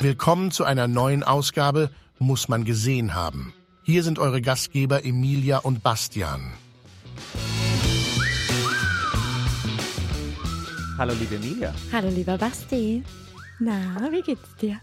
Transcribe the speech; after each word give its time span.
Willkommen 0.00 0.50
zu 0.50 0.64
einer 0.64 0.88
neuen 0.88 1.22
Ausgabe 1.22 1.90
Muss 2.18 2.48
man 2.48 2.64
gesehen 2.64 3.14
haben. 3.14 3.52
Hier 3.84 4.02
sind 4.02 4.18
eure 4.18 4.40
Gastgeber 4.40 5.04
Emilia 5.04 5.58
und 5.58 5.82
Bastian. 5.82 6.52
Hallo 10.98 11.14
liebe 11.14 11.36
Emilia. 11.36 11.74
Hallo 11.92 12.08
lieber 12.08 12.36
Basti. 12.38 13.02
Na, 13.58 14.08
wie 14.10 14.22
geht's 14.22 14.54
dir? 14.56 14.80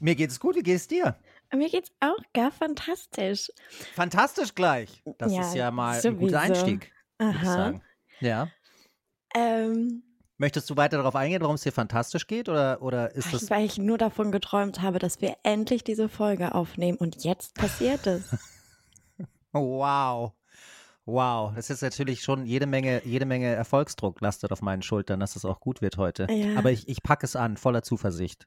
Mir 0.00 0.14
geht's 0.14 0.38
gut, 0.38 0.56
wie 0.56 0.62
geht's 0.62 0.86
dir? 0.88 1.16
Mir 1.54 1.68
geht's 1.70 1.90
auch 2.00 2.22
gar 2.34 2.50
fantastisch. 2.50 3.50
Fantastisch 3.94 4.54
gleich. 4.54 5.02
Das 5.18 5.32
Ja, 5.32 5.40
ist 5.42 5.54
ja 5.54 5.70
mal 5.70 5.94
sowieso. 5.94 6.08
ein 6.08 6.18
guter 6.18 6.40
Einstieg, 6.40 6.92
würde 7.18 7.36
ich 7.38 7.42
Aha. 7.48 7.54
sagen. 7.54 7.82
Ja. 8.20 8.48
Ähm, 9.34 10.02
Möchtest 10.40 10.70
du 10.70 10.76
weiter 10.76 10.98
darauf 10.98 11.16
eingehen, 11.16 11.42
warum 11.42 11.56
es 11.56 11.62
dir 11.62 11.72
fantastisch 11.72 12.28
geht? 12.28 12.48
Oder, 12.48 12.80
oder 12.80 13.12
ist 13.14 13.34
das. 13.34 13.50
weil 13.50 13.66
ich 13.66 13.76
nur 13.76 13.98
davon 13.98 14.30
geträumt 14.30 14.80
habe, 14.80 15.00
dass 15.00 15.20
wir 15.20 15.36
endlich 15.42 15.82
diese 15.82 16.08
Folge 16.08 16.54
aufnehmen 16.54 16.96
und 16.96 17.24
jetzt 17.24 17.54
passiert 17.54 18.06
es. 18.06 18.36
Wow. 19.52 20.34
Wow. 21.06 21.54
Das 21.56 21.70
ist 21.70 21.80
natürlich 21.80 22.20
schon 22.20 22.44
jede 22.44 22.66
Menge, 22.66 23.00
jede 23.06 23.24
Menge 23.24 23.46
Erfolgsdruck 23.46 24.20
lastet 24.20 24.52
auf 24.52 24.60
meinen 24.60 24.82
Schultern, 24.82 25.20
dass 25.20 25.36
es 25.36 25.46
auch 25.46 25.58
gut 25.58 25.80
wird 25.80 25.96
heute. 25.96 26.26
Ja. 26.30 26.58
Aber 26.58 26.70
ich, 26.70 26.86
ich 26.86 27.02
packe 27.02 27.24
es 27.24 27.34
an, 27.34 27.56
voller 27.56 27.82
Zuversicht. 27.82 28.46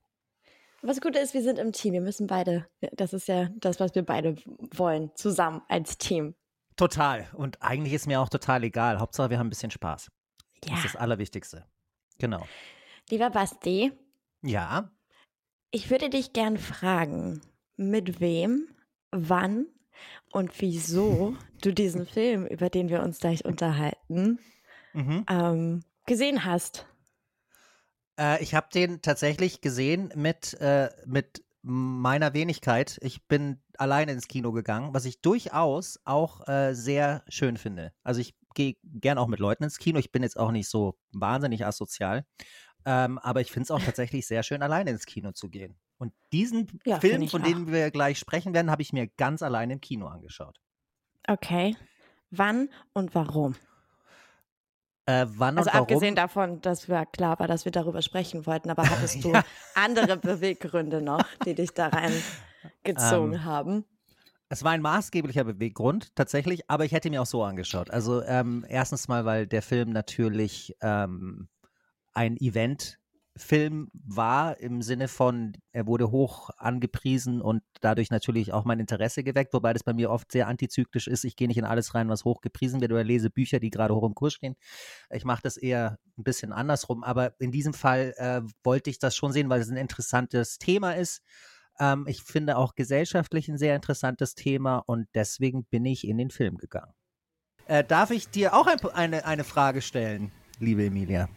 Was 0.83 1.01
gut 1.01 1.15
ist, 1.15 1.33
wir 1.33 1.41
sind 1.41 1.57
im 1.57 1.71
Team. 1.73 1.93
Wir 1.93 2.01
müssen 2.01 2.27
beide, 2.27 2.67
das 2.93 3.13
ist 3.13 3.27
ja 3.27 3.49
das, 3.55 3.79
was 3.79 3.95
wir 3.95 4.03
beide 4.03 4.35
wollen, 4.75 5.11
zusammen 5.15 5.63
als 5.67 5.97
Team. 5.97 6.35
Total. 6.75 7.27
Und 7.33 7.61
eigentlich 7.61 7.93
ist 7.93 8.05
mir 8.05 8.21
auch 8.21 8.29
total 8.29 8.63
egal. 8.63 8.99
Hauptsache, 8.99 9.31
wir 9.31 9.39
haben 9.39 9.47
ein 9.47 9.49
bisschen 9.49 9.71
Spaß. 9.71 10.09
Ja. 10.63 10.75
Das 10.75 10.85
ist 10.85 10.93
das 10.93 11.01
Allerwichtigste. 11.01 11.65
Genau. 12.21 12.45
Lieber 13.09 13.31
Basti, 13.31 13.91
Ja. 14.43 14.91
ich 15.71 15.89
würde 15.89 16.09
dich 16.11 16.33
gern 16.33 16.57
fragen, 16.57 17.41
mit 17.75 18.19
wem, 18.19 18.67
wann 19.11 19.65
und 20.31 20.51
wieso 20.61 21.35
du 21.63 21.73
diesen 21.73 22.05
Film, 22.17 22.45
über 22.45 22.69
den 22.69 22.89
wir 22.89 23.01
uns 23.01 23.19
gleich 23.19 23.43
unterhalten, 23.43 24.39
Mhm. 24.93 25.25
ähm, 25.29 25.83
gesehen 26.05 26.45
hast. 26.45 26.85
Äh, 28.19 28.43
ich 28.43 28.53
habe 28.53 28.67
den 28.73 29.01
tatsächlich 29.01 29.61
gesehen 29.61 30.11
mit, 30.15 30.53
äh, 30.61 30.89
mit 31.05 31.43
meiner 31.63 32.33
Wenigkeit. 32.33 32.97
Ich 33.01 33.25
bin 33.27 33.61
alleine 33.77 34.11
ins 34.11 34.27
Kino 34.27 34.51
gegangen, 34.51 34.93
was 34.93 35.05
ich 35.05 35.21
durchaus 35.21 35.99
auch 36.05 36.47
äh, 36.47 36.73
sehr 36.73 37.23
schön 37.29 37.57
finde. 37.57 37.93
Also 38.03 38.19
ich 38.21 38.35
gehe 38.53 38.75
gern 38.83 39.17
auch 39.17 39.27
mit 39.27 39.39
Leuten 39.39 39.63
ins 39.63 39.77
Kino. 39.77 39.99
Ich 39.99 40.11
bin 40.11 40.23
jetzt 40.23 40.37
auch 40.39 40.51
nicht 40.51 40.69
so 40.69 40.97
wahnsinnig 41.11 41.65
asozial. 41.65 42.25
Ähm, 42.85 43.17
aber 43.19 43.41
ich 43.41 43.51
finde 43.51 43.65
es 43.65 43.71
auch 43.71 43.81
tatsächlich 43.81 44.27
sehr 44.27 44.43
schön, 44.43 44.63
alleine 44.63 44.91
ins 44.91 45.05
Kino 45.05 45.31
zu 45.33 45.49
gehen. 45.49 45.79
Und 45.97 46.13
diesen 46.33 46.81
Ja, 46.85 47.01
Film, 47.01 47.27
von 47.29 47.43
dem 47.43 47.67
wir 47.71 47.91
gleich 47.91 48.19
sprechen 48.19 48.53
werden, 48.53 48.71
habe 48.71 48.81
ich 48.81 48.93
mir 48.93 49.07
ganz 49.07 49.43
alleine 49.43 49.73
im 49.73 49.81
Kino 49.81 50.07
angeschaut. 50.07 50.59
Okay. 51.27 51.75
Wann 52.29 52.69
und 52.93 53.15
warum? 53.15 53.55
Äh, 55.05 55.25
wann 55.29 55.57
Also 55.57 55.69
und 55.69 55.73
warum? 55.73 56.01
abgesehen 56.01 56.15
davon, 56.15 56.61
dass 56.61 56.87
wir 56.87 57.05
klar 57.05 57.39
war, 57.39 57.47
dass 57.47 57.65
wir 57.65 57.71
darüber 57.71 58.01
sprechen 58.01 58.45
wollten, 58.45 58.69
aber 58.69 58.89
hattest 58.89 59.23
du 59.23 59.35
Ja. 59.35 59.43
andere 59.73 60.17
Beweggründe 60.17 61.01
noch, 61.01 61.27
die 61.45 61.55
dich 61.55 61.73
da 61.73 61.89
reingezogen 61.89 62.33
Ähm, 62.95 63.43
haben? 63.43 63.85
Es 64.51 64.65
war 64.65 64.71
ein 64.71 64.81
maßgeblicher 64.81 65.45
Beweggrund, 65.45 66.13
tatsächlich, 66.13 66.69
aber 66.69 66.83
ich 66.83 66.91
hätte 66.91 67.09
mir 67.09 67.21
auch 67.21 67.25
so 67.25 67.41
angeschaut. 67.41 67.89
Also 67.89 68.21
ähm, 68.23 68.65
erstens 68.67 69.07
mal, 69.07 69.23
weil 69.23 69.47
der 69.47 69.61
Film 69.61 69.91
natürlich 69.91 70.75
ähm, 70.81 71.47
ein 72.11 72.35
Eventfilm 72.35 73.89
war, 73.93 74.59
im 74.59 74.81
Sinne 74.81 75.07
von, 75.07 75.53
er 75.71 75.87
wurde 75.87 76.11
hoch 76.11 76.49
angepriesen 76.57 77.41
und 77.41 77.63
dadurch 77.79 78.11
natürlich 78.11 78.51
auch 78.51 78.65
mein 78.65 78.81
Interesse 78.81 79.23
geweckt, 79.23 79.53
wobei 79.53 79.71
das 79.71 79.85
bei 79.85 79.93
mir 79.93 80.11
oft 80.11 80.29
sehr 80.33 80.49
antizyklisch 80.49 81.07
ist. 81.07 81.23
Ich 81.23 81.37
gehe 81.37 81.47
nicht 81.47 81.57
in 81.57 81.63
alles 81.63 81.95
rein, 81.95 82.09
was 82.09 82.25
hoch 82.25 82.41
gepriesen 82.41 82.81
wird 82.81 82.91
oder 82.91 83.05
lese 83.05 83.29
Bücher, 83.29 83.61
die 83.61 83.69
gerade 83.69 83.95
hoch 83.95 84.03
im 84.03 84.15
Kurs 84.15 84.33
stehen. 84.33 84.57
Ich 85.11 85.23
mache 85.23 85.43
das 85.43 85.55
eher 85.55 85.97
ein 86.17 86.25
bisschen 86.25 86.51
andersrum, 86.51 87.05
aber 87.05 87.39
in 87.39 87.53
diesem 87.53 87.73
Fall 87.73 88.13
äh, 88.17 88.41
wollte 88.65 88.89
ich 88.89 88.99
das 88.99 89.15
schon 89.15 89.31
sehen, 89.31 89.47
weil 89.47 89.61
es 89.61 89.69
ein 89.69 89.77
interessantes 89.77 90.57
Thema 90.57 90.91
ist. 90.91 91.21
Ähm, 91.79 92.05
ich 92.07 92.21
finde 92.23 92.57
auch 92.57 92.75
gesellschaftlich 92.75 93.47
ein 93.49 93.57
sehr 93.57 93.75
interessantes 93.75 94.35
Thema 94.35 94.77
und 94.77 95.07
deswegen 95.13 95.65
bin 95.65 95.85
ich 95.85 96.07
in 96.07 96.17
den 96.17 96.29
Film 96.29 96.57
gegangen. 96.57 96.93
Äh, 97.65 97.83
darf 97.83 98.11
ich 98.11 98.29
dir 98.29 98.53
auch 98.53 98.67
ein, 98.67 98.79
eine, 98.93 99.25
eine 99.25 99.43
Frage 99.43 99.81
stellen, 99.81 100.31
liebe 100.59 100.85
Emilia? 100.85 101.29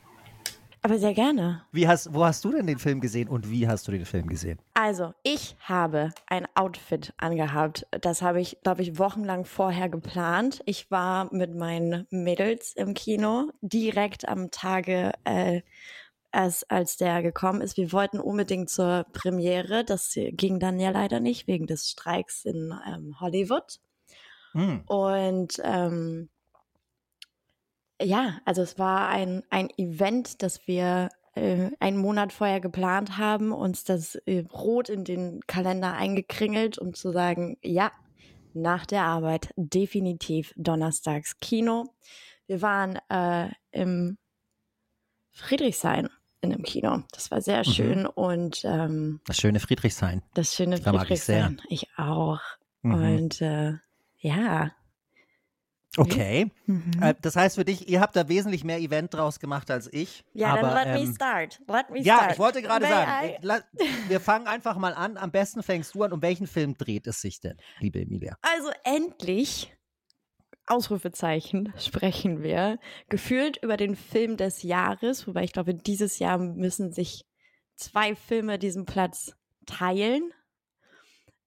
Aber 0.85 0.99
sehr 0.99 1.15
gerne. 1.15 1.63
Wie 1.73 1.89
hast, 1.89 2.13
wo 2.13 2.27
hast 2.27 2.45
du 2.45 2.53
denn 2.53 2.67
den 2.67 2.79
Film 2.79 3.01
gesehen 3.01 3.27
und 3.27 3.51
wie 3.51 3.67
hast 3.67 3.89
du 3.89 3.93
den 3.93 4.05
Film 4.05 4.27
gesehen? 4.27 4.59
Also, 4.75 5.15
ich 5.23 5.57
habe 5.61 6.11
ein 6.27 6.47
Outfit 6.55 7.15
angehabt. 7.17 7.87
Das 8.03 8.21
habe 8.21 8.43
ich, 8.43 8.59
glaube 8.63 8.83
ich, 8.83 8.99
wochenlang 8.99 9.47
vorher 9.47 9.89
geplant. 9.89 10.61
Ich 10.67 10.91
war 10.91 11.33
mit 11.33 11.55
meinen 11.55 12.07
Mädels 12.11 12.75
im 12.77 12.93
Kino 12.93 13.51
direkt 13.63 14.29
am 14.29 14.51
Tage, 14.51 15.13
äh, 15.25 15.63
als, 16.35 16.69
als 16.71 16.97
der 16.97 17.23
gekommen 17.23 17.61
ist. 17.61 17.77
Wir 17.77 17.93
wollten 17.93 18.21
unbedingt 18.21 18.71
zur 18.71 19.07
Premiere. 19.13 19.85
Das 19.85 20.15
ging 20.15 20.59
dann 20.59 20.79
ja 20.81 20.91
leider 20.91 21.21
nicht 21.21 21.47
wegen 21.47 21.67
des 21.67 21.89
Streiks 21.91 22.45
in 22.45 22.75
ähm, 22.87 23.21
Hollywood. 23.21 23.81
Hm. 24.53 24.83
Und 24.87 25.61
ähm, 25.63 26.29
ja, 28.01 28.41
also 28.45 28.63
es 28.63 28.79
war 28.79 29.09
ein, 29.09 29.43
ein 29.51 29.69
Event, 29.77 30.43
das 30.43 30.67
wir 30.67 31.09
äh, 31.35 31.71
einen 31.81 31.99
Monat 31.99 32.33
vorher 32.33 32.61
geplant 32.61 33.19
haben, 33.19 33.53
uns 33.53 33.85
das 33.85 34.15
äh, 34.27 34.45
rot 34.53 34.89
in 34.89 35.05
den 35.05 35.41
Kalender 35.47 35.95
eingekringelt, 35.95 36.79
um 36.79 36.95
zu 36.95 37.13
sagen, 37.13 37.57
ja, 37.63 37.93
nach 38.53 38.87
der 38.87 39.03
Arbeit 39.03 39.53
definitiv 39.57 40.53
donnerstags 40.57 41.39
Kino. 41.41 41.87
Wir 42.47 42.63
waren 42.63 42.99
äh, 43.09 43.51
im 43.73 44.17
Friedrichshain 45.33 46.09
in 46.45 46.53
einem 46.53 46.63
Kino. 46.63 47.03
Das 47.13 47.31
war 47.31 47.41
sehr 47.41 47.59
Mhm. 47.61 47.65
schön 47.65 48.07
und 48.07 48.63
ähm, 48.65 49.21
Das 49.27 49.37
schöne 49.39 49.59
Friedrichshain. 49.61 50.23
das 50.35 50.55
schöne 50.55 50.79
Da 50.81 50.93
mag 50.93 51.11
ich 51.11 51.23
sehr. 51.23 51.47
Friedrichshain. 51.47 51.67
Ich 51.71 51.89
auch. 51.99 52.41
Mhm. 52.83 52.95
Und 52.95 53.41
äh, 53.43 53.73
ja. 54.19 54.71
Okay. 55.97 56.51
Mhm. 56.67 56.91
Äh, 57.01 57.15
das 57.23 57.37
heißt 57.37 57.55
für 57.55 57.65
dich, 57.65 57.89
ihr 57.89 58.01
habt 58.01 58.17
da 58.17 58.29
wesentlich 58.29 58.65
mehr 58.65 58.79
Event 58.81 59.15
draus 59.15 59.39
gemacht 59.39 59.71
als 59.71 59.89
ich. 59.93 60.25
Ja, 60.33 60.49
aber, 60.55 60.63
dann 60.63 60.89
let 60.89 60.99
ähm, 60.99 61.09
me 61.09 61.15
start. 61.15 61.61
Let 61.69 61.91
me 61.91 62.01
Ja, 62.01 62.17
start. 62.17 62.33
ich 62.33 62.39
wollte 62.41 62.63
gerade 62.63 62.87
sagen, 62.87 63.11
I? 63.29 63.37
la- 63.47 63.63
wir 64.09 64.19
fangen 64.19 64.49
einfach 64.49 64.77
mal 64.77 64.93
an. 64.95 65.17
Am 65.17 65.31
besten 65.31 65.63
fängst 65.63 65.95
du 65.95 66.03
an. 66.03 66.13
Um 66.13 66.21
welchen 66.21 66.49
Film 66.49 66.77
dreht 66.77 67.07
es 67.07 67.21
sich 67.21 67.39
denn, 67.39 67.57
liebe 67.79 68.01
Emilia? 68.01 68.37
Also 68.43 68.71
endlich, 68.83 69.73
Ausrufezeichen, 70.67 71.73
sprechen 71.79 72.43
wir 72.43 72.79
gefühlt 73.09 73.59
über 73.63 73.77
den 73.77 73.97
Film 73.97 74.37
des 74.37 74.63
Jahres, 74.63 75.27
wobei 75.27 75.45
ich 75.45 75.53
glaube, 75.53 75.75
dieses 75.75 76.19
Jahr 76.19 76.39
müssen 76.39 76.93
sich 76.93 77.25
zwei 77.77 78.15
Filme 78.15 78.59
diesen 78.59 78.87
Platz 78.87 79.35
teilen. 79.67 80.33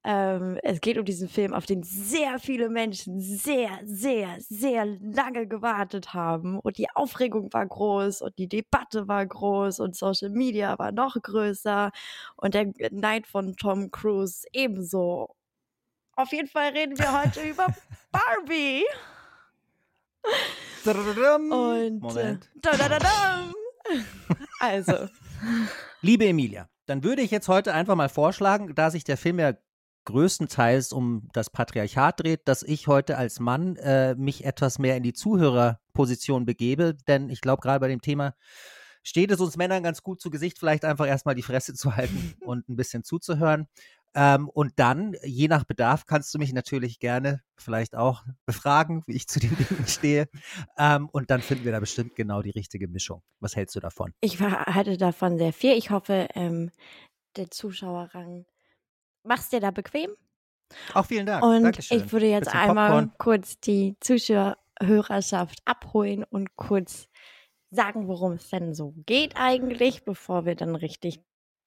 Ähm, 0.04 0.58
es 0.64 0.80
geht 0.80 0.98
um 0.98 1.06
diesen 1.06 1.28
Film, 1.28 1.54
auf 1.54 1.66
den 1.66 1.84
sehr 1.84 2.40
viele 2.40 2.70
Menschen 2.70 3.20
sehr, 3.20 3.80
sehr, 3.84 4.38
sehr 4.40 4.86
lange 4.86 5.48
gewartet 5.48 6.14
haben. 6.14 6.60
Und 6.60 6.78
die 6.78 6.88
Aufregung 6.96 7.52
war 7.52 7.66
groß 7.66 8.22
und 8.22 8.38
die 8.38 8.48
Debatte 8.48 9.08
war 9.08 9.26
groß 9.26 9.80
und 9.82 9.96
Social 9.96 10.30
Media 10.30 10.80
war 10.80 10.92
noch 10.92 11.18
größer 11.22 11.92
und 12.38 12.54
der 12.54 12.72
Neid 12.92 13.28
von 13.28 13.56
Tom 13.58 13.92
Cruise 13.92 14.46
ebenso. 14.54 15.37
Auf 16.18 16.32
jeden 16.32 16.48
Fall 16.48 16.72
reden 16.72 16.98
wir 16.98 17.22
heute 17.22 17.42
über 17.42 17.68
Barbie. 18.12 18.84
Und 21.52 22.00
Moment. 22.00 22.50
Äh. 23.86 24.00
Also, 24.60 25.08
Liebe 26.02 26.26
Emilia, 26.26 26.70
dann 26.88 27.04
würde 27.04 27.22
ich 27.22 27.30
jetzt 27.30 27.48
heute 27.48 27.74
einfach 27.74 27.96
mal 27.96 28.10
vorschlagen, 28.10 28.74
da 28.74 28.90
sich 28.90 29.04
der 29.04 29.18
Film 29.18 29.40
ja 29.40 29.54
größtenteils 30.06 30.92
um 30.92 31.30
das 31.34 31.52
Patriarchat 31.52 32.20
dreht, 32.22 32.48
dass 32.48 32.64
ich 32.64 32.88
heute 32.88 33.18
als 33.18 33.40
Mann 33.40 33.76
äh, 33.76 34.16
mich 34.16 34.44
etwas 34.44 34.80
mehr 34.80 34.98
in 34.98 35.04
die 35.04 35.14
Zuhörerposition 35.14 36.46
begebe, 36.46 36.96
denn 37.08 37.30
ich 37.30 37.42
glaube, 37.42 37.62
gerade 37.62 37.80
bei 37.80 37.90
dem 37.90 38.02
Thema 38.02 38.36
steht 39.04 39.32
es 39.32 39.40
uns 39.40 39.58
Männern 39.58 39.84
ganz 39.84 40.02
gut 40.02 40.20
zu 40.20 40.30
Gesicht, 40.30 40.60
vielleicht 40.60 40.84
einfach 40.84 41.08
erstmal 41.08 41.36
die 41.36 41.44
Fresse 41.44 41.74
zu 41.74 41.96
halten 41.96 42.36
und 42.46 42.68
ein 42.70 42.76
bisschen 42.76 43.04
zuzuhören. 43.04 43.68
Ähm, 44.14 44.50
und 44.50 44.74
dann, 44.78 45.16
je 45.24 45.48
nach 45.48 45.64
Bedarf, 45.64 46.06
kannst 46.06 46.34
du 46.34 46.40
mich 46.40 46.54
natürlich 46.54 47.00
gerne 47.00 47.42
vielleicht 47.58 47.96
auch 47.96 48.24
befragen, 48.46 49.04
wie 49.06 49.14
ich 49.14 49.28
zu 49.28 49.40
den 49.40 49.56
Dingen 49.56 49.88
stehe. 49.88 50.28
Ähm, 50.78 51.10
und 51.12 51.30
dann 51.30 51.42
finden 51.42 51.66
wir 51.66 51.72
da 51.72 51.80
bestimmt 51.80 52.16
genau 52.16 52.42
die 52.42 52.52
richtige 52.52 52.88
Mischung. 52.88 53.22
Was 53.40 53.56
hältst 53.56 53.76
du 53.76 53.80
davon? 53.80 54.14
ich 54.22 54.40
hatte 54.40 54.98
davon 54.98 55.38
sehr 55.38 55.54
viel. 55.54 55.74
Ich 55.74 55.92
hoffe, 55.92 56.28
ähm, 56.34 56.72
der 57.36 57.52
Zuschauerrang 57.52 58.46
mach's 59.24 59.50
dir 59.50 59.60
da 59.60 59.72
bequem. 59.72 60.12
Auch 60.94 61.06
vielen 61.06 61.26
Dank. 61.26 61.44
Und 61.44 61.64
Dankeschön. 61.64 61.98
ich 61.98 62.12
würde 62.12 62.28
jetzt 62.28 62.54
einmal 62.54 62.90
Popcorn. 62.90 63.12
kurz 63.18 63.60
die 63.60 63.96
Zuschauerschaft 64.00 65.62
abholen 65.66 66.24
und 66.24 66.56
kurz 66.56 67.08
sagen, 67.70 68.08
worum 68.08 68.34
es 68.34 68.50
denn 68.50 68.74
so 68.74 68.94
geht 69.06 69.36
eigentlich, 69.36 70.04
bevor 70.04 70.46
wir 70.46 70.56
dann 70.56 70.76
richtig 70.76 71.22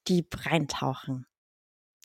deep 0.08 0.46
reintauchen. 0.46 1.26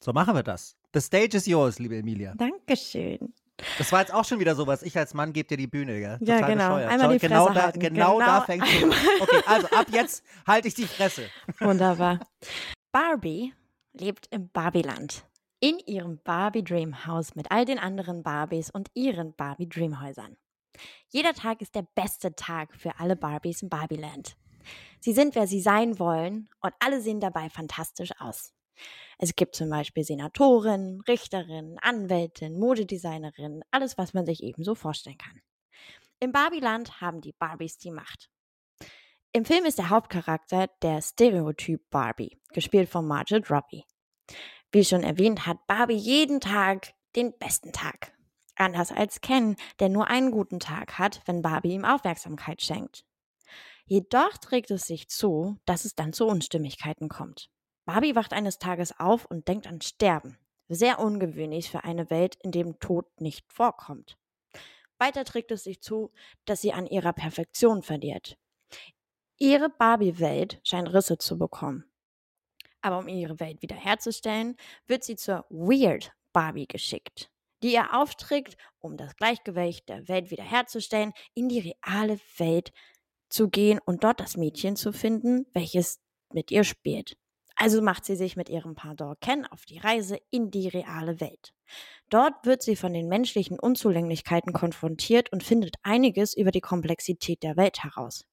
So 0.05 0.13
machen 0.13 0.35
wir 0.35 0.43
das. 0.43 0.77
The 0.93 1.01
stage 1.01 1.35
is 1.35 1.47
yours, 1.47 1.79
liebe 1.79 1.97
Emilia. 1.97 2.35
Dankeschön. 2.35 3.33
Das 3.79 3.91
war 3.91 4.01
jetzt 4.01 4.13
auch 4.13 4.23
schon 4.23 4.39
wieder 4.39 4.53
sowas. 4.53 4.83
Ich 4.83 4.95
als 4.95 5.15
Mann 5.15 5.33
gebe 5.33 5.47
dir 5.47 5.57
die 5.57 5.65
Bühne, 5.65 5.99
gell? 5.99 6.19
Ja, 6.21 6.35
Total 6.35 6.51
genau. 6.51 6.67
bescheuert. 6.75 6.91
Einmal 6.91 7.13
die 7.13 7.27
genau 7.27 7.49
da, 7.49 7.63
halten. 7.63 7.79
genau, 7.79 8.19
da 8.19 8.25
Genau 8.25 8.45
fängt 8.45 8.61
an. 8.61 8.93
Okay, 9.19 9.41
also 9.47 9.67
ab 9.69 9.87
jetzt 9.91 10.23
halte 10.45 10.67
ich 10.67 10.75
die 10.75 10.85
Fresse. 10.85 11.23
Wunderbar. 11.59 12.19
Barbie 12.91 13.55
lebt 13.93 14.27
im 14.29 14.47
Barbieland. 14.49 15.25
In 15.59 15.79
ihrem 15.87 16.19
Barbie 16.23 16.63
Dream 16.63 17.07
House 17.07 17.33
mit 17.33 17.49
all 17.49 17.65
den 17.65 17.79
anderen 17.79 18.21
Barbies 18.21 18.69
und 18.69 18.91
ihren 18.93 19.33
Barbie 19.33 19.67
Dream 19.67 20.03
Häusern. 20.03 20.37
Jeder 21.09 21.33
Tag 21.33 21.63
ist 21.63 21.73
der 21.73 21.87
beste 21.95 22.35
Tag 22.35 22.75
für 22.75 22.99
alle 22.99 23.15
Barbies 23.15 23.63
im 23.63 23.69
Barbieland. 23.69 24.37
Sie 24.99 25.13
sind, 25.13 25.33
wer 25.33 25.47
sie 25.47 25.61
sein 25.61 25.97
wollen 25.97 26.47
und 26.61 26.75
alle 26.77 27.01
sehen 27.01 27.19
dabei 27.19 27.49
fantastisch 27.49 28.11
aus. 28.19 28.51
Es 29.17 29.35
gibt 29.35 29.55
zum 29.55 29.69
Beispiel 29.69 30.03
Senatorin, 30.03 31.01
Richterin, 31.07 31.77
Anwältin, 31.81 32.59
Modedesignerin, 32.59 33.63
alles, 33.71 33.97
was 33.97 34.13
man 34.13 34.25
sich 34.25 34.43
ebenso 34.43 34.75
vorstellen 34.75 35.17
kann. 35.17 35.41
Im 36.19 36.31
Barbieland 36.31 37.01
haben 37.01 37.21
die 37.21 37.33
Barbies 37.33 37.77
die 37.77 37.91
Macht. 37.91 38.29
Im 39.31 39.43
Film 39.43 39.65
ist 39.65 39.77
der 39.77 39.89
Hauptcharakter 39.89 40.67
der 40.81 41.01
Stereotyp 41.01 41.89
Barbie, 41.89 42.37
gespielt 42.53 42.89
von 42.89 43.05
Margaret 43.05 43.51
Robbie. 43.51 43.83
Wie 44.71 44.85
schon 44.85 45.03
erwähnt, 45.03 45.45
hat 45.45 45.67
Barbie 45.67 45.97
jeden 45.97 46.39
Tag 46.39 46.93
den 47.15 47.37
besten 47.37 47.71
Tag. 47.71 48.13
Anders 48.55 48.91
als 48.91 49.19
Ken, 49.19 49.57
der 49.79 49.89
nur 49.89 50.07
einen 50.07 50.31
guten 50.31 50.59
Tag 50.59 50.97
hat, 50.97 51.21
wenn 51.25 51.41
Barbie 51.41 51.73
ihm 51.73 51.85
Aufmerksamkeit 51.85 52.61
schenkt. 52.61 53.05
Jedoch 53.85 54.37
trägt 54.37 54.71
es 54.71 54.87
sich 54.87 55.09
zu, 55.09 55.59
dass 55.65 55.85
es 55.85 55.95
dann 55.95 56.13
zu 56.13 56.25
Unstimmigkeiten 56.25 57.09
kommt. 57.09 57.49
Barbie 57.85 58.15
wacht 58.15 58.33
eines 58.33 58.57
Tages 58.57 58.99
auf 58.99 59.25
und 59.25 59.47
denkt 59.47 59.67
an 59.67 59.81
Sterben. 59.81 60.37
Sehr 60.67 60.99
ungewöhnlich 60.99 61.69
für 61.69 61.83
eine 61.83 62.09
Welt, 62.09 62.35
in 62.41 62.51
dem 62.51 62.79
Tod 62.79 63.05
nicht 63.21 63.51
vorkommt. 63.51 64.17
Weiter 64.97 65.23
trägt 65.25 65.51
es 65.51 65.63
sich 65.63 65.81
zu, 65.81 66.11
dass 66.45 66.61
sie 66.61 66.73
an 66.73 66.87
ihrer 66.87 67.13
Perfektion 67.13 67.83
verliert. 67.83 68.37
Ihre 69.37 69.69
Barbie-Welt 69.69 70.59
scheint 70.63 70.91
Risse 70.93 71.17
zu 71.17 71.37
bekommen. 71.37 71.85
Aber 72.81 72.99
um 72.99 73.07
ihre 73.07 73.39
Welt 73.39 73.61
wiederherzustellen, 73.61 74.55
wird 74.87 75.03
sie 75.03 75.15
zur 75.15 75.45
Weird 75.49 76.11
Barbie 76.33 76.67
geschickt, 76.67 77.29
die 77.61 77.73
ihr 77.73 77.93
aufträgt, 77.93 78.57
um 78.79 78.97
das 78.97 79.15
Gleichgewicht 79.15 79.89
der 79.89 80.07
Welt 80.07 80.31
wiederherzustellen, 80.31 81.13
in 81.33 81.49
die 81.49 81.59
reale 81.59 82.19
Welt 82.37 82.71
zu 83.29 83.49
gehen 83.49 83.79
und 83.85 84.03
dort 84.03 84.19
das 84.19 84.37
Mädchen 84.37 84.75
zu 84.75 84.93
finden, 84.93 85.45
welches 85.53 85.99
mit 86.31 86.51
ihr 86.51 86.63
spielt. 86.63 87.17
Also 87.55 87.81
macht 87.81 88.05
sie 88.05 88.15
sich 88.15 88.35
mit 88.35 88.49
ihrem 88.49 88.75
Pendant 88.75 89.19
Ken 89.21 89.45
auf 89.45 89.65
die 89.65 89.79
Reise 89.79 90.19
in 90.29 90.51
die 90.51 90.67
reale 90.67 91.21
Welt. 91.21 91.53
Dort 92.09 92.45
wird 92.45 92.61
sie 92.61 92.75
von 92.75 92.93
den 92.93 93.07
menschlichen 93.07 93.57
Unzulänglichkeiten 93.59 94.53
konfrontiert 94.53 95.31
und 95.31 95.43
findet 95.43 95.75
einiges 95.81 96.35
über 96.35 96.51
die 96.51 96.61
Komplexität 96.61 97.43
der 97.43 97.55
Welt 97.55 97.83
heraus. 97.83 98.25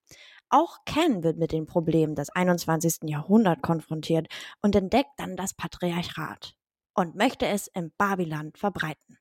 Auch 0.49 0.79
Ken 0.85 1.23
wird 1.23 1.39
mit 1.39 1.53
den 1.53 1.67
Problemen 1.67 2.15
des 2.15 2.31
21. 2.31 3.09
Jahrhunderts 3.09 3.63
konfrontiert 3.63 4.27
und 4.61 4.77
entdeckt 4.77 5.13
dann 5.17 5.37
das 5.37 5.55
Patriarchat 5.55 6.55
und 6.95 7.15
möchte 7.15 7.47
es 7.47 7.69
im 7.69 7.93
Babyland 7.97 8.59
verbreiten. 8.59 9.19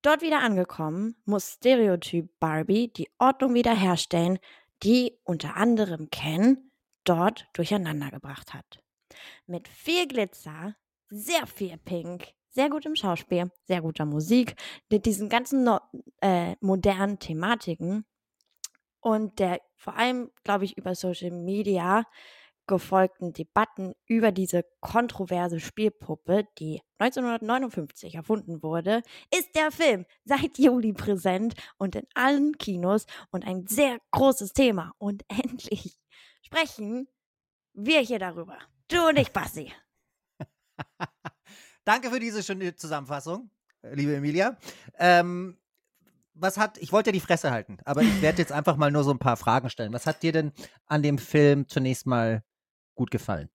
Dort 0.00 0.22
wieder 0.22 0.40
angekommen, 0.40 1.14
muss 1.24 1.52
Stereotyp 1.52 2.28
Barbie 2.40 2.92
die 2.92 3.08
Ordnung 3.18 3.54
wiederherstellen, 3.54 4.40
die 4.82 5.20
unter 5.22 5.56
anderem 5.56 6.10
Ken 6.10 6.71
dort 7.04 7.46
durcheinander 7.52 8.10
gebracht 8.10 8.54
hat. 8.54 8.82
Mit 9.46 9.68
viel 9.68 10.06
Glitzer, 10.08 10.76
sehr 11.08 11.46
viel 11.46 11.76
Pink, 11.78 12.34
sehr 12.48 12.70
gutem 12.70 12.96
Schauspiel, 12.96 13.50
sehr 13.66 13.82
guter 13.82 14.04
Musik, 14.04 14.54
mit 14.90 15.06
diesen 15.06 15.28
ganzen 15.28 15.64
no 15.64 15.80
äh, 16.20 16.56
modernen 16.60 17.18
Thematiken 17.18 18.04
und 19.00 19.38
der 19.38 19.60
vor 19.76 19.96
allem, 19.96 20.30
glaube 20.44 20.64
ich, 20.64 20.78
über 20.78 20.94
Social 20.94 21.30
Media 21.30 22.04
gefolgten 22.66 23.32
Debatten 23.32 23.94
über 24.06 24.30
diese 24.30 24.64
kontroverse 24.80 25.58
Spielpuppe, 25.60 26.44
die 26.58 26.80
1959 26.98 28.14
erfunden 28.14 28.62
wurde, 28.62 29.02
ist 29.36 29.56
der 29.56 29.72
Film 29.72 30.06
seit 30.24 30.58
Juli 30.58 30.92
präsent 30.92 31.54
und 31.78 31.96
in 31.96 32.06
allen 32.14 32.56
Kinos 32.58 33.06
und 33.30 33.44
ein 33.44 33.66
sehr 33.66 33.98
großes 34.12 34.52
Thema. 34.52 34.92
Und 34.98 35.24
endlich 35.44 35.96
sprechen 36.42 37.08
wir 37.72 38.00
hier 38.00 38.18
darüber. 38.18 38.58
Du 38.88 39.08
und 39.08 39.16
ich, 39.18 39.32
Basti. 39.32 39.72
Danke 41.84 42.10
für 42.10 42.20
diese 42.20 42.42
schöne 42.42 42.74
Zusammenfassung, 42.76 43.50
liebe 43.82 44.14
Emilia. 44.14 44.56
Ähm, 44.98 45.58
was 46.34 46.56
hat, 46.58 46.78
ich 46.78 46.92
wollte 46.92 47.08
ja 47.10 47.12
die 47.12 47.20
Fresse 47.20 47.50
halten, 47.50 47.78
aber 47.84 48.02
ich 48.02 48.22
werde 48.22 48.38
jetzt 48.38 48.52
einfach 48.52 48.76
mal 48.76 48.90
nur 48.90 49.04
so 49.04 49.10
ein 49.10 49.18
paar 49.18 49.36
Fragen 49.36 49.70
stellen. 49.70 49.92
Was 49.92 50.06
hat 50.06 50.22
dir 50.22 50.32
denn 50.32 50.52
an 50.86 51.02
dem 51.02 51.18
Film 51.18 51.68
zunächst 51.68 52.06
mal 52.06 52.42
gut 52.94 53.10
gefallen? 53.10 53.48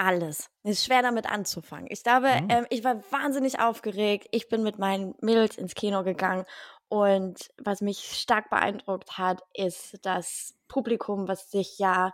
Alles. 0.00 0.48
Ist 0.62 0.84
schwer 0.84 1.02
damit 1.02 1.26
anzufangen. 1.26 1.88
Ich 1.90 2.04
glaube, 2.04 2.28
Mhm. 2.28 2.50
ähm, 2.50 2.66
ich 2.70 2.84
war 2.84 3.02
wahnsinnig 3.10 3.58
aufgeregt. 3.58 4.28
Ich 4.30 4.48
bin 4.48 4.62
mit 4.62 4.78
meinen 4.78 5.14
Mädels 5.20 5.58
ins 5.58 5.74
Kino 5.74 6.04
gegangen 6.04 6.44
und 6.88 7.50
was 7.62 7.80
mich 7.80 7.98
stark 7.98 8.50
beeindruckt 8.50 9.18
hat, 9.18 9.42
ist 9.54 9.98
das 10.02 10.54
Publikum, 10.68 11.28
was 11.28 11.50
sich 11.50 11.78
ja 11.78 12.12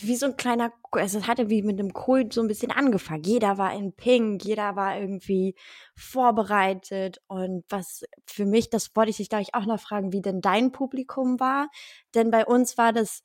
wie 0.00 0.16
so 0.16 0.26
ein 0.26 0.36
kleiner, 0.36 0.72
also 0.92 1.18
es 1.18 1.26
hatte 1.26 1.50
wie 1.50 1.62
mit 1.62 1.78
einem 1.78 1.92
Kult 1.92 2.32
so 2.32 2.40
ein 2.40 2.48
bisschen 2.48 2.72
angefangen. 2.72 3.22
Jeder 3.24 3.58
war 3.58 3.74
in 3.74 3.92
Pink, 3.92 4.44
jeder 4.44 4.76
war 4.76 4.98
irgendwie 4.98 5.54
vorbereitet 5.94 7.20
und 7.26 7.64
was 7.68 8.04
für 8.26 8.46
mich, 8.46 8.70
das 8.70 8.96
wollte 8.96 9.10
ich 9.10 9.18
dich, 9.18 9.28
glaube 9.28 9.42
ich, 9.42 9.54
auch 9.54 9.66
noch 9.66 9.80
fragen, 9.80 10.12
wie 10.12 10.22
denn 10.22 10.40
dein 10.40 10.72
Publikum 10.72 11.38
war. 11.38 11.68
Denn 12.14 12.30
bei 12.30 12.46
uns 12.46 12.78
war 12.78 12.92
das, 12.92 13.22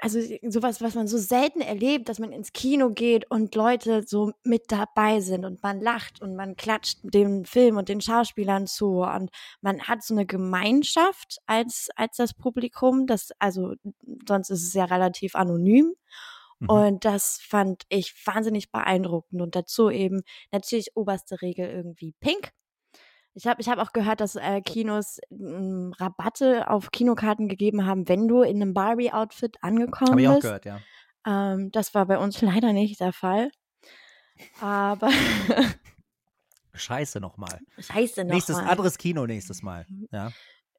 also 0.00 0.20
sowas, 0.48 0.80
was 0.80 0.94
man 0.94 1.06
so 1.06 1.18
selten 1.18 1.60
erlebt, 1.60 2.08
dass 2.08 2.18
man 2.18 2.32
ins 2.32 2.52
Kino 2.52 2.90
geht 2.90 3.30
und 3.30 3.54
Leute 3.54 4.02
so 4.06 4.32
mit 4.44 4.70
dabei 4.70 5.20
sind 5.20 5.44
und 5.44 5.62
man 5.62 5.80
lacht 5.80 6.20
und 6.20 6.36
man 6.36 6.56
klatscht 6.56 6.98
dem 7.02 7.44
Film 7.44 7.76
und 7.76 7.88
den 7.88 8.00
Schauspielern 8.00 8.66
zu 8.66 9.02
und 9.02 9.30
man 9.60 9.82
hat 9.82 10.02
so 10.02 10.14
eine 10.14 10.26
Gemeinschaft 10.26 11.38
als, 11.46 11.88
als 11.96 12.16
das 12.16 12.34
Publikum, 12.34 13.06
das, 13.06 13.30
also 13.38 13.74
sonst 14.26 14.50
ist 14.50 14.64
es 14.64 14.74
ja 14.74 14.84
relativ 14.84 15.34
anonym. 15.34 15.94
Mhm. 16.62 16.68
Und 16.68 17.04
das 17.04 17.40
fand 17.42 17.82
ich 17.88 18.14
wahnsinnig 18.24 18.70
beeindruckend. 18.70 19.42
Und 19.42 19.56
dazu 19.56 19.90
eben 19.90 20.22
natürlich 20.52 20.96
oberste 20.96 21.42
Regel 21.42 21.68
irgendwie 21.68 22.14
pink. 22.20 22.52
Ich 23.34 23.46
habe 23.46 23.60
ich 23.60 23.68
hab 23.68 23.78
auch 23.78 23.92
gehört, 23.92 24.20
dass 24.20 24.36
äh, 24.36 24.60
Kinos 24.60 25.18
ähm, 25.30 25.94
Rabatte 25.98 26.68
auf 26.68 26.90
Kinokarten 26.90 27.48
gegeben 27.48 27.86
haben, 27.86 28.08
wenn 28.08 28.28
du 28.28 28.42
in 28.42 28.60
einem 28.60 28.74
Barbie-Outfit 28.74 29.56
angekommen 29.62 30.10
Habe 30.10 30.22
ich 30.22 30.28
auch 30.28 30.34
bist. 30.34 30.42
gehört, 30.42 30.64
ja. 30.66 30.80
Ähm, 31.26 31.70
das 31.72 31.94
war 31.94 32.06
bei 32.06 32.18
uns 32.18 32.40
leider 32.42 32.72
nicht 32.72 33.00
der 33.00 33.12
Fall. 33.12 33.50
Aber 34.60 35.10
Scheiße 36.74 37.20
nochmal. 37.20 37.60
scheiße 37.78 38.24
noch 38.24 38.34
Nächstes 38.34 38.56
anderes 38.56 38.98
Kino 38.98 39.26
nächstes 39.26 39.62
Mal. 39.62 39.86
Ja. 40.10 40.32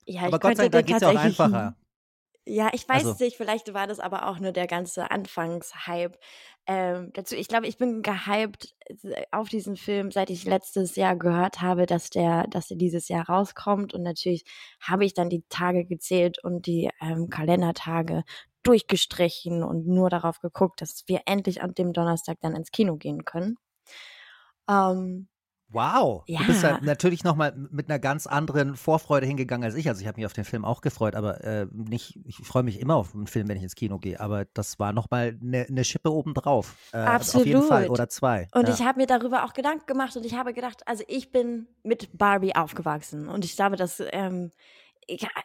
Ja, 0.06 0.24
Aber 0.24 0.40
Gott 0.40 0.58
sei 0.58 0.70
Dank 0.70 0.86
dir 0.86 0.94
geht 0.94 1.02
es 1.02 1.02
ja 1.02 1.10
auch 1.10 1.16
einfacher. 1.16 1.76
Ja, 2.46 2.70
ich 2.74 2.88
weiß 2.88 3.06
Also- 3.06 3.24
nicht, 3.24 3.38
vielleicht 3.38 3.74
war 3.74 3.88
das 3.88 4.00
aber 4.00 4.28
auch 4.28 4.40
nur 4.40 4.52
der 4.52 4.68
ganze 4.68 5.10
Anfangshype. 5.12 6.18
Ähm, 6.66 7.12
dazu, 7.14 7.36
ich 7.36 7.48
glaube, 7.48 7.68
ich 7.68 7.78
bin 7.78 8.02
gehypt 8.02 8.74
äh, 9.04 9.24
auf 9.32 9.50
diesen 9.50 9.76
Film, 9.78 10.12
seit 10.12 10.30
ich 10.30 10.46
letztes 10.46 10.96
Jahr 10.96 11.16
gehört 11.16 11.62
habe, 11.62 11.86
dass 11.86 12.10
der, 12.10 12.48
dass 12.48 12.68
der 12.68 12.78
dieses 12.78 13.08
Jahr 13.10 13.28
rauskommt. 13.30 13.94
Und 13.94 14.04
natürlich 14.04 14.44
habe 14.82 15.06
ich 15.06 15.14
dann 15.14 15.30
die 15.30 15.44
Tage 15.50 15.86
gezählt 15.86 16.44
und 16.44 16.66
die 16.66 16.90
ähm, 17.02 17.30
Kalendertage 17.30 18.24
durchgestrichen 18.64 19.62
und 19.64 19.88
nur 19.88 20.10
darauf 20.10 20.40
geguckt, 20.40 20.82
dass 20.82 21.04
wir 21.08 21.22
endlich 21.26 21.62
an 21.62 21.74
dem 21.74 21.92
Donnerstag 21.94 22.38
dann 22.42 22.56
ins 22.56 22.72
Kino 22.72 22.96
gehen 22.98 23.26
können. 23.26 23.58
Ähm, 24.70 25.28
Wow. 25.74 26.24
Du 26.28 26.46
bist 26.46 26.64
ja 26.64 26.72
Ja. 26.72 26.80
natürlich 26.82 27.24
nochmal 27.24 27.54
mit 27.72 27.90
einer 27.90 28.00
ganz 28.00 28.28
anderen 28.28 28.76
Vorfreude 28.76 29.26
hingegangen 29.26 29.66
als 29.66 29.76
ich. 29.76 29.88
Also 29.90 30.02
ich 30.02 30.08
habe 30.08 30.18
mich 30.18 30.26
auf 30.26 30.34
den 30.34 30.46
Film 30.46 30.66
auch 30.66 30.82
gefreut, 30.82 31.16
aber 31.16 31.44
äh, 31.44 31.68
nicht, 31.72 32.20
ich 32.26 32.38
freue 32.38 32.64
mich 32.64 32.80
immer 32.80 32.96
auf 32.96 33.14
einen 33.14 33.28
Film, 33.28 33.48
wenn 33.48 33.58
ich 33.58 33.64
ins 33.64 33.76
Kino 33.76 33.98
gehe. 34.00 34.20
Aber 34.20 34.46
das 34.54 34.80
war 34.80 34.94
nochmal 34.94 35.38
eine 35.42 35.66
ne 35.70 35.84
Schippe 35.84 36.12
obendrauf. 36.12 36.76
Äh, 36.92 37.06
Auf 37.06 37.46
jeden 37.46 37.64
Fall. 37.64 37.84
Absolut. 37.84 37.90
Oder 37.90 38.10
zwei. 38.10 38.48
Und 38.54 38.68
ja. 38.68 38.74
ich 38.74 38.82
habe 38.82 39.00
mir 39.00 39.08
darüber 39.08 39.44
auch 39.46 39.54
Gedanken 39.54 39.86
gemacht 39.86 40.16
und 40.16 40.26
ich 40.26 40.36
habe 40.36 40.54
gedacht, 40.54 40.88
also 40.88 41.04
ich 41.08 41.32
bin 41.32 41.68
mit 41.84 42.10
Barbie 42.18 42.56
aufgewachsen 42.56 43.28
und 43.28 43.44
ich 43.46 43.56
glaube, 43.56 43.76
das 43.76 44.02
ähm, 44.12 44.52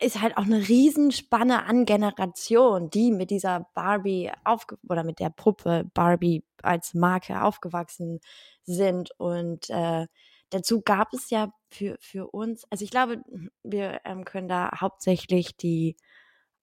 ist 0.00 0.20
halt 0.20 0.36
auch 0.36 0.44
eine 0.44 0.68
Riesenspanne 0.68 1.64
an 1.64 1.84
Generation, 1.84 2.90
die 2.90 3.10
mit 3.10 3.30
dieser 3.30 3.68
Barbie 3.74 4.30
aufge 4.44 4.78
oder 4.88 5.04
mit 5.04 5.18
der 5.18 5.30
Puppe 5.30 5.90
Barbie 5.94 6.44
als 6.62 6.94
Marke 6.94 7.42
aufgewachsen 7.42 8.20
sind 8.64 9.10
und 9.18 9.70
äh, 9.70 10.06
dazu 10.50 10.82
gab 10.82 11.12
es 11.12 11.30
ja 11.30 11.52
für, 11.68 11.96
für 12.00 12.28
uns, 12.28 12.64
also 12.70 12.84
ich 12.84 12.90
glaube, 12.90 13.22
wir 13.62 14.00
ähm, 14.04 14.24
können 14.24 14.48
da 14.48 14.70
hauptsächlich 14.80 15.56
die 15.56 15.96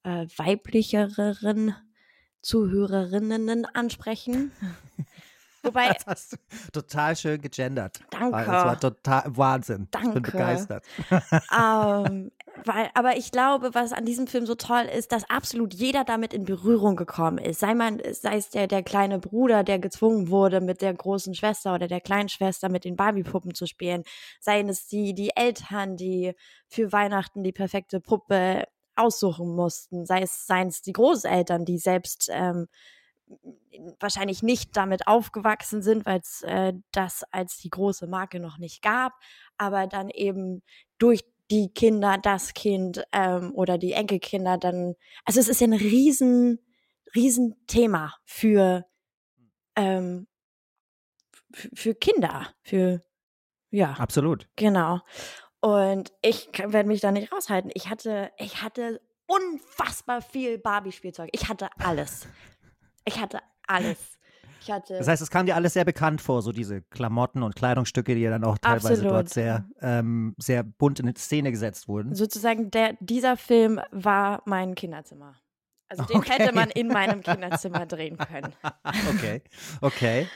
äh, 0.02 0.26
weiblicheren 0.36 1.74
Zuhörerinnen 2.42 3.64
ansprechen. 3.64 4.52
Wobei, 5.66 5.88
Das 5.92 6.06
hast 6.06 6.32
du 6.32 6.36
total 6.72 7.16
schön 7.16 7.40
gegendert. 7.40 8.00
Danke. 8.10 8.36
Das 8.36 8.46
war 8.48 8.80
total 8.80 9.22
Wahnsinn. 9.36 9.88
Ich 9.92 10.00
bin 10.00 10.12
Danke. 10.12 10.32
begeistert. 10.32 10.84
ähm, 11.10 12.30
weil, 12.64 12.90
aber 12.94 13.16
ich 13.16 13.32
glaube, 13.32 13.74
was 13.74 13.92
an 13.92 14.04
diesem 14.04 14.26
Film 14.26 14.46
so 14.46 14.54
toll 14.54 14.84
ist, 14.84 15.12
dass 15.12 15.28
absolut 15.28 15.74
jeder 15.74 16.04
damit 16.04 16.32
in 16.32 16.44
Berührung 16.44 16.96
gekommen 16.96 17.38
ist. 17.38 17.60
Sei 17.60 17.74
man, 17.74 18.00
sei 18.12 18.36
es 18.36 18.50
der, 18.50 18.66
der 18.66 18.82
kleine 18.82 19.18
Bruder, 19.18 19.62
der 19.62 19.78
gezwungen 19.78 20.30
wurde, 20.30 20.60
mit 20.60 20.80
der 20.80 20.94
großen 20.94 21.34
Schwester 21.34 21.74
oder 21.74 21.88
der 21.88 22.00
kleinen 22.00 22.28
Schwester 22.28 22.68
mit 22.68 22.84
den 22.84 22.96
Barbie-Puppen 22.96 23.54
zu 23.54 23.66
spielen. 23.66 24.04
Seien 24.40 24.68
es 24.68 24.86
die, 24.86 25.14
die 25.14 25.30
Eltern, 25.36 25.96
die 25.96 26.34
für 26.68 26.92
Weihnachten 26.92 27.42
die 27.42 27.52
perfekte 27.52 28.00
Puppe 28.00 28.64
aussuchen 28.96 29.54
mussten. 29.54 30.06
Sei 30.06 30.22
es, 30.22 30.46
seien 30.46 30.68
es 30.68 30.82
die 30.82 30.92
Großeltern, 30.92 31.64
die 31.64 31.78
selbst 31.78 32.30
ähm, 32.32 32.66
wahrscheinlich 34.00 34.42
nicht 34.42 34.76
damit 34.76 35.06
aufgewachsen 35.06 35.82
sind, 35.82 36.06
weil 36.06 36.20
es 36.20 36.42
äh, 36.42 36.72
das 36.92 37.24
als 37.30 37.58
die 37.58 37.70
große 37.70 38.06
Marke 38.06 38.40
noch 38.40 38.58
nicht 38.58 38.82
gab, 38.82 39.12
aber 39.58 39.86
dann 39.86 40.10
eben 40.10 40.62
durch 40.98 41.24
die 41.50 41.72
Kinder, 41.72 42.18
das 42.18 42.54
Kind 42.54 43.04
ähm, 43.12 43.52
oder 43.54 43.78
die 43.78 43.92
Enkelkinder 43.92 44.58
dann, 44.58 44.94
also 45.24 45.40
es 45.40 45.48
ist 45.48 45.60
ja 45.60 45.66
ein 45.66 45.72
riesen, 45.72 46.58
riesen 47.14 47.54
Thema 47.66 48.14
für, 48.24 48.84
ähm, 49.76 50.26
für 51.52 51.94
Kinder, 51.94 52.48
für, 52.62 53.02
ja, 53.70 53.92
Absolut. 53.92 54.48
genau. 54.56 55.00
Und 55.60 56.12
ich 56.22 56.48
werde 56.58 56.88
mich 56.88 57.00
da 57.00 57.10
nicht 57.10 57.32
raushalten. 57.32 57.70
Ich 57.74 57.88
hatte, 57.88 58.30
ich 58.38 58.62
hatte 58.62 59.00
unfassbar 59.26 60.22
viel 60.22 60.58
Barbie-Spielzeug. 60.58 61.30
Ich 61.32 61.48
hatte 61.48 61.68
alles. 61.78 62.28
Ich 63.06 63.20
hatte 63.20 63.40
alles. 63.66 64.18
Ich 64.60 64.70
hatte. 64.70 64.98
Das 64.98 65.08
heißt, 65.08 65.22
es 65.22 65.30
kam 65.30 65.46
dir 65.46 65.54
alles 65.54 65.74
sehr 65.74 65.84
bekannt 65.84 66.20
vor, 66.20 66.42
so 66.42 66.52
diese 66.52 66.82
Klamotten 66.82 67.42
und 67.42 67.54
Kleidungsstücke, 67.54 68.14
die 68.14 68.22
ja 68.22 68.30
dann 68.30 68.44
auch 68.44 68.58
teilweise 68.58 68.88
Absolut. 68.88 69.12
dort 69.12 69.28
sehr, 69.28 69.64
ähm, 69.80 70.34
sehr 70.38 70.64
bunt 70.64 71.00
in 71.00 71.14
Szene 71.14 71.52
gesetzt 71.52 71.88
wurden. 71.88 72.14
sozusagen 72.14 72.70
der, 72.70 72.96
dieser 73.00 73.36
Film 73.36 73.80
war 73.92 74.42
mein 74.44 74.74
Kinderzimmer. 74.74 75.36
Also 75.88 76.04
den 76.04 76.18
Okay. 76.18 76.32
hätte 76.32 76.52
man 76.52 76.70
in 76.70 76.88
meinem 76.88 77.22
Kinderzimmer 77.22 77.86
drehen 77.86 78.18
können. 78.18 78.52
okay, 79.08 79.42
okay. 79.80 80.26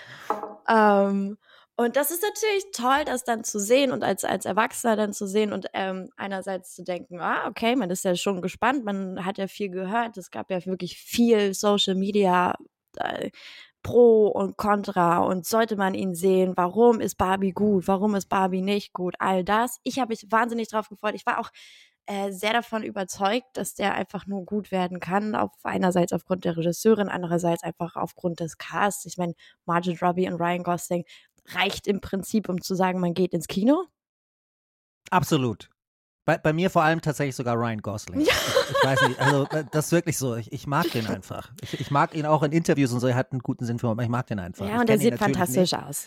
Ähm, 0.69 1.39
und 1.81 1.97
das 1.97 2.11
ist 2.11 2.23
natürlich 2.23 2.67
toll, 2.73 3.07
das 3.07 3.25
dann 3.25 3.43
zu 3.43 3.59
sehen 3.59 3.91
und 3.91 4.05
als, 4.05 4.23
als 4.25 4.45
Erwachsener 4.45 4.97
dann 4.97 5.15
zu 5.15 5.27
sehen 5.27 5.51
und 5.51 5.69
ähm, 5.73 6.11
einerseits 6.15 6.75
zu 6.75 6.85
denken, 6.85 7.21
ah, 7.21 7.49
okay, 7.49 7.75
man 7.75 7.89
ist 7.89 8.05
ja 8.05 8.15
schon 8.17 8.43
gespannt, 8.43 8.85
man 8.85 9.25
hat 9.25 9.39
ja 9.39 9.47
viel 9.47 9.71
gehört, 9.71 10.19
es 10.19 10.31
gab 10.31 10.51
ja 10.51 10.67
wirklich 10.67 10.99
viel 10.99 11.55
Social 11.55 11.95
Media 11.95 12.55
äh, 12.97 13.31
Pro 13.83 14.27
und 14.27 14.59
Contra 14.59 15.21
und 15.21 15.47
sollte 15.47 15.77
man 15.77 15.95
ihn 15.95 16.15
sehen, 16.15 16.53
warum 16.55 17.01
ist 17.01 17.17
Barbie 17.17 17.53
gut, 17.53 17.89
warum 17.89 18.15
ist 18.15 18.29
Barbie 18.29 18.61
nicht 18.61 18.93
gut, 18.93 19.15
all 19.19 19.43
das. 19.43 19.79
Ich 19.83 19.99
habe 19.99 20.11
mich 20.11 20.27
wahnsinnig 20.29 20.69
drauf 20.69 20.91
gefreut. 20.91 21.15
Ich 21.15 21.25
war 21.25 21.39
auch 21.39 21.49
äh, 22.11 22.33
sehr 22.33 22.53
davon 22.53 22.83
überzeugt, 22.83 23.47
dass 23.53 23.75
der 23.75 23.95
einfach 23.95 24.27
nur 24.27 24.45
gut 24.45 24.73
werden 24.73 24.99
kann. 24.99 25.37
Auf 25.37 25.53
einerseits 25.63 26.13
aufgrund 26.13 26.45
der 26.45 26.57
Regisseurin, 26.57 27.09
andererseits 27.09 27.63
einfach 27.63 27.95
aufgrund 27.95 28.41
des 28.41 28.59
Casts. 28.59 29.05
Ich 29.05 29.17
meine, 29.17 29.35
Margaret 29.65 30.03
Robbie 30.03 30.29
und 30.29 30.41
Ryan 30.41 30.65
Gosling 30.65 31.05
reicht 31.55 31.87
im 31.87 32.01
Prinzip, 32.01 32.49
um 32.49 32.61
zu 32.61 32.75
sagen, 32.75 33.01
man 33.01 33.15
geht 33.15 33.33
ins 33.33 33.47
Kino. 33.49 33.85
Absolut. 35.11 35.69
Bei, 36.27 36.39
bei 36.39 36.53
mir 36.53 36.71
vor 36.71 36.83
allem 36.83 37.01
tatsächlich 37.01 37.35
sogar 37.35 37.57
Ryan 37.57 37.81
Gosling. 37.83 38.21
Ja. 38.21 38.33
Ich, 38.71 38.77
ich 38.77 38.85
weiß 38.85 39.09
nicht, 39.09 39.19
also 39.21 39.47
äh, 39.49 39.65
das 39.73 39.87
ist 39.87 39.93
wirklich 39.93 40.17
so. 40.17 40.37
Ich, 40.37 40.53
ich 40.53 40.67
mag 40.69 40.89
den 40.93 41.07
einfach. 41.09 41.53
Ich, 41.61 41.81
ich 41.81 41.91
mag 41.91 42.15
ihn 42.15 42.25
auch 42.25 42.45
in 42.45 42.53
Interviews 42.53 42.93
und 42.93 43.01
so. 43.01 43.09
Er 43.09 43.17
hat 43.17 43.33
einen 43.33 43.41
guten 43.41 43.65
Sinn 43.65 43.81
für 43.81 43.93
mich. 43.97 44.05
Ich 44.05 44.09
mag 44.11 44.29
den 44.29 44.39
einfach. 44.39 44.65
ja, 44.65 44.81
und 44.81 44.89
er 44.89 44.97
sieht 44.97 45.19
fantastisch 45.19 45.73
Nicht. 45.73 45.83
aus. 45.83 46.07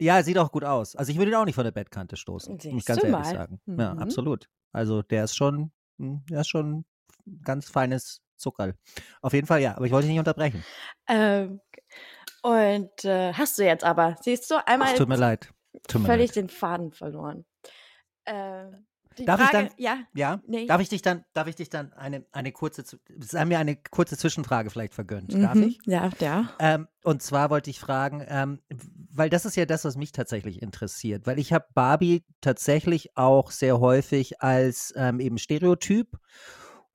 Ja, 0.00 0.16
er 0.16 0.24
sieht 0.24 0.36
auch 0.36 0.50
gut 0.50 0.64
aus. 0.64 0.96
Also 0.96 1.12
ich 1.12 1.18
würde 1.18 1.30
ihn 1.30 1.36
auch 1.36 1.44
nicht 1.44 1.54
von 1.54 1.62
der 1.64 1.70
Bettkante 1.70 2.16
stoßen. 2.16 2.54
Muss 2.54 2.64
ich 2.64 2.72
Siehst 2.72 2.86
ganz 2.86 3.04
ehrlich 3.04 3.16
mal. 3.16 3.24
sagen. 3.24 3.60
Ja, 3.66 3.94
Mhm. 3.94 4.00
absolut. 4.02 4.48
Also 4.72 5.02
der 5.02 5.24
ist 5.24 5.36
schon, 5.36 5.70
hm, 5.98 6.24
der 6.28 6.40
ist 6.40 6.48
schon 6.48 6.84
ganz 7.44 7.68
feines 7.68 8.20
Zuckerl. 8.36 8.74
Auf 9.20 9.32
jeden 9.32 9.46
Fall 9.46 9.60
ja, 9.62 9.76
aber 9.76 9.86
ich 9.86 9.92
wollte 9.92 10.06
dich 10.08 10.12
nicht 10.14 10.18
unterbrechen. 10.18 10.64
Ähm, 11.06 11.60
und 12.42 13.04
äh, 13.04 13.32
hast 13.32 13.58
du 13.58 13.64
jetzt 13.64 13.84
aber, 13.84 14.16
siehst 14.20 14.50
du, 14.50 14.66
einmal 14.66 14.92
Es 14.92 14.98
tut 14.98 15.08
mir 15.08 15.16
leid. 15.16 15.52
Tut 15.88 16.02
mir 16.02 16.06
völlig 16.08 16.30
leid. 16.30 16.36
den 16.36 16.48
Faden 16.48 16.92
verloren. 16.92 17.44
Äh, 18.24 18.64
Darf 19.26 19.40
ich 19.42 19.46
Frage, 19.48 19.68
dann- 19.68 19.74
ja, 19.76 19.98
Ja? 20.14 20.40
nee. 20.46 20.66
Darf 20.66 20.80
ich 20.80 20.88
dich 20.88 21.02
dann, 21.02 21.24
darf 21.34 21.46
ich 21.46 21.54
dich 21.54 21.68
dann 21.68 21.92
eine, 21.92 22.24
eine 22.32 22.50
kurze, 22.50 22.82
sei 23.18 23.44
mir 23.44 23.58
eine 23.58 23.76
kurze 23.76 24.16
Zwischenfrage 24.16 24.70
vielleicht 24.70 24.94
vergönnt. 24.94 25.34
Darf 25.34 25.54
Mhm. 25.54 25.64
ich? 25.64 25.78
Ja, 25.84 26.08
ja. 26.18 26.48
Ähm, 26.58 26.88
und 27.04 27.22
zwar 27.22 27.50
wollte 27.50 27.68
ich 27.68 27.78
fragen, 27.78 28.24
ähm, 28.26 28.62
weil 29.10 29.28
das 29.28 29.44
ist 29.44 29.54
ja 29.56 29.66
das, 29.66 29.84
was 29.84 29.96
mich 29.96 30.12
tatsächlich 30.12 30.62
interessiert, 30.62 31.26
weil 31.26 31.38
ich 31.38 31.52
habe 31.52 31.66
Barbie 31.74 32.24
tatsächlich 32.40 33.14
auch 33.14 33.50
sehr 33.50 33.80
häufig 33.80 34.40
als 34.40 34.94
ähm, 34.96 35.20
eben 35.20 35.36
Stereotyp 35.36 36.16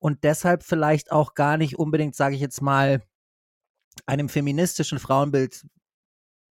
und 0.00 0.24
deshalb 0.24 0.64
vielleicht 0.64 1.12
auch 1.12 1.34
gar 1.34 1.56
nicht 1.56 1.78
unbedingt, 1.78 2.16
sage 2.16 2.34
ich 2.34 2.40
jetzt 2.40 2.62
mal, 2.62 3.00
einem 4.06 4.28
feministischen 4.28 4.98
Frauenbild 4.98 5.64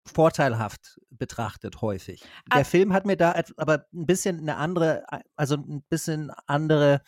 vorteilhaft 0.07 0.99
betrachtet 1.11 1.83
häufig. 1.83 2.23
Der 2.53 2.61
Ah. 2.61 2.65
Film 2.65 2.93
hat 2.93 3.05
mir 3.05 3.17
da 3.17 3.35
aber 3.57 3.85
ein 3.93 4.07
bisschen 4.07 4.39
eine 4.41 4.57
andere, 4.57 5.05
also 5.37 5.57
ein 5.57 5.83
bisschen 5.91 6.31
andere 6.47 7.03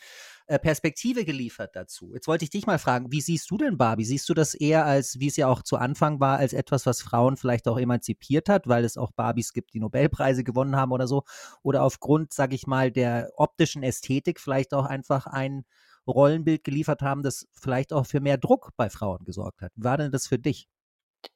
äh, 0.45 0.59
Perspektive 0.59 1.25
geliefert 1.25 1.75
dazu. 1.75 2.13
Jetzt 2.13 2.27
wollte 2.27 2.43
ich 2.43 2.51
dich 2.51 2.67
mal 2.67 2.77
fragen, 2.77 3.11
wie 3.11 3.21
siehst 3.21 3.49
du 3.49 3.57
denn 3.57 3.77
Barbie? 3.77 4.05
Siehst 4.05 4.29
du 4.29 4.33
das 4.35 4.53
eher 4.53 4.85
als, 4.85 5.19
wie 5.19 5.27
es 5.27 5.37
ja 5.37 5.47
auch 5.47 5.63
zu 5.63 5.77
Anfang 5.77 6.19
war, 6.19 6.37
als 6.37 6.53
etwas, 6.53 6.85
was 6.85 7.01
Frauen 7.01 7.37
vielleicht 7.37 7.67
auch 7.67 7.79
emanzipiert 7.79 8.49
hat, 8.49 8.67
weil 8.67 8.85
es 8.85 8.97
auch 8.97 9.11
Barbies 9.13 9.53
gibt, 9.53 9.73
die 9.73 9.79
Nobelpreise 9.79 10.43
gewonnen 10.43 10.75
haben 10.75 10.91
oder 10.91 11.07
so? 11.07 11.23
Oder 11.63 11.83
aufgrund, 11.83 12.33
sag 12.33 12.53
ich 12.53 12.67
mal, 12.67 12.91
der 12.91 13.31
optischen 13.35 13.81
Ästhetik 13.81 14.39
vielleicht 14.39 14.73
auch 14.73 14.85
einfach 14.85 15.25
ein 15.25 15.63
Rollenbild 16.07 16.63
geliefert 16.63 17.01
haben, 17.01 17.23
das 17.23 17.47
vielleicht 17.53 17.93
auch 17.93 18.05
für 18.05 18.19
mehr 18.21 18.37
Druck 18.37 18.71
bei 18.77 18.89
Frauen 18.89 19.23
gesorgt 19.25 19.61
hat? 19.61 19.71
Wie 19.75 19.83
war 19.83 19.97
denn 19.97 20.11
das 20.11 20.27
für 20.27 20.39
dich? 20.39 20.67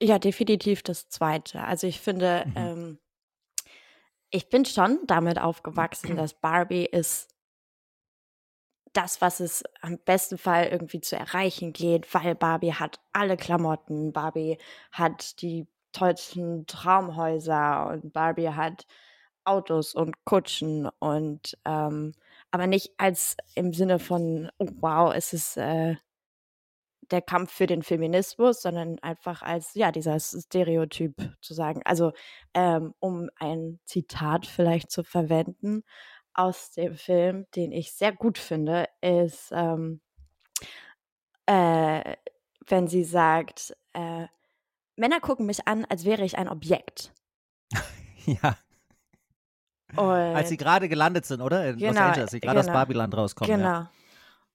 Ja, 0.01 0.19
definitiv 0.19 0.83
das 0.83 1.09
Zweite. 1.09 1.61
Also 1.63 1.85
ich 1.87 1.99
finde, 1.99 2.45
Mhm. 2.45 2.55
ähm, 2.55 2.99
ich 4.29 4.49
bin 4.49 4.65
schon 4.65 4.99
damit 5.07 5.39
aufgewachsen, 5.39 6.15
dass 6.15 6.33
Barbie 6.39 6.85
ist 6.85 7.29
das, 8.93 9.19
was 9.21 9.39
es 9.39 9.63
am 9.81 9.97
besten 9.99 10.37
Fall 10.37 10.67
irgendwie 10.67 11.01
zu 11.01 11.17
erreichen 11.17 11.73
geht, 11.73 12.13
weil 12.13 12.33
Barbie 12.35 12.73
hat 12.73 12.99
alle 13.13 13.35
Klamotten, 13.37 14.13
Barbie 14.13 14.57
hat 14.91 15.41
die 15.41 15.67
tollsten 15.91 16.65
Traumhäuser 16.65 17.87
und 17.87 18.13
Barbie 18.13 18.49
hat 18.49 18.85
Autos 19.43 19.93
und 19.95 20.25
Kutschen 20.25 20.89
und 20.99 21.57
ähm, 21.65 22.13
aber 22.55 22.67
nicht 22.67 22.93
als 22.97 23.35
im 23.55 23.73
Sinne 23.73 23.99
von, 23.99 24.49
oh, 24.59 24.69
wow, 24.79 25.13
es 25.13 25.33
ist 25.33 25.57
äh, 25.57 25.97
der 27.11 27.21
Kampf 27.21 27.51
für 27.51 27.67
den 27.67 27.83
Feminismus, 27.83 28.61
sondern 28.61 28.97
einfach 28.99 29.41
als, 29.41 29.73
ja, 29.73 29.91
dieser 29.91 30.17
Stereotyp 30.21 31.15
zu 31.41 31.53
sagen. 31.53 31.81
Also, 31.83 32.13
ähm, 32.53 32.93
um 32.99 33.29
ein 33.35 33.81
Zitat 33.83 34.45
vielleicht 34.47 34.89
zu 34.89 35.03
verwenden 35.03 35.83
aus 36.33 36.71
dem 36.71 36.95
Film, 36.95 37.45
den 37.55 37.73
ich 37.73 37.91
sehr 37.91 38.13
gut 38.13 38.37
finde, 38.37 38.87
ist, 39.01 39.51
ähm, 39.51 39.99
äh, 41.47 42.15
wenn 42.67 42.87
sie 42.87 43.03
sagt, 43.03 43.75
äh, 43.91 44.27
Männer 44.95 45.19
gucken 45.19 45.45
mich 45.45 45.67
an, 45.67 45.83
als 45.83 46.05
wäre 46.05 46.23
ich 46.23 46.37
ein 46.37 46.47
Objekt. 46.47 47.13
Ja, 48.27 48.57
als 50.03 50.49
sie 50.49 50.57
gerade 50.57 50.89
gelandet 50.89 51.25
sind, 51.25 51.41
oder? 51.41 51.69
In 51.69 51.79
Los 51.79 51.89
Genau, 51.89 52.01
Angeles, 52.01 52.23
als 52.23 52.31
sie 52.31 52.39
gerade 52.39 52.59
aus 52.59 52.65
genau. 52.65 52.77
Barbiland 52.77 53.15
rauskommen. 53.15 53.59
Ja. 53.59 53.89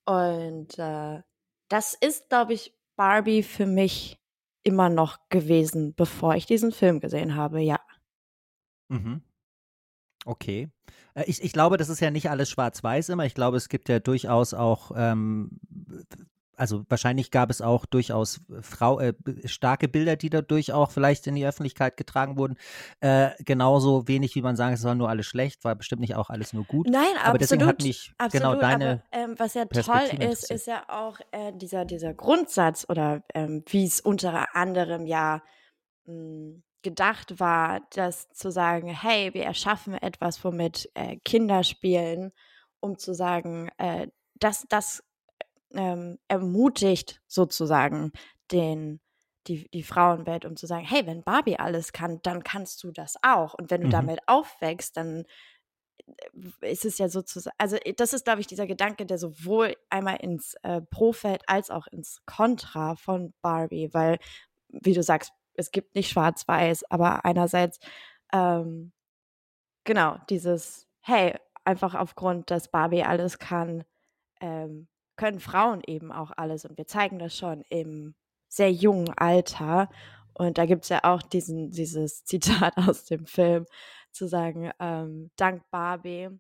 Genau. 0.07 0.21
Und 0.29 0.79
äh, 0.79 1.23
das 1.69 1.95
ist, 1.95 2.29
glaube 2.29 2.55
ich, 2.55 2.75
Barbie 2.97 3.43
für 3.43 3.67
mich 3.67 4.19
immer 4.63 4.89
noch 4.89 5.19
gewesen, 5.29 5.95
bevor 5.95 6.35
ich 6.35 6.47
diesen 6.47 6.73
Film 6.73 7.01
gesehen 7.01 7.35
habe, 7.37 7.61
ja. 7.61 7.81
Mhm. 8.89 9.23
Okay. 10.25 10.69
Äh, 11.15 11.25
Ich, 11.27 11.43
ich 11.43 11.53
glaube, 11.53 11.77
das 11.77 11.89
ist 11.89 12.01
ja 12.01 12.11
nicht 12.11 12.29
alles 12.31 12.51
schwarz-weiß 12.51 13.09
immer. 13.09 13.25
Ich 13.25 13.35
glaube, 13.35 13.57
es 13.57 13.69
gibt 13.69 13.89
ja 13.89 14.01
durchaus 14.01 14.53
auch, 14.53 14.93
ähm, 14.95 15.61
also 16.61 16.85
wahrscheinlich 16.89 17.31
gab 17.31 17.51
es 17.51 17.63
auch 17.63 17.87
durchaus 17.87 18.43
Frau, 18.61 19.01
äh, 19.01 19.15
starke 19.47 19.89
Bilder, 19.89 20.17
die 20.17 20.29
dadurch 20.29 20.73
auch 20.73 20.91
vielleicht 20.91 21.27
in 21.27 21.35
die 21.35 21.47
Öffentlichkeit 21.47 21.97
getragen 21.97 22.37
wurden. 22.37 22.59
Äh, 23.01 23.31
genauso 23.45 24.07
wenig, 24.07 24.35
wie 24.35 24.43
man 24.43 24.57
sagen, 24.57 24.75
es 24.75 24.85
war 24.85 24.95
nur 24.95 25.09
alles 25.09 25.27
schlecht, 25.27 25.65
war 25.65 25.75
bestimmt 25.75 26.03
nicht 26.03 26.17
auch 26.17 26.29
alles 26.29 26.53
nur 26.53 26.65
gut. 26.65 26.87
Nein, 26.91 27.07
Aber 27.25 27.39
deswegen 27.39 27.63
absolut. 27.63 27.81
hat 27.81 27.87
mich 27.87 28.13
Absolut, 28.19 28.43
genau 28.43 28.61
deine. 28.61 29.03
aber 29.11 29.23
ähm, 29.25 29.35
was 29.39 29.55
ja 29.55 29.65
toll 29.65 30.09
ist, 30.21 30.51
ist 30.51 30.67
ja 30.67 30.85
auch 30.89 31.19
äh, 31.33 31.53
dieser, 31.55 31.87
dieser 31.87 32.13
Grundsatz 32.13 32.85
oder 32.89 33.23
ähm, 33.35 33.65
wie 33.69 33.85
es 33.85 34.01
unter 34.01 34.55
anderem 34.55 35.07
ja 35.07 35.43
mh, 36.05 36.61
gedacht 36.83 37.41
war, 37.41 37.81
das 37.95 38.29
zu 38.33 38.51
sagen, 38.51 38.89
hey, 38.89 39.33
wir 39.33 39.45
erschaffen 39.45 39.95
etwas, 39.95 40.45
womit 40.45 40.91
äh, 40.95 41.17
Kinder 41.25 41.63
spielen, 41.65 42.33
um 42.81 42.99
zu 42.99 43.15
sagen, 43.15 43.71
äh, 43.79 44.09
dass 44.35 44.67
das 44.69 45.03
ähm, 45.75 46.19
ermutigt 46.29 47.23
sozusagen 47.27 48.13
den 48.53 49.01
die, 49.47 49.71
die 49.71 49.83
Frauenwelt, 49.83 50.45
um 50.45 50.55
zu 50.57 50.67
sagen, 50.67 50.85
hey, 50.85 51.07
wenn 51.07 51.23
Barbie 51.23 51.59
alles 51.59 51.93
kann, 51.95 52.21
dann 52.23 52.45
kannst 52.45 52.85
du 52.85 52.93
das 52.93 53.15
auch. 53.23 53.55
Und 53.55 53.71
wenn 53.71 53.81
du 53.81 53.89
Mhm. 53.89 53.91
damit 53.91 54.21
aufwächst, 54.27 54.97
dann 54.99 55.25
äh, 56.63 56.71
ist 56.73 56.85
es 56.85 56.99
ja 56.99 57.09
sozusagen, 57.09 57.55
also 57.59 57.77
äh, 57.77 57.95
das 57.95 58.13
ist, 58.13 58.25
glaube 58.25 58.41
ich, 58.41 58.47
dieser 58.47 58.67
Gedanke, 58.67 59.07
der 59.07 59.19
sowohl 59.19 59.77
einmal 59.91 60.17
ins 60.17 60.55
äh, 60.63 60.81
Pro-Feld 60.83 61.43
als 61.47 61.71
auch 61.71 61.87
ins 61.89 62.21
Kontra 62.27 62.97
von 62.97 63.33
Barbie, 63.43 63.89
weil, 63.93 64.19
wie 64.69 64.93
du 64.95 65.03
sagst, 65.03 65.33
es 65.55 65.71
gibt 65.73 65.95
nicht 65.95 66.11
schwarz-weiß, 66.11 66.85
aber 66.91 67.25
einerseits, 67.25 67.79
ähm, 68.33 68.93
genau, 69.85 70.19
dieses, 70.31 70.89
hey, 71.01 71.37
einfach 71.65 71.95
aufgrund, 71.95 72.51
dass 72.51 72.71
Barbie 72.71 73.05
alles 73.05 73.39
kann, 73.39 73.85
ähm, 74.41 74.89
können 75.21 75.39
Frauen 75.39 75.83
eben 75.87 76.13
auch 76.13 76.33
alles. 76.35 76.65
Und 76.65 76.79
wir 76.79 76.87
zeigen 76.87 77.19
das 77.19 77.37
schon 77.37 77.61
im 77.69 78.15
sehr 78.49 78.73
jungen 78.73 79.13
Alter. 79.19 79.91
Und 80.33 80.57
da 80.57 80.65
gibt 80.65 80.85
es 80.85 80.89
ja 80.89 81.05
auch 81.05 81.21
diesen, 81.21 81.71
dieses 81.71 82.25
Zitat 82.25 82.79
aus 82.79 83.05
dem 83.05 83.27
Film, 83.27 83.67
zu 84.13 84.27
sagen, 84.27 84.71
ähm, 84.81 85.31
dank 85.37 85.63
Barbie. 85.71 86.31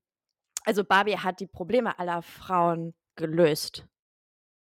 Also 0.64 0.82
Barbie 0.82 1.18
hat 1.18 1.40
die 1.40 1.46
Probleme 1.46 1.99
aller 1.99 2.22
Frauen 2.22 2.94
gelöst. 3.16 3.87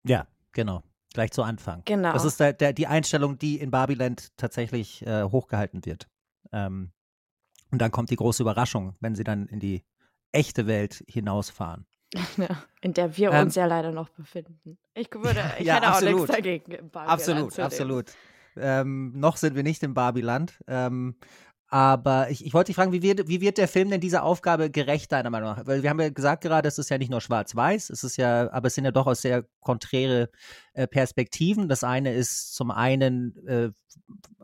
Ja, 0.06 0.28
genau. 0.52 0.82
Gleich 1.14 1.32
zu 1.32 1.42
Anfang. 1.42 1.82
Genau. 1.86 2.12
Das 2.12 2.26
ist 2.26 2.38
der, 2.38 2.52
der, 2.52 2.74
die 2.74 2.86
Einstellung, 2.86 3.38
die 3.38 3.58
in 3.58 3.70
Barbieland 3.70 4.36
tatsächlich 4.36 5.04
äh, 5.06 5.24
hochgehalten 5.24 5.86
wird. 5.86 6.08
Ähm, 6.52 6.92
und 7.70 7.80
dann 7.80 7.90
kommt 7.90 8.10
die 8.10 8.16
große 8.16 8.42
Überraschung, 8.42 8.94
wenn 9.00 9.14
sie 9.14 9.24
dann 9.24 9.46
in 9.46 9.60
die 9.60 9.82
echte 10.30 10.66
Welt 10.66 11.02
hinausfahren. 11.08 11.86
In 12.80 12.94
der 12.94 13.16
wir 13.16 13.30
Ähm, 13.32 13.46
uns 13.46 13.54
ja 13.54 13.66
leider 13.66 13.90
noch 13.92 14.08
befinden. 14.10 14.78
Ich 14.94 15.08
würde, 15.12 15.40
ich 15.58 15.66
Ja, 15.66 15.76
hätte 15.76 15.86
auch 15.88 15.92
absolut. 15.94 16.14
nichts 16.20 16.30
dagegen 16.36 16.72
im 16.72 16.90
Barbie 16.90 17.10
Absolut, 17.10 17.58
absolut. 17.58 18.06
Ähm, 18.56 19.12
noch 19.18 19.36
sind 19.36 19.56
wir 19.56 19.62
nicht 19.64 19.82
im 19.82 19.94
Barbieland. 19.94 20.62
Ähm, 20.68 21.16
aber 21.74 22.30
ich, 22.30 22.46
ich 22.46 22.54
wollte 22.54 22.68
dich 22.68 22.76
fragen, 22.76 22.92
wie 22.92 23.02
wird, 23.02 23.26
wie 23.26 23.40
wird 23.40 23.58
der 23.58 23.66
Film 23.66 23.90
denn 23.90 24.00
dieser 24.00 24.22
Aufgabe 24.22 24.70
gerecht, 24.70 25.10
deiner 25.10 25.30
Meinung 25.30 25.56
nach? 25.56 25.66
Weil 25.66 25.82
wir 25.82 25.90
haben 25.90 26.00
ja 26.00 26.08
gesagt 26.08 26.44
gerade, 26.44 26.68
es 26.68 26.78
ist 26.78 26.88
ja 26.88 26.98
nicht 26.98 27.10
nur 27.10 27.20
schwarz-weiß, 27.20 27.90
es 27.90 28.04
ist 28.04 28.16
ja, 28.16 28.48
aber 28.52 28.68
es 28.68 28.76
sind 28.76 28.84
ja 28.84 28.92
durchaus 28.92 29.22
sehr 29.22 29.44
konträre 29.58 30.30
äh, 30.74 30.86
Perspektiven. 30.86 31.68
Das 31.68 31.82
eine 31.82 32.14
ist 32.14 32.54
zum 32.54 32.70
einen 32.70 33.44
äh, 33.48 33.70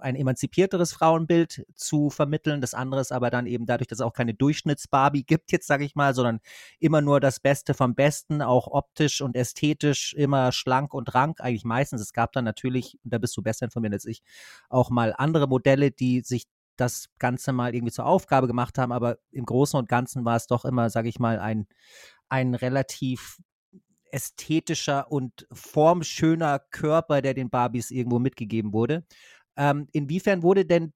ein 0.01 0.17
emanzipierteres 0.17 0.93
Frauenbild 0.93 1.65
zu 1.77 2.11
vermitteln, 2.11 2.61
das 2.61 2.75
andere 2.75 3.01
ist 3.01 3.13
aber 3.13 3.31
dann 3.31 3.47
eben 3.47 3.65
dadurch, 3.65 3.87
dass 3.87 4.01
es 4.01 4.05
auch 4.05 4.13
keine 4.13 4.35
Durchschnitts-Barbie 4.35 5.23
gibt, 5.23 5.53
jetzt 5.53 5.69
sage 5.69 5.85
ich 5.85 5.95
mal, 5.95 6.17
sondern 6.17 6.41
immer 6.81 7.01
nur 7.01 7.21
das 7.21 7.39
Beste 7.39 7.75
vom 7.75 7.95
Besten, 7.95 8.43
auch 8.43 8.67
optisch 8.67 9.21
und 9.21 9.37
ästhetisch 9.37 10.15
immer 10.15 10.51
schlank 10.51 10.95
und 10.95 11.15
rank, 11.15 11.41
eigentlich 11.41 11.65
meistens. 11.65 12.01
Es 12.01 12.13
gab 12.13 12.33
dann 12.33 12.45
natürlich, 12.45 12.99
da 13.05 13.19
bist 13.19 13.37
du 13.37 13.43
besser 13.43 13.67
informiert 13.67 13.93
als 13.93 14.05
ich, 14.05 14.21
auch 14.69 14.91
mal 14.91 15.15
andere 15.17 15.47
Modelle, 15.47 15.93
die 15.93 16.23
sich 16.23 16.49
das 16.81 17.09
Ganze 17.19 17.53
mal 17.53 17.75
irgendwie 17.75 17.93
zur 17.93 18.07
Aufgabe 18.07 18.47
gemacht 18.47 18.79
haben, 18.79 18.93
aber 18.93 19.19
im 19.31 19.45
Großen 19.45 19.79
und 19.79 19.89
Ganzen 19.89 20.25
war 20.25 20.37
es 20.37 20.47
doch 20.47 20.65
immer, 20.65 20.91
sage 20.91 21.09
ich 21.09 21.19
mal, 21.19 21.39
ein, 21.39 21.67
ein 22.29 22.55
relativ 22.55 23.39
ästhetischer 24.13 25.11
und 25.11 25.47
formschöner 25.53 26.59
Körper, 26.71 27.23
der 27.23 27.35
den 27.35 27.51
Barbies 27.51 27.91
irgendwo 27.91 28.19
mitgegeben 28.19 28.73
wurde. 28.73 29.05
Ähm, 29.57 29.89
inwiefern 29.93 30.43
wurde 30.43 30.65
denn 30.65 30.93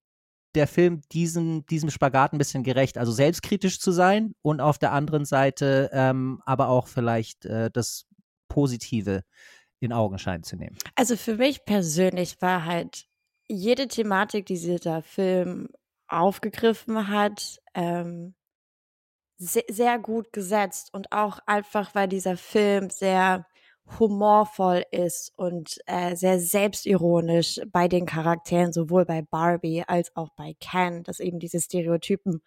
der 0.55 0.67
Film 0.67 1.03
diesem, 1.13 1.67
diesem 1.67 1.91
Spagat 1.91 2.33
ein 2.33 2.39
bisschen 2.39 2.63
gerecht? 2.63 2.99
Also 2.99 3.13
selbstkritisch 3.13 3.81
zu 3.81 3.93
sein 3.93 4.35
und 4.43 4.61
auf 4.61 4.79
der 4.79 4.93
anderen 4.93 5.25
Seite 5.25 5.91
ähm, 5.93 6.41
aber 6.47 6.69
auch 6.69 6.87
vielleicht 6.87 7.45
äh, 7.45 7.71
das 7.73 8.07
Positive 8.49 9.23
in 9.81 9.93
Augenschein 9.93 10.43
zu 10.43 10.57
nehmen. 10.57 10.77
Also 10.95 11.17
für 11.17 11.37
mich 11.37 11.65
persönlich 11.65 12.41
war 12.41 12.65
halt 12.65 13.07
jede 13.49 13.89
Thematik, 13.89 14.47
die 14.47 14.55
dieser 14.55 15.03
Film 15.03 15.69
aufgegriffen 16.09 17.09
hat, 17.09 17.61
ähm, 17.75 18.35
sehr, 19.37 19.65
sehr 19.69 19.99
gut 19.99 20.33
gesetzt 20.33 20.93
und 20.93 21.13
auch 21.13 21.39
einfach, 21.47 21.95
weil 21.95 22.09
dieser 22.09 22.37
Film 22.37 22.91
sehr 22.91 23.47
humorvoll 23.99 24.85
ist 24.91 25.33
und 25.37 25.79
äh, 25.87 26.17
sehr 26.17 26.41
selbstironisch 26.41 27.61
bei 27.71 27.89
den 27.89 28.07
Charakteren, 28.07 28.73
sowohl 28.73 29.05
bei 29.05 29.23
Barbie 29.23 29.85
als 29.87 30.15
auch 30.17 30.31
bei 30.37 30.55
Ken, 30.61 31.03
dass 31.03 31.21
eben 31.21 31.39
diese 31.39 31.61
Stereotypen 31.61 32.41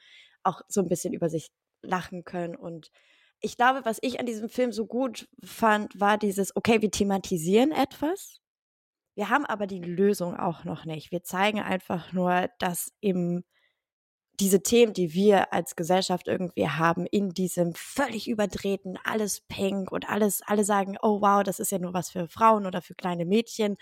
auch 0.43 0.61
so 0.67 0.81
ein 0.81 0.87
bisschen 0.87 1.13
über 1.13 1.29
sich 1.29 1.51
lachen 1.83 2.23
können. 2.23 2.55
Und 2.55 2.91
ich 3.39 3.55
glaube, 3.55 3.81
was 3.83 3.99
ich 4.01 4.19
an 4.19 4.25
diesem 4.25 4.49
Film 4.49 4.71
so 4.71 4.87
gut 4.87 5.29
fand, 5.43 5.99
war 5.99 6.17
dieses, 6.17 6.55
okay, 6.55 6.81
wir 6.81 6.89
thematisieren 6.89 7.71
etwas, 7.71 8.39
wir 9.17 9.29
haben 9.31 9.47
aber 9.47 9.65
die 9.65 9.81
Lösung 9.81 10.37
auch 10.37 10.63
noch 10.63 10.85
nicht. 10.85 11.11
Wir 11.11 11.23
zeigen 11.23 11.59
einfach 11.59 12.13
nur, 12.13 12.49
dass 12.59 12.93
eben 13.01 13.43
diese 14.39 14.61
Themen, 14.61 14.93
die 14.93 15.15
wir 15.15 15.51
als 15.51 15.75
Gesellschaft 15.75 16.27
irgendwie 16.27 16.69
haben, 16.69 17.07
in 17.07 17.31
diesem 17.31 17.73
völlig 17.73 18.29
überdrehten, 18.29 18.99
alles 19.03 19.41
pink 19.41 19.91
und 19.91 20.07
alles, 20.07 20.43
alle 20.45 20.63
sagen, 20.63 20.97
oh 21.01 21.19
wow, 21.19 21.41
das 21.41 21.59
ist 21.59 21.71
ja 21.71 21.79
nur 21.79 21.95
was 21.95 22.11
für 22.11 22.27
Frauen 22.27 22.67
oder 22.67 22.83
für 22.83 22.93
kleine 22.93 23.25
Mädchen. 23.25 23.77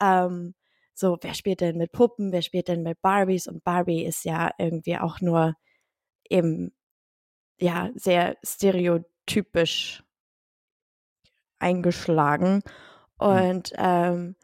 Ähm, 0.00 0.56
so, 0.94 1.16
wer 1.20 1.34
spielt 1.34 1.60
denn 1.60 1.78
mit 1.78 1.92
Puppen, 1.92 2.32
wer 2.32 2.42
spielt 2.42 2.66
denn 2.66 2.82
mit 2.82 3.00
Barbies? 3.02 3.46
Und 3.46 3.62
Barbie 3.62 4.04
ist 4.04 4.24
ja 4.24 4.50
irgendwie 4.58 4.98
auch 4.98 5.20
nur 5.20 5.54
eben, 6.28 6.72
ja, 7.60 7.90
sehr 7.94 8.36
stereotypisch 8.44 10.02
eingeschlagen. 11.60 12.64
Und 13.18 13.72
ähm, 13.76 14.34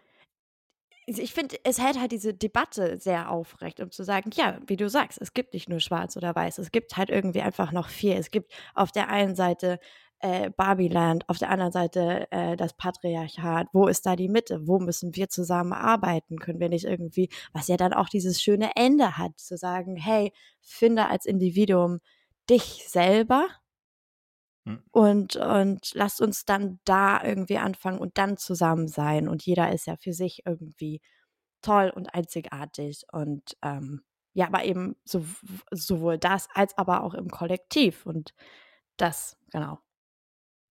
ich 1.08 1.32
finde, 1.32 1.56
es 1.64 1.80
hält 1.80 1.98
halt 1.98 2.12
diese 2.12 2.34
Debatte 2.34 2.98
sehr 2.98 3.30
aufrecht, 3.30 3.80
um 3.80 3.90
zu 3.90 4.04
sagen, 4.04 4.30
ja, 4.34 4.58
wie 4.66 4.76
du 4.76 4.90
sagst, 4.90 5.18
es 5.20 5.32
gibt 5.32 5.54
nicht 5.54 5.68
nur 5.68 5.80
schwarz 5.80 6.16
oder 6.16 6.34
weiß, 6.34 6.58
es 6.58 6.70
gibt 6.70 6.96
halt 6.98 7.08
irgendwie 7.08 7.40
einfach 7.40 7.72
noch 7.72 7.88
viel. 7.88 8.12
Es 8.12 8.30
gibt 8.30 8.52
auf 8.74 8.92
der 8.92 9.08
einen 9.08 9.34
Seite 9.34 9.80
äh, 10.20 10.50
Barbieland, 10.50 11.28
auf 11.28 11.38
der 11.38 11.50
anderen 11.50 11.72
Seite 11.72 12.26
äh, 12.30 12.56
das 12.56 12.74
Patriarchat. 12.74 13.68
Wo 13.72 13.86
ist 13.86 14.04
da 14.04 14.16
die 14.16 14.28
Mitte? 14.28 14.66
Wo 14.66 14.78
müssen 14.78 15.14
wir 15.16 15.28
zusammenarbeiten? 15.28 16.38
Können 16.38 16.60
wir 16.60 16.68
nicht 16.68 16.84
irgendwie, 16.84 17.30
was 17.52 17.68
ja 17.68 17.76
dann 17.76 17.94
auch 17.94 18.08
dieses 18.08 18.42
schöne 18.42 18.72
Ende 18.76 19.16
hat, 19.16 19.38
zu 19.38 19.56
sagen, 19.56 19.96
hey, 19.96 20.32
finde 20.60 21.06
als 21.08 21.24
Individuum 21.24 22.00
dich 22.50 22.84
selber. 22.88 23.46
Und, 24.92 25.36
und 25.36 25.92
lasst 25.94 26.20
uns 26.20 26.44
dann 26.44 26.80
da 26.84 27.22
irgendwie 27.24 27.58
anfangen 27.58 27.98
und 27.98 28.18
dann 28.18 28.36
zusammen 28.36 28.88
sein. 28.88 29.28
Und 29.28 29.44
jeder 29.46 29.72
ist 29.72 29.86
ja 29.86 29.96
für 29.96 30.12
sich 30.12 30.42
irgendwie 30.46 31.00
toll 31.62 31.92
und 31.94 32.14
einzigartig. 32.14 33.04
Und 33.12 33.56
ähm, 33.62 34.02
ja, 34.34 34.46
aber 34.48 34.64
eben 34.64 34.96
so, 35.04 35.24
sowohl 35.72 36.18
das 36.18 36.48
als 36.54 36.76
aber 36.78 37.02
auch 37.04 37.14
im 37.14 37.28
Kollektiv. 37.30 38.06
Und 38.06 38.34
das, 38.98 39.36
genau. 39.52 39.80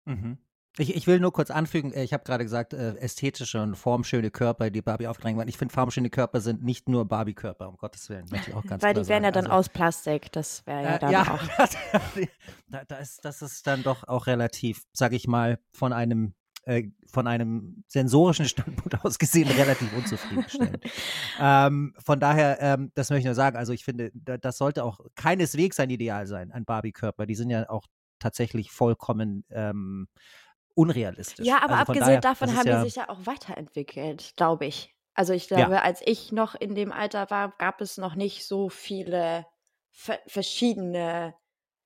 Mhm. 0.07 0.44
Ich, 0.77 0.97
ich 0.97 1.07
will 1.07 1.21
nur 1.21 1.33
kurz 1.33 1.51
anfügen, 1.51 1.93
äh, 1.93 2.03
ich 2.03 2.13
habe 2.13 2.25
gerade 2.25 2.43
gesagt, 2.43 2.73
äh, 2.73 2.97
ästhetische 2.97 3.63
und 3.63 3.77
formschöne 3.77 4.31
Körper, 4.31 4.71
die 4.71 4.83
Barbie 4.83 5.07
aufgedrängt 5.07 5.39
waren. 5.39 5.47
Ich 5.49 5.57
finde, 5.57 5.73
formschöne 5.73 6.11
Körper 6.11 6.41
sind 6.41 6.65
nicht 6.65 6.89
nur 6.89 7.05
Barbie-Körper, 7.05 7.69
um 7.69 7.77
Gottes 7.77 8.09
Willen, 8.09 8.27
möchte 8.31 8.51
ich 8.51 8.57
auch 8.57 8.65
ganz 8.65 8.83
Weil 8.83 8.95
die 8.95 9.07
wären 9.07 9.23
ja 9.23 9.31
dann 9.31 9.47
Also, 9.47 9.59
aus 9.59 9.69
Plastik. 9.69 10.33
Das 10.33 10.67
wäre 10.67 10.83
ja 10.83 10.97
Äh, 10.97 10.99
dann 10.99 11.13
ja, 11.13 11.35
auch. 11.35 11.41
da, 12.69 12.85
da 12.85 12.97
ist, 12.97 13.25
das 13.25 13.43
ist 13.43 13.67
dann 13.67 13.85
doch 13.85 14.09
auch 14.09 14.27
relativ, 14.27 14.83
sag 14.93 15.13
ich 15.13 15.29
mal, 15.29 15.61
von 15.73 15.93
einem 15.93 16.35
äh, 16.65 16.91
von 17.07 17.27
einem 17.27 17.85
sensorischen 17.89 18.47
Standpunkt 18.49 19.05
aus 19.05 19.19
gesehen 19.19 19.49
relativ 19.49 19.93
unzufriedenstellend. 19.93 20.83
ähm, 21.41 21.95
von 22.03 22.19
daher, 22.19 22.59
ähm, 22.61 22.91
das 22.95 23.11
möchte 23.11 23.21
ich 23.21 23.27
nur 23.27 23.35
sagen, 23.35 23.57
also 23.57 23.73
ich 23.73 23.85
finde, 23.85 24.11
da, 24.15 24.39
das 24.39 24.59
sollte 24.59 24.83
auch 24.83 25.01
keineswegs 25.15 25.79
ein 25.79 25.91
Ideal 25.91 26.27
sein, 26.27 26.51
ein 26.53 26.65
Barbie-Körper. 26.65 27.27
Die 27.27 27.35
sind 27.35 27.51
ja 27.51 27.69
auch 27.69 27.87
tatsächlich 28.19 28.71
vollkommen 28.71 29.45
ähm, 29.51 30.09
unrealistisch. 30.75 31.51
Ja, 31.51 31.63
aber 31.63 31.79
also 31.79 31.79
abgesehen 31.79 32.21
daher, 32.21 32.23
davon 32.23 32.55
haben 32.55 32.69
ja, 32.69 32.77
die 32.77 32.79
sich 32.79 32.97
ja 32.97 33.09
auch 33.09 33.27
weiterentwickelt, 33.27 34.35
glaube 34.37 34.67
ich. 34.67 34.95
Also 35.15 35.33
ich 35.33 35.49
glaube, 35.49 35.83
als 35.83 36.03
ich 36.05 36.33
noch 36.33 36.55
in 36.55 36.75
dem 36.75 36.93
Alter 36.93 37.31
war, 37.31 37.55
gab 37.59 37.81
es 37.81 37.99
noch 37.99 38.15
nicht 38.15 38.47
so 38.47 38.69
viele 38.69 39.47
ver 39.91 40.19
verschiedene 40.27 41.35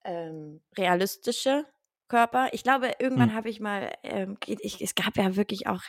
ähm, 0.04 0.62
realistische 0.76 1.66
Körper. 2.08 2.48
Ich 2.52 2.62
glaube, 2.62 2.92
irgendwann 2.98 3.34
Hm. 3.34 3.34
habe 3.34 3.50
ich 3.50 3.60
mal, 3.60 3.92
ähm, 4.02 4.38
ich, 4.46 4.80
es 4.80 4.94
gab 4.94 5.16
ja 5.16 5.36
wirklich 5.36 5.66
auch 5.66 5.82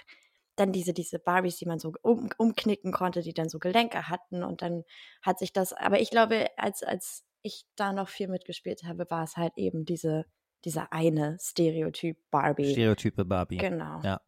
dann 0.55 0.71
diese, 0.73 0.93
diese 0.93 1.19
Barbies, 1.19 1.57
die 1.57 1.65
man 1.65 1.79
so 1.79 1.93
um, 2.01 2.29
umknicken 2.37 2.91
konnte, 2.91 3.21
die 3.21 3.33
dann 3.33 3.47
so 3.49 3.59
Gelenke 3.59 4.09
hatten 4.09 4.43
und 4.43 4.61
dann 4.61 4.83
hat 5.21 5.39
sich 5.39 5.53
das, 5.53 5.71
aber 5.73 6.01
ich 6.01 6.09
glaube, 6.11 6.47
als, 6.57 6.83
als 6.83 7.23
ich 7.41 7.65
da 7.77 7.93
noch 7.93 8.09
viel 8.09 8.27
mitgespielt 8.27 8.83
habe, 8.83 9.05
war 9.09 9.23
es 9.23 9.37
halt 9.37 9.53
eben 9.57 9.85
diese, 9.85 10.25
dieser 10.65 10.91
eine 10.93 11.37
Stereotyp 11.39 12.17
Barbie. 12.31 12.71
Stereotype 12.71 13.25
Barbie. 13.25 13.57
Genau. 13.57 14.01
Ja. 14.03 14.21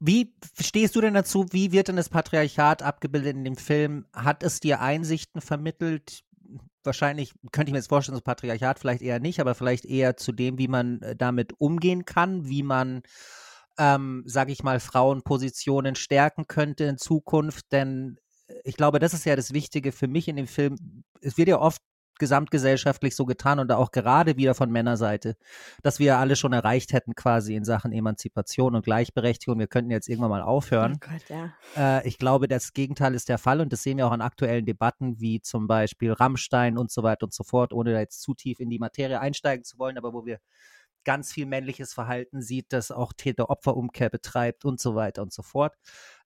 Wie 0.00 0.34
stehst 0.60 0.96
du 0.96 1.00
denn 1.00 1.14
dazu? 1.14 1.46
Wie 1.50 1.72
wird 1.72 1.88
denn 1.88 1.96
das 1.96 2.08
Patriarchat 2.08 2.82
abgebildet 2.82 3.36
in 3.36 3.44
dem 3.44 3.56
Film? 3.56 4.06
Hat 4.12 4.42
es 4.42 4.60
dir 4.60 4.80
Einsichten 4.80 5.40
vermittelt? 5.40 6.24
Wahrscheinlich 6.82 7.32
könnte 7.52 7.70
ich 7.70 7.72
mir 7.72 7.78
jetzt 7.78 7.88
vorstellen, 7.88 8.16
das 8.16 8.22
Patriarchat 8.22 8.78
vielleicht 8.78 9.00
eher 9.00 9.20
nicht, 9.20 9.40
aber 9.40 9.54
vielleicht 9.54 9.86
eher 9.86 10.16
zu 10.16 10.32
dem, 10.32 10.58
wie 10.58 10.68
man 10.68 11.00
äh, 11.00 11.16
damit 11.16 11.54
umgehen 11.58 12.04
kann, 12.04 12.46
wie 12.48 12.62
man 12.62 13.02
ähm, 13.78 14.22
sage 14.26 14.52
ich 14.52 14.62
mal, 14.62 14.80
Frauenpositionen 14.80 15.94
stärken 15.94 16.46
könnte 16.46 16.84
in 16.84 16.98
Zukunft. 16.98 17.72
Denn 17.72 18.18
äh, 18.48 18.54
ich 18.64 18.76
glaube, 18.76 18.98
das 18.98 19.14
ist 19.14 19.24
ja 19.24 19.36
das 19.36 19.52
Wichtige 19.52 19.92
für 19.92 20.08
mich 20.08 20.28
in 20.28 20.36
dem 20.36 20.46
Film. 20.46 21.04
Es 21.20 21.36
wird 21.36 21.48
ja 21.48 21.58
oft 21.58 21.82
gesamtgesellschaftlich 22.18 23.16
so 23.16 23.24
getan 23.24 23.58
und 23.58 23.72
auch 23.72 23.90
gerade 23.90 24.36
wieder 24.36 24.54
von 24.54 24.70
Männerseite, 24.70 25.36
dass 25.82 25.98
wir 25.98 26.18
alle 26.18 26.36
schon 26.36 26.52
erreicht 26.52 26.92
hätten 26.92 27.14
quasi 27.14 27.54
in 27.54 27.64
Sachen 27.64 27.92
Emanzipation 27.92 28.74
und 28.74 28.84
Gleichberechtigung. 28.84 29.58
Wir 29.58 29.66
könnten 29.66 29.90
jetzt 29.90 30.08
irgendwann 30.08 30.30
mal 30.30 30.42
aufhören. 30.42 30.94
Oh 30.96 31.08
Gott, 31.10 31.28
ja. 31.28 31.54
Äh, 31.76 32.08
ich 32.08 32.18
glaube, 32.18 32.48
das 32.48 32.72
Gegenteil 32.72 33.14
ist 33.14 33.28
der 33.28 33.38
Fall 33.38 33.60
und 33.60 33.72
das 33.72 33.82
sehen 33.82 33.98
wir 33.98 34.06
auch 34.06 34.12
an 34.12 34.20
aktuellen 34.20 34.66
Debatten 34.66 35.20
wie 35.20 35.40
zum 35.40 35.66
Beispiel 35.66 36.12
Rammstein 36.12 36.78
und 36.78 36.90
so 36.90 37.02
weiter 37.02 37.24
und 37.24 37.34
so 37.34 37.44
fort, 37.44 37.72
ohne 37.72 37.92
da 37.92 38.00
jetzt 38.00 38.22
zu 38.22 38.34
tief 38.34 38.60
in 38.60 38.70
die 38.70 38.78
Materie 38.78 39.20
einsteigen 39.20 39.64
zu 39.64 39.78
wollen, 39.78 39.98
aber 39.98 40.12
wo 40.12 40.24
wir 40.24 40.38
ganz 41.04 41.32
viel 41.32 41.46
männliches 41.46 41.92
Verhalten 41.92 42.42
sieht, 42.42 42.72
das 42.72 42.90
auch 42.90 43.12
Täter-Opfer-Umkehr 43.12 44.10
betreibt 44.10 44.64
und 44.64 44.80
so 44.80 44.94
weiter 44.94 45.22
und 45.22 45.32
so 45.32 45.42
fort. 45.42 45.74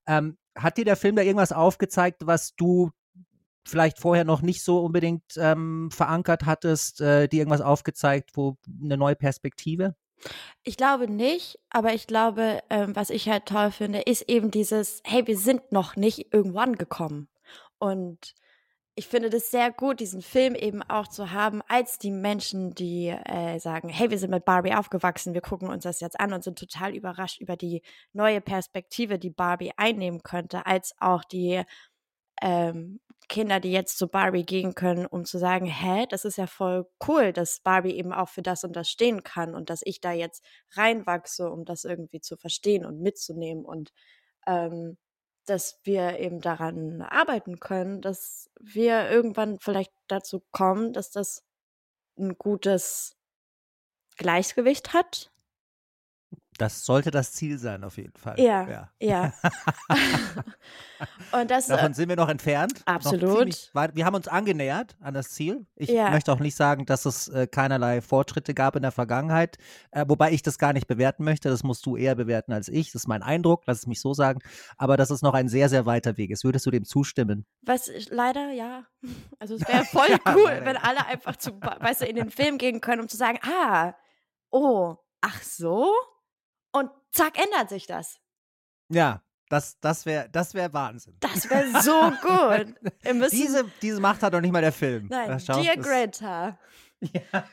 Ähm, 0.07 0.39
hat 0.57 0.79
dir 0.79 0.85
der 0.85 0.97
Film 0.97 1.17
da 1.17 1.23
irgendwas 1.23 1.53
aufgezeigt, 1.53 2.27
was 2.27 2.55
du 2.55 2.91
vielleicht 3.69 3.99
vorher 3.99 4.25
noch 4.25 4.43
nicht 4.43 4.65
so 4.65 4.81
unbedingt 4.81 5.37
ähm, 5.37 5.91
verankert 5.93 6.47
hattest, 6.47 7.01
äh, 7.01 7.29
dir 7.29 7.41
irgendwas 7.41 7.61
aufgezeigt, 7.61 8.31
wo 8.35 8.57
eine 8.83 8.97
neue 8.97 9.17
Perspektive? 9.17 9.95
Ich 10.65 10.77
glaube 10.77 11.09
nicht, 11.09 11.59
aber 11.71 11.95
ich 11.95 12.07
glaube, 12.07 12.61
ähm, 12.71 12.97
was 12.97 13.11
ich 13.11 13.29
halt 13.29 13.47
toll 13.47 13.71
finde, 13.71 14.01
ist 14.01 14.23
eben 14.23 14.51
dieses, 14.51 15.01
hey, 15.05 15.27
wir 15.27 15.39
sind 15.39 15.71
noch 15.71 15.97
nicht 15.97 16.33
irgendwo 16.33 16.59
angekommen. 16.59 17.29
Und 17.79 18.35
ich 18.99 19.07
finde 19.07 19.31
das 19.31 19.53
sehr 19.53 19.71
gut, 19.71 20.01
diesen 20.01 20.23
Film 20.23 20.57
eben 20.57 20.83
auch 20.83 21.07
zu 21.07 21.31
haben, 21.31 21.63
als 21.69 21.99
die 21.99 22.11
Menschen, 22.11 22.75
die 22.75 23.07
äh, 23.07 23.61
sagen, 23.61 23.89
hey, 23.89 24.11
wir 24.11 24.19
sind 24.19 24.33
mit 24.33 24.45
Barbie 24.45 24.75
aufgewachsen, 24.75 25.35
wir 25.35 25.41
gucken 25.41 25.69
uns 25.69 25.85
das 25.85 26.01
jetzt 26.01 26.19
an 26.19 26.33
und 26.33 26.43
sind 26.43 26.59
total 26.59 26.97
überrascht 26.97 27.41
über 27.41 27.57
die 27.57 27.83
neue 28.13 28.41
Perspektive, 28.41 29.21
die 29.21 29.31
Barbie 29.31 29.71
einnehmen 29.77 30.25
könnte, 30.25 30.67
als 30.67 30.95
auch 30.99 31.23
die 31.23 31.63
ähm, 32.43 33.01
Kinder, 33.29 33.61
die 33.61 33.73
jetzt 33.73 33.99
zu 33.99 34.09
Barbie 34.09 34.45
gehen 34.45 34.75
können, 34.75 35.07
um 35.07 35.25
zu 35.25 35.39
sagen, 35.39 35.67
hä, 35.67 36.07
das 36.09 36.25
ist 36.25 36.39
ja 36.39 36.47
voll 36.47 36.87
cool, 37.07 37.33
dass 37.33 37.61
Barbie 37.61 37.95
eben 37.95 38.13
auch 38.13 38.29
für 38.31 38.43
das 38.43 38.65
und 38.65 38.75
das 38.75 38.89
stehen 38.89 39.23
kann 39.23 39.55
und 39.55 39.71
dass 39.71 39.83
ich 39.85 40.01
da 40.01 40.13
jetzt 40.13 40.43
reinwachse, 40.73 41.51
um 41.51 41.65
das 41.65 41.85
irgendwie 41.85 42.21
zu 42.21 42.37
verstehen 42.37 42.87
und 42.87 43.01
mitzunehmen 43.01 43.65
und 43.65 43.93
ähm, 44.47 44.97
dass 45.45 45.81
wir 45.85 46.19
eben 46.19 46.41
daran 46.41 47.03
arbeiten 47.03 47.61
können, 47.61 48.01
dass 48.01 48.51
wir 48.61 49.11
irgendwann 49.11 49.59
vielleicht 49.61 49.93
dazu 50.07 50.43
kommen, 50.51 50.93
dass 50.93 51.11
das 51.11 51.45
ein 52.19 52.37
gutes 52.39 53.17
Gleichgewicht 54.17 54.93
hat 54.95 55.31
das 56.59 56.85
sollte 56.85 57.11
das 57.11 57.33
Ziel 57.33 57.59
sein, 57.59 57.85
auf 57.85 57.97
jeden 57.97 58.17
Fall. 58.17 58.39
Ja, 58.39 58.69
ja. 58.69 58.91
ja. 59.01 59.33
und 61.41 61.51
das, 61.51 61.69
Davon 61.69 61.93
äh, 61.93 61.95
sind 61.95 62.09
wir 62.09 62.17
noch 62.17 62.29
entfernt. 62.29 62.83
Absolut. 62.85 63.71
Noch 63.75 63.89
wir 63.95 64.05
haben 64.05 64.17
uns 64.17 64.27
angenähert 64.27 64.97
an 65.01 65.15
das 65.15 65.31
Ziel. 65.31 65.67
Ich 65.77 65.89
ja. 65.89 66.11
möchte 66.11 66.33
auch 66.33 66.41
nicht 66.41 66.57
sagen, 66.57 66.85
dass 66.85 67.07
es 67.07 67.29
äh, 67.29 67.47
keinerlei 67.47 68.01
Fortschritte 68.01 68.55
gab 68.55 68.75
in 68.75 68.83
der 68.83 68.91
Vergangenheit, 68.91 69.57
äh, 69.93 70.05
wobei 70.09 70.33
ich 70.33 70.43
das 70.43 70.59
gar 70.59 70.73
nicht 70.73 70.89
bewerten 70.89 71.23
möchte. 71.23 71.49
Das 71.49 71.63
musst 71.63 71.87
du 71.87 71.97
eher 71.97 72.17
bewerten 72.17 72.53
als 72.53 72.69
ich. 72.69 72.93
Das 72.93 73.03
ist 73.03 73.09
mein 73.09 73.23
Eindruck, 73.23 73.63
lass 73.67 73.79
es 73.79 73.87
mich 73.87 74.01
so 74.01 74.13
sagen. 74.13 74.41
Aber 74.77 74.97
dass 74.97 75.11
es 75.11 75.23
noch 75.23 75.35
ein 75.35 75.49
sehr, 75.49 75.69
sehr 75.69 75.87
weiter 75.87 76.17
Weg 76.17 76.31
ist. 76.31 76.43
Würdest 76.43 76.67
du 76.67 76.73
dem 76.73 76.85
zustimmen? 76.85 77.47
Was, 77.63 77.91
leider, 78.11 78.51
ja. 78.51 78.85
Also 79.39 79.55
es 79.55 79.69
wäre 79.69 79.85
voll 79.93 80.09
ja, 80.11 80.19
cool, 80.35 80.61
wenn 80.65 80.77
alle 80.77 81.07
einfach 81.07 81.37
zu, 81.37 81.53
weißt 81.61 82.03
du, 82.03 82.07
in 82.07 82.17
den 82.17 82.31
Film 82.31 82.59
gehen 82.59 82.81
können, 82.81 83.01
um 83.03 83.09
zu 83.09 83.17
sagen, 83.17 83.39
ah, 83.43 83.95
oh, 84.51 84.97
ach 85.21 85.43
so? 85.43 85.93
Und 86.73 86.91
zack, 87.13 87.39
ändert 87.39 87.69
sich 87.69 87.87
das. 87.87 88.21
Ja, 88.91 89.23
das, 89.49 89.79
das 89.81 90.05
wäre 90.07 90.29
das 90.31 90.55
wär 90.55 90.73
Wahnsinn. 90.73 91.17
Das 91.21 91.49
wäre 91.49 91.81
so 91.83 92.13
gut. 92.23 92.75
diese, 93.33 93.65
diese 93.81 94.01
Macht 94.01 94.23
hat 94.23 94.35
doch 94.35 94.41
nicht 94.41 94.53
mal 94.53 94.63
der 94.63 94.73
Film. 94.73 95.07
Nein, 95.09 95.41
schau, 95.41 95.61
Dear 95.61 95.77
Greta. 95.77 96.59
Ja. 97.01 97.45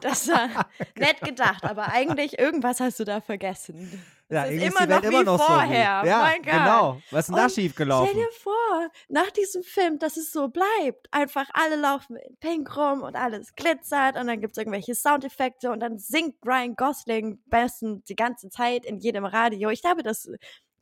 Das 0.00 0.28
war 0.28 0.66
nett 0.96 1.20
gedacht, 1.20 1.64
aber 1.64 1.88
eigentlich 1.88 2.38
irgendwas 2.38 2.80
hast 2.80 3.00
du 3.00 3.04
da 3.04 3.20
vergessen. 3.20 4.02
Ja, 4.28 4.42
ist 4.44 4.62
immer 4.62 4.80
ist 4.80 4.88
noch 4.88 5.02
immer 5.02 5.22
noch 5.22 5.44
vorher. 5.44 6.00
So 6.02 6.08
ja, 6.08 6.18
mein 6.18 6.42
Gott. 6.42 6.52
genau. 6.52 7.02
Was 7.10 7.20
ist 7.20 7.28
denn 7.28 7.36
da 7.36 7.48
schiefgelaufen? 7.48 8.08
Stell 8.10 8.24
dir 8.24 8.32
vor, 8.32 8.90
nach 9.08 9.30
diesem 9.30 9.62
Film, 9.62 9.98
dass 10.00 10.16
es 10.16 10.32
so 10.32 10.48
bleibt. 10.48 11.06
Einfach 11.12 11.48
alle 11.52 11.76
laufen 11.76 12.16
in 12.16 12.36
Pink 12.38 12.76
rum 12.76 13.02
und 13.02 13.14
alles 13.14 13.54
glitzert 13.54 14.16
und 14.16 14.26
dann 14.26 14.40
gibt 14.40 14.52
es 14.52 14.58
irgendwelche 14.58 14.96
Soundeffekte 14.96 15.70
und 15.70 15.80
dann 15.80 15.98
singt 15.98 16.34
Ryan 16.44 16.74
Gosling 16.74 17.40
besten 17.46 18.02
die 18.04 18.16
ganze 18.16 18.48
Zeit 18.50 18.84
in 18.84 18.98
jedem 18.98 19.24
Radio. 19.24 19.70
Ich 19.70 19.82
glaube, 19.82 20.02
das 20.02 20.28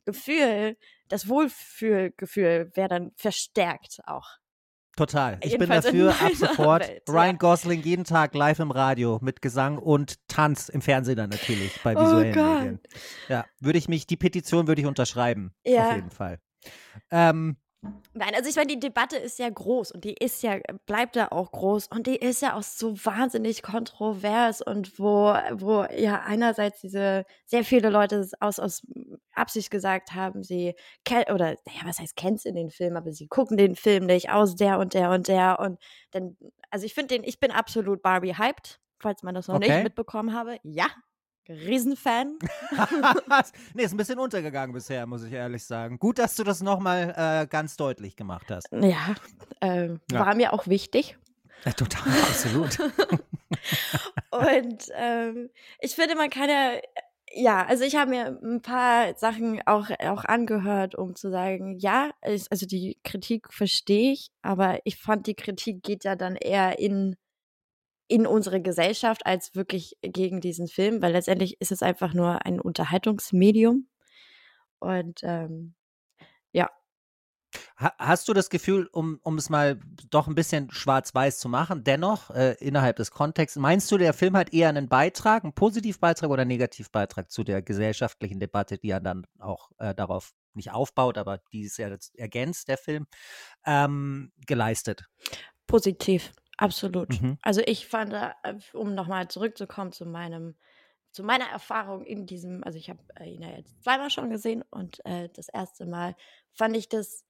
Gefühl, 0.05 0.77
das 1.07 1.29
Wohlfühlgefühl 1.29 2.71
wäre 2.73 2.89
dann 2.89 3.11
verstärkt 3.15 3.99
auch. 4.05 4.39
Total. 4.95 5.37
Ich 5.41 5.57
bin 5.57 5.69
dafür 5.69 6.11
ab 6.11 6.31
sofort. 6.35 6.87
Welt, 6.87 7.03
Ryan 7.09 7.27
ja. 7.27 7.37
Gosling 7.37 7.81
jeden 7.81 8.05
Tag 8.05 8.33
live 8.33 8.59
im 8.59 8.71
Radio 8.71 9.19
mit 9.21 9.41
Gesang 9.41 9.77
und 9.77 10.15
Tanz 10.29 10.69
im 10.69 10.81
Fernsehen 10.81 11.17
dann 11.17 11.29
natürlich 11.29 11.79
bei 11.83 11.97
oh 11.97 12.01
visuellen 12.01 12.39
oh 12.39 12.53
Medien. 12.53 12.79
Ja, 13.27 13.45
würde 13.59 13.77
ich 13.77 13.89
mich, 13.89 14.07
die 14.07 14.15
Petition 14.15 14.67
würde 14.67 14.81
ich 14.81 14.87
unterschreiben. 14.87 15.53
Ja. 15.65 15.89
Auf 15.89 15.95
jeden 15.95 16.11
Fall. 16.11 16.39
Ähm, 17.11 17.57
Nein, 18.13 18.33
also 18.33 18.49
ich 18.49 18.55
meine, 18.55 18.67
die 18.67 18.79
Debatte 18.79 19.17
ist 19.17 19.39
ja 19.39 19.49
groß 19.49 19.91
und 19.91 20.05
die 20.05 20.13
ist 20.13 20.41
ja, 20.41 20.57
bleibt 20.85 21.17
ja 21.17 21.31
auch 21.33 21.51
groß 21.51 21.87
und 21.87 22.07
die 22.07 22.15
ist 22.15 22.41
ja 22.41 22.55
auch 22.55 22.63
so 22.63 22.95
wahnsinnig 23.03 23.61
kontrovers 23.61 24.61
und 24.61 24.97
wo, 24.99 25.33
wo 25.51 25.85
ja 25.93 26.21
einerseits 26.21 26.79
diese 26.79 27.25
sehr 27.45 27.65
viele 27.65 27.89
Leute 27.89 28.25
aus, 28.39 28.59
aus 28.59 28.83
Absicht 29.33 29.69
gesagt 29.69 30.13
haben, 30.13 30.43
sie 30.43 30.75
kennen, 31.03 31.25
oder 31.33 31.57
naja, 31.65 31.81
was 31.83 31.99
heißt 31.99 32.15
kennst 32.15 32.45
in 32.45 32.55
den 32.55 32.69
Film, 32.69 32.95
aber 32.95 33.11
sie 33.11 33.27
gucken 33.27 33.57
den 33.57 33.75
Film 33.75 34.05
nicht 34.05 34.29
aus 34.29 34.55
der 34.55 34.79
und 34.79 34.93
der 34.93 35.11
und 35.11 35.27
der 35.27 35.59
und 35.59 35.77
dann, 36.11 36.37
also 36.69 36.85
ich 36.85 36.93
finde 36.93 37.15
den, 37.15 37.23
ich 37.25 37.41
bin 37.41 37.51
absolut 37.51 38.01
Barbie 38.01 38.37
hyped, 38.37 38.79
falls 38.99 39.23
man 39.23 39.35
das 39.35 39.49
noch 39.49 39.55
okay. 39.55 39.73
nicht 39.73 39.83
mitbekommen 39.83 40.33
habe. 40.33 40.57
Ja, 40.63 40.87
Riesenfan. 41.47 42.37
nee, 43.73 43.83
ist 43.83 43.93
ein 43.93 43.97
bisschen 43.97 44.19
untergegangen 44.19 44.73
bisher, 44.73 45.05
muss 45.05 45.23
ich 45.23 45.33
ehrlich 45.33 45.63
sagen. 45.63 45.99
Gut, 45.99 46.19
dass 46.19 46.35
du 46.35 46.43
das 46.43 46.61
nochmal 46.61 47.13
äh, 47.15 47.47
ganz 47.47 47.77
deutlich 47.77 48.15
gemacht 48.15 48.47
hast. 48.49 48.67
Ja, 48.71 49.15
äh, 49.61 49.89
ja, 49.89 49.97
war 50.11 50.35
mir 50.35 50.53
auch 50.53 50.67
wichtig. 50.67 51.17
Ja, 51.65 51.71
total, 51.71 52.11
absolut. 52.21 52.79
Und 54.31 54.89
ähm, 54.95 55.49
ich 55.79 55.95
finde, 55.95 56.15
man 56.15 56.29
kann 56.29 56.49
ja, 56.49 56.73
ja, 57.33 57.65
also 57.65 57.83
ich 57.83 57.95
habe 57.95 58.11
mir 58.11 58.39
ein 58.43 58.61
paar 58.61 59.15
Sachen 59.17 59.61
auch, 59.65 59.89
auch 59.99 60.25
angehört, 60.25 60.95
um 60.95 61.15
zu 61.15 61.31
sagen, 61.31 61.77
ja, 61.79 62.11
also 62.21 62.65
die 62.65 62.97
Kritik 63.03 63.51
verstehe 63.51 64.13
ich, 64.13 64.29
aber 64.41 64.79
ich 64.83 64.97
fand, 64.97 65.27
die 65.27 65.35
Kritik 65.35 65.83
geht 65.83 66.03
ja 66.03 66.15
dann 66.15 66.35
eher 66.35 66.79
in 66.79 67.15
in 68.07 68.27
unsere 68.27 68.61
Gesellschaft 68.61 69.25
als 69.25 69.55
wirklich 69.55 69.97
gegen 70.01 70.41
diesen 70.41 70.67
Film, 70.67 71.01
weil 71.01 71.13
letztendlich 71.13 71.59
ist 71.59 71.71
es 71.71 71.81
einfach 71.81 72.13
nur 72.13 72.45
ein 72.45 72.59
Unterhaltungsmedium. 72.59 73.87
Und 74.79 75.21
ähm, 75.23 75.73
ja. 76.51 76.69
Hast 77.77 78.27
du 78.27 78.33
das 78.33 78.49
Gefühl, 78.49 78.87
um, 78.91 79.19
um 79.23 79.37
es 79.37 79.49
mal 79.49 79.79
doch 80.09 80.27
ein 80.27 80.35
bisschen 80.35 80.69
schwarz-weiß 80.71 81.39
zu 81.39 81.49
machen, 81.49 81.83
dennoch 81.83 82.29
äh, 82.31 82.53
innerhalb 82.59 82.97
des 82.97 83.11
Kontexts, 83.11 83.57
meinst 83.57 83.91
du, 83.91 83.97
der 83.97 84.13
Film 84.13 84.35
hat 84.35 84.53
eher 84.53 84.69
einen 84.69 84.87
Beitrag, 84.87 85.43
einen 85.43 85.53
Positivbeitrag 85.53 86.29
oder 86.29 86.41
einen 86.41 86.49
Negativbeitrag 86.49 87.31
zu 87.31 87.43
der 87.43 87.61
gesellschaftlichen 87.61 88.39
Debatte, 88.39 88.77
die 88.77 88.89
ja 88.89 88.99
dann 88.99 89.25
auch 89.39 89.71
äh, 89.77 89.95
darauf 89.95 90.33
nicht 90.53 90.71
aufbaut, 90.71 91.17
aber 91.17 91.39
die 91.51 91.63
ist 91.63 91.77
ja 91.77 91.95
ergänzt, 92.15 92.67
der 92.67 92.77
Film, 92.77 93.07
ähm, 93.65 94.31
geleistet? 94.45 95.05
Positiv. 95.67 96.31
Absolut. 96.57 97.21
Mhm. 97.21 97.37
Also 97.41 97.61
ich 97.65 97.87
fand, 97.87 98.13
äh, 98.13 98.33
um 98.73 98.95
nochmal 98.95 99.27
zurückzukommen 99.27 99.91
zu 99.91 100.05
meinem, 100.05 100.55
zu 101.11 101.23
meiner 101.23 101.45
Erfahrung 101.49 102.03
in 102.03 102.25
diesem, 102.25 102.63
also 102.63 102.77
ich 102.77 102.89
habe 102.89 102.99
äh, 103.19 103.29
ihn 103.29 103.41
ja 103.41 103.49
jetzt 103.49 103.83
zweimal 103.83 104.09
schon 104.09 104.29
gesehen 104.29 104.63
und 104.69 105.03
äh, 105.05 105.29
das 105.33 105.49
erste 105.49 105.85
Mal 105.85 106.15
fand 106.53 106.77
ich 106.77 106.89
das, 106.89 107.25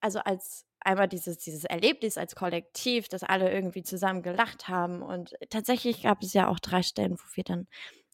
also 0.00 0.20
als 0.20 0.64
einmal 0.80 1.08
dieses, 1.08 1.38
dieses 1.38 1.64
Erlebnis 1.64 2.18
als 2.18 2.36
Kollektiv, 2.36 3.08
dass 3.08 3.24
alle 3.24 3.52
irgendwie 3.52 3.82
zusammen 3.82 4.22
gelacht 4.22 4.68
haben 4.68 5.02
und 5.02 5.34
tatsächlich 5.50 6.02
gab 6.02 6.22
es 6.22 6.32
ja 6.32 6.48
auch 6.48 6.60
drei 6.60 6.82
Stellen, 6.82 7.18
wo 7.18 7.24
wir 7.34 7.44
dann 7.44 7.66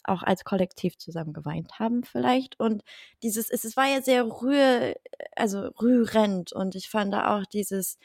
auch 0.04 0.22
als 0.22 0.44
Kollektiv 0.44 0.98
zusammen 0.98 1.32
geweint 1.32 1.78
haben 1.78 2.04
vielleicht 2.04 2.58
und 2.60 2.82
dieses, 3.22 3.50
es, 3.50 3.64
es 3.64 3.76
war 3.76 3.86
ja 3.86 4.02
sehr 4.02 4.24
rühr, 4.26 4.94
also 5.36 5.68
rührend 5.80 6.52
und 6.52 6.74
ich 6.74 6.88
fand 6.88 7.12
da 7.12 7.36
auch 7.38 7.44
dieses, 7.46 7.98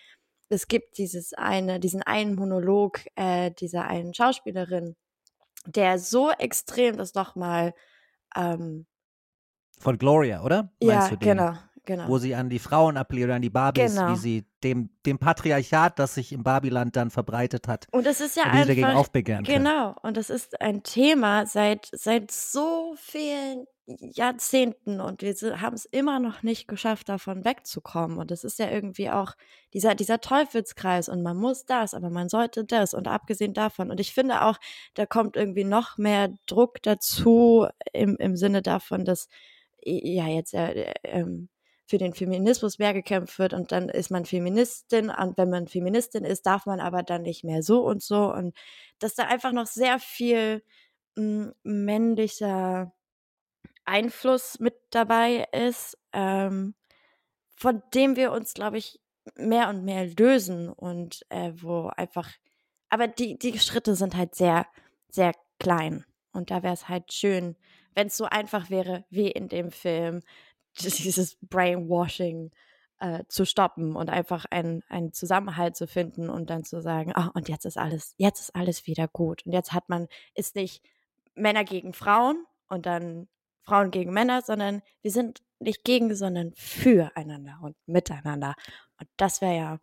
es 0.49 0.67
gibt 0.67 0.97
dieses 0.97 1.33
eine, 1.33 1.79
diesen 1.79 2.03
einen 2.03 2.35
Monolog 2.35 3.01
äh, 3.15 3.51
dieser 3.51 3.85
einen 3.85 4.13
Schauspielerin, 4.13 4.95
der 5.65 5.99
so 5.99 6.31
extrem 6.31 6.97
das 6.97 7.13
nochmal 7.13 7.73
ähm, 8.35 8.85
von 9.79 9.97
Gloria, 9.97 10.43
oder? 10.43 10.73
Ja, 10.81 11.07
genau, 11.19 11.53
genau. 11.85 12.07
Wo 12.09 12.17
sie 12.17 12.35
an 12.35 12.49
die 12.49 12.59
Frauen 12.59 12.97
appelliert, 12.97 13.31
an 13.31 13.41
die 13.41 13.49
Barbies, 13.49 13.95
genau. 13.95 14.11
wie 14.11 14.17
sie 14.17 14.45
dem, 14.63 14.89
dem 15.05 15.19
Patriarchat, 15.19 15.97
das 15.99 16.15
sich 16.15 16.33
im 16.33 16.43
Barbiland 16.43 16.95
dann 16.97 17.11
verbreitet 17.11 17.67
hat, 17.69 17.87
und 17.91 18.05
das 18.05 18.19
ist 18.19 18.35
ja 18.35 18.43
wie 18.43 18.47
einfach, 18.47 18.61
sie 18.63 18.67
dagegen 18.67 18.97
aufbegehren 18.97 19.45
Genau, 19.45 19.95
und 20.01 20.17
das 20.17 20.29
ist 20.29 20.59
ein 20.59 20.83
Thema 20.83 21.45
seit, 21.45 21.89
seit 21.93 22.31
so 22.31 22.93
vielen 22.97 23.67
Jahrzehnten 23.97 25.01
und 25.01 25.21
wir 25.21 25.61
haben 25.61 25.75
es 25.75 25.85
immer 25.85 26.19
noch 26.19 26.43
nicht 26.43 26.67
geschafft, 26.67 27.09
davon 27.09 27.43
wegzukommen. 27.45 28.17
Und 28.17 28.31
es 28.31 28.43
ist 28.43 28.59
ja 28.59 28.69
irgendwie 28.69 29.09
auch 29.09 29.33
dieser, 29.73 29.95
dieser 29.95 30.21
Teufelskreis 30.21 31.09
und 31.09 31.23
man 31.23 31.37
muss 31.37 31.65
das, 31.65 31.93
aber 31.93 32.09
man 32.09 32.29
sollte 32.29 32.65
das 32.65 32.93
und 32.93 33.07
abgesehen 33.07 33.53
davon. 33.53 33.89
Und 33.89 33.99
ich 33.99 34.13
finde 34.13 34.43
auch, 34.43 34.57
da 34.93 35.05
kommt 35.05 35.35
irgendwie 35.35 35.63
noch 35.63 35.97
mehr 35.97 36.29
Druck 36.45 36.81
dazu 36.83 37.67
im, 37.93 38.15
im 38.17 38.35
Sinne 38.35 38.61
davon, 38.61 39.05
dass 39.05 39.27
ja 39.83 40.27
jetzt 40.27 40.53
äh, 40.53 40.93
ähm, 41.03 41.49
für 41.87 41.97
den 41.97 42.13
Feminismus 42.13 42.77
mehr 42.79 42.93
gekämpft 42.93 43.39
wird 43.39 43.53
und 43.53 43.71
dann 43.71 43.89
ist 43.89 44.11
man 44.11 44.25
Feministin 44.25 45.09
und 45.09 45.37
wenn 45.37 45.49
man 45.49 45.67
Feministin 45.67 46.23
ist, 46.23 46.45
darf 46.45 46.67
man 46.67 46.79
aber 46.79 47.01
dann 47.01 47.23
nicht 47.23 47.43
mehr 47.43 47.63
so 47.63 47.83
und 47.83 48.03
so 48.03 48.31
und 48.31 48.55
dass 48.99 49.15
da 49.15 49.23
einfach 49.23 49.53
noch 49.53 49.65
sehr 49.65 49.99
viel 49.99 50.63
hm, 51.17 51.53
männlicher 51.63 52.93
Einfluss 53.89 54.59
mit 54.59 54.75
dabei 54.91 55.47
ist, 55.51 55.97
ähm, 56.13 56.75
von 57.55 57.81
dem 57.93 58.15
wir 58.15 58.31
uns, 58.31 58.53
glaube 58.53 58.77
ich, 58.77 58.99
mehr 59.35 59.69
und 59.69 59.83
mehr 59.83 60.07
lösen 60.07 60.69
und 60.69 61.25
äh, 61.29 61.51
wo 61.55 61.87
einfach, 61.87 62.29
aber 62.89 63.07
die, 63.07 63.37
die 63.37 63.59
Schritte 63.59 63.95
sind 63.95 64.15
halt 64.15 64.35
sehr, 64.35 64.65
sehr 65.09 65.33
klein. 65.59 66.05
Und 66.31 66.51
da 66.51 66.63
wäre 66.63 66.73
es 66.73 66.87
halt 66.87 67.11
schön, 67.11 67.55
wenn 67.95 68.07
es 68.07 68.17
so 68.17 68.25
einfach 68.25 68.69
wäre, 68.69 69.05
wie 69.09 69.29
in 69.29 69.49
dem 69.49 69.71
Film, 69.71 70.21
dieses 70.79 71.37
Brainwashing 71.41 72.51
äh, 72.99 73.23
zu 73.27 73.45
stoppen 73.45 73.95
und 73.95 74.09
einfach 74.09 74.45
einen, 74.49 74.83
einen 74.87 75.13
Zusammenhalt 75.13 75.75
zu 75.75 75.87
finden 75.87 76.29
und 76.29 76.49
dann 76.49 76.63
zu 76.63 76.81
sagen, 76.81 77.11
ah, 77.15 77.31
und 77.33 77.49
jetzt 77.49 77.65
ist 77.65 77.77
alles, 77.77 78.13
jetzt 78.17 78.39
ist 78.39 78.55
alles 78.55 78.87
wieder 78.87 79.07
gut. 79.07 79.45
Und 79.45 79.51
jetzt 79.53 79.73
hat 79.73 79.89
man, 79.89 80.07
ist 80.35 80.55
nicht 80.55 80.83
Männer 81.35 81.63
gegen 81.63 81.93
Frauen 81.93 82.45
und 82.67 82.85
dann 82.85 83.27
Frauen 83.69 83.91
gegen 83.91 84.11
Männer, 84.11 84.41
sondern 84.41 84.81
wir 85.01 85.11
sind 85.11 85.41
nicht 85.59 85.83
gegen, 85.83 86.13
sondern 86.15 86.53
füreinander 86.55 87.59
und 87.61 87.75
miteinander. 87.85 88.55
Und 88.99 89.09
das 89.17 89.41
wäre 89.41 89.55
ja 89.55 89.79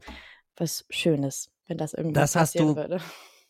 was 0.57 0.87
Schönes, 0.91 1.51
wenn 1.67 1.79
das 1.79 1.93
irgendwann 1.95 2.23
das 2.23 2.33
passieren 2.33 2.69
hast 2.69 2.77
du 2.77 2.81
würde. 2.81 3.01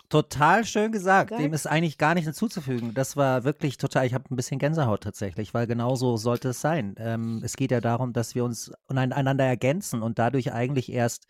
Total 0.09 0.64
schön 0.64 0.92
gesagt. 0.92 1.33
Dem 1.33 1.53
ist 1.53 1.66
eigentlich 1.66 1.99
gar 1.99 2.14
nichts 2.14 2.29
hinzuzufügen. 2.29 2.94
Das 2.94 3.16
war 3.16 3.42
wirklich 3.42 3.77
total, 3.77 4.07
ich 4.07 4.14
habe 4.14 4.25
ein 4.31 4.37
bisschen 4.37 4.61
Gänsehaut 4.61 5.03
tatsächlich, 5.03 5.53
weil 5.53 5.66
genau 5.66 5.96
so 5.96 6.16
sollte 6.16 6.51
es 6.51 6.61
sein. 6.61 6.94
Ähm, 6.99 7.40
es 7.44 7.57
geht 7.57 7.72
ja 7.72 7.81
darum, 7.81 8.12
dass 8.12 8.37
wir 8.37 8.44
uns 8.44 8.70
einander 8.87 9.44
ergänzen 9.44 10.03
und 10.03 10.20
dadurch 10.20 10.53
eigentlich 10.53 10.92
erst 10.92 11.27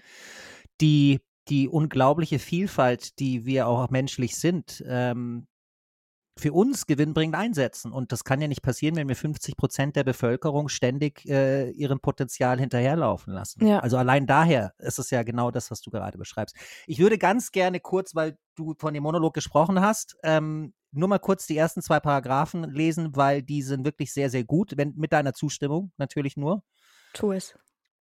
die, 0.83 1.21
die 1.49 1.69
unglaubliche 1.69 2.39
Vielfalt, 2.39 3.19
die 3.19 3.47
wir 3.47 3.67
auch 3.67 3.89
menschlich 3.89 4.37
sind, 4.37 4.85
ähm, 4.87 5.47
für 6.39 6.53
uns 6.53 6.87
gewinnbringend 6.87 7.35
einsetzen. 7.35 7.93
Und 7.93 8.13
das 8.13 8.25
kann 8.25 8.41
ja 8.41 8.49
nicht 8.49 8.63
passieren, 8.63 8.97
wenn 8.97 9.09
wir 9.09 9.17
50 9.17 9.57
Prozent 9.57 9.97
der 9.97 10.05
Bevölkerung 10.05 10.69
ständig 10.69 11.25
äh, 11.27 11.71
ihrem 11.71 12.01
Potenzial 12.01 12.61
hinterherlaufen 12.61 13.33
lassen. 13.33 13.67
Ja. 13.67 13.79
Also 13.79 13.97
allein 13.97 14.27
daher 14.27 14.75
ist 14.79 14.99
es 14.99 15.11
ja 15.11 15.23
genau 15.23 15.51
das, 15.51 15.71
was 15.71 15.81
du 15.81 15.91
gerade 15.91 16.19
beschreibst. 16.19 16.55
Ich 16.87 16.99
würde 16.99 17.17
ganz 17.17 17.53
gerne 17.53 17.81
kurz, 17.81 18.15
weil 18.15 18.37
du 18.55 18.75
von 18.79 18.93
dem 18.93 19.03
Monolog 19.03 19.33
gesprochen 19.33 19.81
hast, 19.81 20.17
ähm, 20.23 20.75
nur 20.93 21.09
mal 21.09 21.19
kurz 21.19 21.47
die 21.47 21.57
ersten 21.57 21.83
zwei 21.83 22.01
Paragraphen 22.01 22.65
lesen, 22.71 23.17
weil 23.17 23.43
die 23.43 23.63
sind 23.63 23.85
wirklich 23.85 24.13
sehr, 24.13 24.31
sehr 24.31 24.45
gut, 24.45 24.75
wenn, 24.77 24.95
mit 24.97 25.13
deiner 25.13 25.33
Zustimmung 25.33 25.93
natürlich 25.97 26.37
nur. 26.37 26.63
Tu 27.13 27.33
es. 27.33 27.55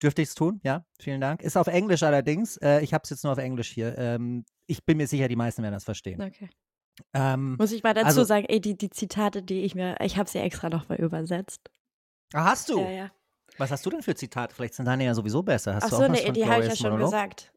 Dürfte 0.03 0.23
ich 0.23 0.29
es 0.29 0.35
tun? 0.35 0.61
Ja, 0.63 0.85
vielen 0.99 1.21
Dank. 1.21 1.43
Ist 1.43 1.57
auf 1.57 1.67
Englisch 1.67 2.03
allerdings. 2.03 2.57
Äh, 2.59 2.81
ich 2.81 2.95
habe 2.95 3.03
es 3.05 3.11
jetzt 3.11 3.23
nur 3.23 3.33
auf 3.33 3.39
Englisch 3.39 3.71
hier. 3.71 3.99
Ähm, 3.99 4.45
ich 4.67 4.85
bin 4.85 4.97
mir 4.97 5.07
sicher, 5.07 5.29
die 5.29 5.37
meisten 5.37 5.63
werden 5.63 5.75
das 5.75 5.85
verstehen. 5.85 6.23
Okay. 6.23 6.49
Ähm, 7.15 7.57
Muss 7.59 7.73
ich 7.73 7.83
mal 7.83 7.95
dazu 7.95 8.07
also- 8.07 8.25
sagen, 8.25 8.47
ey, 8.49 8.61
die, 8.61 8.77
die 8.77 8.91
Zitate, 8.91 9.43
die 9.43 9.63
ich 9.63 9.75
mir, 9.75 9.97
ich 10.01 10.17
habe 10.17 10.29
sie 10.29 10.39
extra 10.39 10.69
nochmal 10.71 10.99
übersetzt. 10.99 11.71
ah, 12.35 12.45
hast 12.45 12.69
du? 12.69 12.81
Ja, 12.81 12.91
ja. 12.91 13.11
Was 13.59 13.71
hast 13.71 13.85
du 13.85 13.91
denn 13.91 14.03
für 14.03 14.15
Zitate? 14.15 14.55
Vielleicht 14.55 14.75
sind 14.75 14.87
deine 14.87 15.05
ja 15.05 15.15
sowieso 15.15 15.43
besser. 15.43 15.75
Hast 15.75 15.85
Ach 15.85 15.91
du 15.91 15.97
so, 15.97 16.09
nee, 16.09 16.31
die 16.33 16.47
habe 16.47 16.63
ich 16.63 16.69
ja 16.71 16.77
schon 16.77 16.91
Monolog? 16.93 17.11
gesagt. 17.11 17.53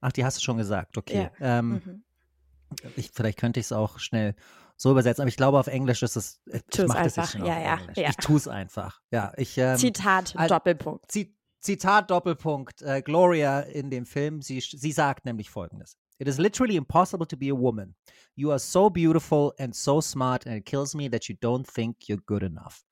Ach, 0.00 0.12
die 0.12 0.24
hast 0.24 0.36
du 0.38 0.42
schon 0.42 0.56
gesagt, 0.58 0.98
okay. 0.98 1.30
Ja. 1.40 1.58
Ähm, 1.58 1.70
Mhm. 1.70 2.02
ich, 2.96 3.10
vielleicht 3.12 3.38
könnte 3.38 3.60
ich 3.60 3.66
es 3.66 3.72
auch 3.72 3.98
schnell 3.98 4.34
so 4.76 4.90
übersetzen, 4.90 5.22
aber 5.22 5.28
ich 5.28 5.36
glaube, 5.36 5.58
auf 5.58 5.68
Englisch 5.68 6.02
ist 6.02 6.16
es. 6.16 6.42
Ich 6.52 6.62
Tu 6.70 6.82
es 6.82 6.90
einfach. 6.90 7.34
Ja, 7.36 7.58
ja, 7.58 7.78
ja. 7.94 8.10
Ich 8.10 8.16
tue 8.16 8.36
es 8.36 8.46
einfach. 8.48 9.00
Ja, 9.10 9.32
ich. 9.36 9.56
Ähm, 9.56 9.76
Zitat, 9.78 10.34
Doppelpunkt. 10.50 11.10
Zi- 11.10 11.34
Zitat 11.60 12.10
Doppelpunkt. 12.10 12.82
Äh, 12.82 13.00
Gloria 13.00 13.60
in 13.60 13.88
dem 13.90 14.04
Film, 14.04 14.42
sie, 14.42 14.60
sie 14.60 14.92
sagt 14.92 15.24
nämlich 15.24 15.48
folgendes. 15.48 15.96
It 16.18 16.28
is 16.28 16.38
literally 16.38 16.76
impossible 16.76 17.26
to 17.26 17.36
be 17.36 17.50
a 17.50 17.54
woman. 17.54 17.94
You 18.36 18.50
are 18.52 18.58
so 18.58 18.88
beautiful 18.90 19.54
and 19.58 19.74
so 19.74 20.00
smart, 20.00 20.46
and 20.46 20.54
it 20.54 20.64
kills 20.64 20.94
me 20.94 21.08
that 21.08 21.28
you 21.28 21.36
don't 21.40 21.66
think 21.66 22.08
you're 22.08 22.18
good 22.26 22.42
enough. 22.42 22.84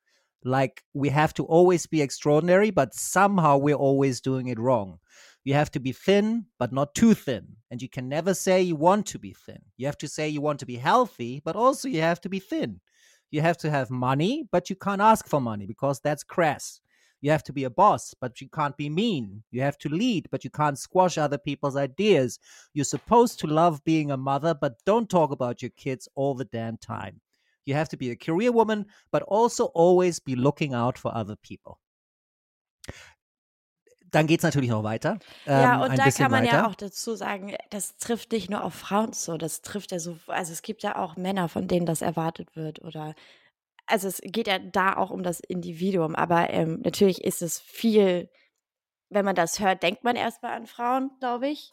Like, 0.44 0.82
we 0.92 1.08
have 1.08 1.32
to 1.34 1.44
always 1.44 1.86
be 1.86 2.02
extraordinary, 2.02 2.70
but 2.70 2.94
somehow 2.94 3.56
we're 3.56 3.74
always 3.74 4.20
doing 4.20 4.48
it 4.48 4.58
wrong. 4.58 4.98
You 5.42 5.54
have 5.54 5.70
to 5.72 5.80
be 5.80 5.92
thin, 5.92 6.46
but 6.58 6.72
not 6.72 6.94
too 6.94 7.14
thin. 7.14 7.46
And 7.70 7.80
you 7.80 7.88
can 7.88 8.08
never 8.08 8.34
say 8.34 8.60
you 8.62 8.76
want 8.76 9.06
to 9.06 9.18
be 9.18 9.34
thin. 9.34 9.60
You 9.76 9.86
have 9.86 9.98
to 9.98 10.08
say 10.08 10.28
you 10.28 10.42
want 10.42 10.60
to 10.60 10.66
be 10.66 10.76
healthy, 10.76 11.40
but 11.44 11.56
also 11.56 11.88
you 11.88 12.00
have 12.02 12.20
to 12.22 12.28
be 12.28 12.40
thin. 12.40 12.80
You 13.30 13.40
have 13.40 13.56
to 13.58 13.70
have 13.70 13.90
money, 13.90 14.46
but 14.52 14.68
you 14.68 14.76
can't 14.76 15.00
ask 15.02 15.26
for 15.26 15.40
money 15.40 15.66
because 15.66 16.00
that's 16.00 16.22
crass. 16.22 16.80
You 17.24 17.30
have 17.30 17.42
to 17.44 17.54
be 17.54 17.64
a 17.64 17.70
boss, 17.70 18.12
but 18.20 18.42
you 18.42 18.48
can't 18.50 18.76
be 18.76 18.90
mean. 18.90 19.44
You 19.50 19.62
have 19.62 19.78
to 19.78 19.88
lead, 19.88 20.28
but 20.30 20.44
you 20.44 20.50
can't 20.50 20.78
squash 20.78 21.16
other 21.16 21.38
people's 21.38 21.74
ideas. 21.74 22.38
You're 22.74 22.84
supposed 22.84 23.38
to 23.38 23.46
love 23.46 23.82
being 23.82 24.10
a 24.10 24.16
mother, 24.18 24.52
but 24.52 24.74
don't 24.84 25.08
talk 25.08 25.32
about 25.32 25.62
your 25.62 25.70
kids 25.70 26.06
all 26.16 26.34
the 26.34 26.44
damn 26.44 26.76
time. 26.76 27.22
You 27.64 27.76
have 27.76 27.88
to 27.88 27.96
be 27.96 28.10
a 28.10 28.14
career 28.16 28.52
woman, 28.52 28.84
but 29.10 29.22
also 29.22 29.70
always 29.74 30.20
be 30.20 30.36
looking 30.36 30.74
out 30.74 30.98
for 30.98 31.16
other 31.16 31.34
people. 31.36 31.78
Dann 34.10 34.26
geht 34.26 34.40
es 34.40 34.44
natürlich 34.44 34.68
noch 34.68 34.84
weiter. 34.84 35.18
ja, 35.46 35.76
ähm, 35.76 35.80
und 35.80 35.90
ein 35.92 35.96
da 35.96 36.10
kann 36.10 36.30
man 36.30 36.44
weiter. 36.44 36.56
ja 36.56 36.68
auch 36.68 36.74
dazu 36.74 37.14
sagen, 37.14 37.56
das 37.70 37.96
trifft 37.96 38.32
nicht 38.32 38.50
nur 38.50 38.62
auf 38.62 38.74
Frauen 38.74 39.14
so, 39.14 39.38
das 39.38 39.62
trifft 39.62 39.92
ja 39.92 39.98
so, 39.98 40.18
also 40.26 40.52
es 40.52 40.60
gibt 40.60 40.82
ja 40.82 40.96
auch 40.96 41.16
Männer, 41.16 41.48
von 41.48 41.68
denen 41.68 41.86
das 41.86 42.02
erwartet 42.02 42.54
wird 42.54 42.82
oder 42.82 43.14
also 43.86 44.08
es 44.08 44.20
geht 44.22 44.46
ja 44.46 44.58
da 44.58 44.96
auch 44.96 45.10
um 45.10 45.22
das 45.22 45.40
Individuum, 45.40 46.14
aber 46.14 46.50
ähm, 46.50 46.80
natürlich 46.84 47.22
ist 47.24 47.42
es 47.42 47.60
viel, 47.60 48.30
wenn 49.10 49.24
man 49.24 49.34
das 49.34 49.60
hört, 49.60 49.82
denkt 49.82 50.04
man 50.04 50.16
erstmal 50.16 50.52
an 50.52 50.66
Frauen, 50.66 51.10
glaube 51.20 51.48
ich. 51.48 51.72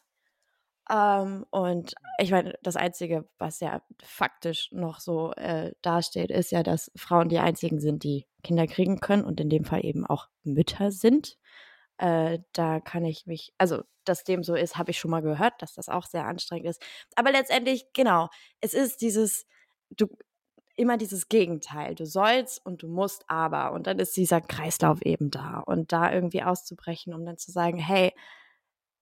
Ähm, 0.89 1.45
und 1.51 1.93
ich 2.19 2.31
meine, 2.31 2.57
das 2.63 2.75
Einzige, 2.75 3.29
was 3.37 3.59
ja 3.59 3.81
faktisch 4.03 4.69
noch 4.71 4.99
so 4.99 5.31
äh, 5.33 5.71
dasteht, 5.81 6.31
ist 6.31 6.51
ja, 6.51 6.63
dass 6.63 6.91
Frauen 6.95 7.29
die 7.29 7.39
einzigen 7.39 7.79
sind, 7.79 8.03
die 8.03 8.27
Kinder 8.43 8.67
kriegen 8.67 8.99
können 8.99 9.23
und 9.23 9.39
in 9.39 9.49
dem 9.49 9.63
Fall 9.63 9.85
eben 9.85 10.05
auch 10.05 10.27
Mütter 10.43 10.91
sind. 10.91 11.37
Äh, 11.97 12.39
da 12.53 12.79
kann 12.79 13.05
ich 13.05 13.25
mich, 13.27 13.53
also 13.57 13.83
dass 14.05 14.23
dem 14.23 14.43
so 14.43 14.55
ist, 14.55 14.77
habe 14.77 14.91
ich 14.91 14.99
schon 14.99 15.11
mal 15.11 15.21
gehört, 15.21 15.61
dass 15.61 15.75
das 15.75 15.87
auch 15.87 16.05
sehr 16.05 16.25
anstrengend 16.25 16.67
ist. 16.67 16.83
Aber 17.15 17.31
letztendlich, 17.31 17.85
genau, 17.93 18.29
es 18.59 18.73
ist 18.73 19.01
dieses, 19.01 19.45
du, 19.91 20.07
immer 20.81 20.97
dieses 20.97 21.29
Gegenteil. 21.29 21.95
Du 21.95 22.05
sollst 22.05 22.65
und 22.65 22.81
du 22.81 22.87
musst 22.87 23.23
aber. 23.27 23.71
Und 23.71 23.87
dann 23.87 23.99
ist 23.99 24.17
dieser 24.17 24.41
Kreislauf 24.41 25.01
eben 25.03 25.29
da. 25.29 25.59
Und 25.59 25.91
da 25.91 26.11
irgendwie 26.11 26.43
auszubrechen, 26.43 27.13
um 27.13 27.23
dann 27.25 27.37
zu 27.37 27.51
sagen, 27.51 27.77
hey, 27.77 28.13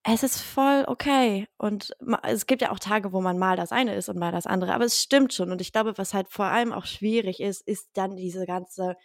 es 0.04 0.24
ist 0.24 0.42
voll 0.42 0.84
okay. 0.88 1.48
Und 1.58 1.92
es 2.24 2.46
gibt 2.46 2.62
ja 2.62 2.72
auch 2.72 2.80
Tage, 2.80 3.14
wo 3.14 3.22
man 3.22 3.38
mal 3.38 3.56
das 3.56 3.72
eine 3.72 3.96
ist 3.96 4.10
und 4.10 4.20
mal 4.20 4.32
das 4.32 4.46
andere. 4.46 4.74
Aber 4.74 4.86
es 4.86 5.02
stimmt 5.02 5.34
schon. 5.34 5.52
Und 5.52 5.62
ich 5.62 5.72
glaube, 5.72 5.98
was 5.98 6.14
halt 6.14 6.30
vor 6.30 6.46
allem 6.46 6.74
auch 6.74 6.86
schwierig 6.86 7.40
ist, 7.40 7.66
ist 7.68 7.90
dann 7.94 8.16
diese 8.16 8.46
ganze. 8.46 8.96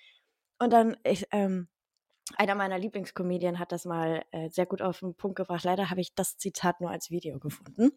Und 0.59 0.73
dann, 0.73 0.97
ich, 1.05 1.27
ähm, 1.31 1.69
einer 2.37 2.55
meiner 2.55 2.79
Lieblingskomedien 2.79 3.59
hat 3.59 3.71
das 3.71 3.85
mal 3.85 4.25
äh, 4.31 4.49
sehr 4.49 4.67
gut 4.67 4.81
auf 4.81 5.01
den 5.01 5.15
Punkt 5.15 5.37
gebracht. 5.37 5.65
Leider 5.65 5.91
habe 5.91 6.01
ich 6.01 6.15
das 6.15 6.39
Zitat 6.39 6.81
nur 6.81 6.91
als 6.91 7.11
Video 7.11 7.39
gefunden. 7.39 7.91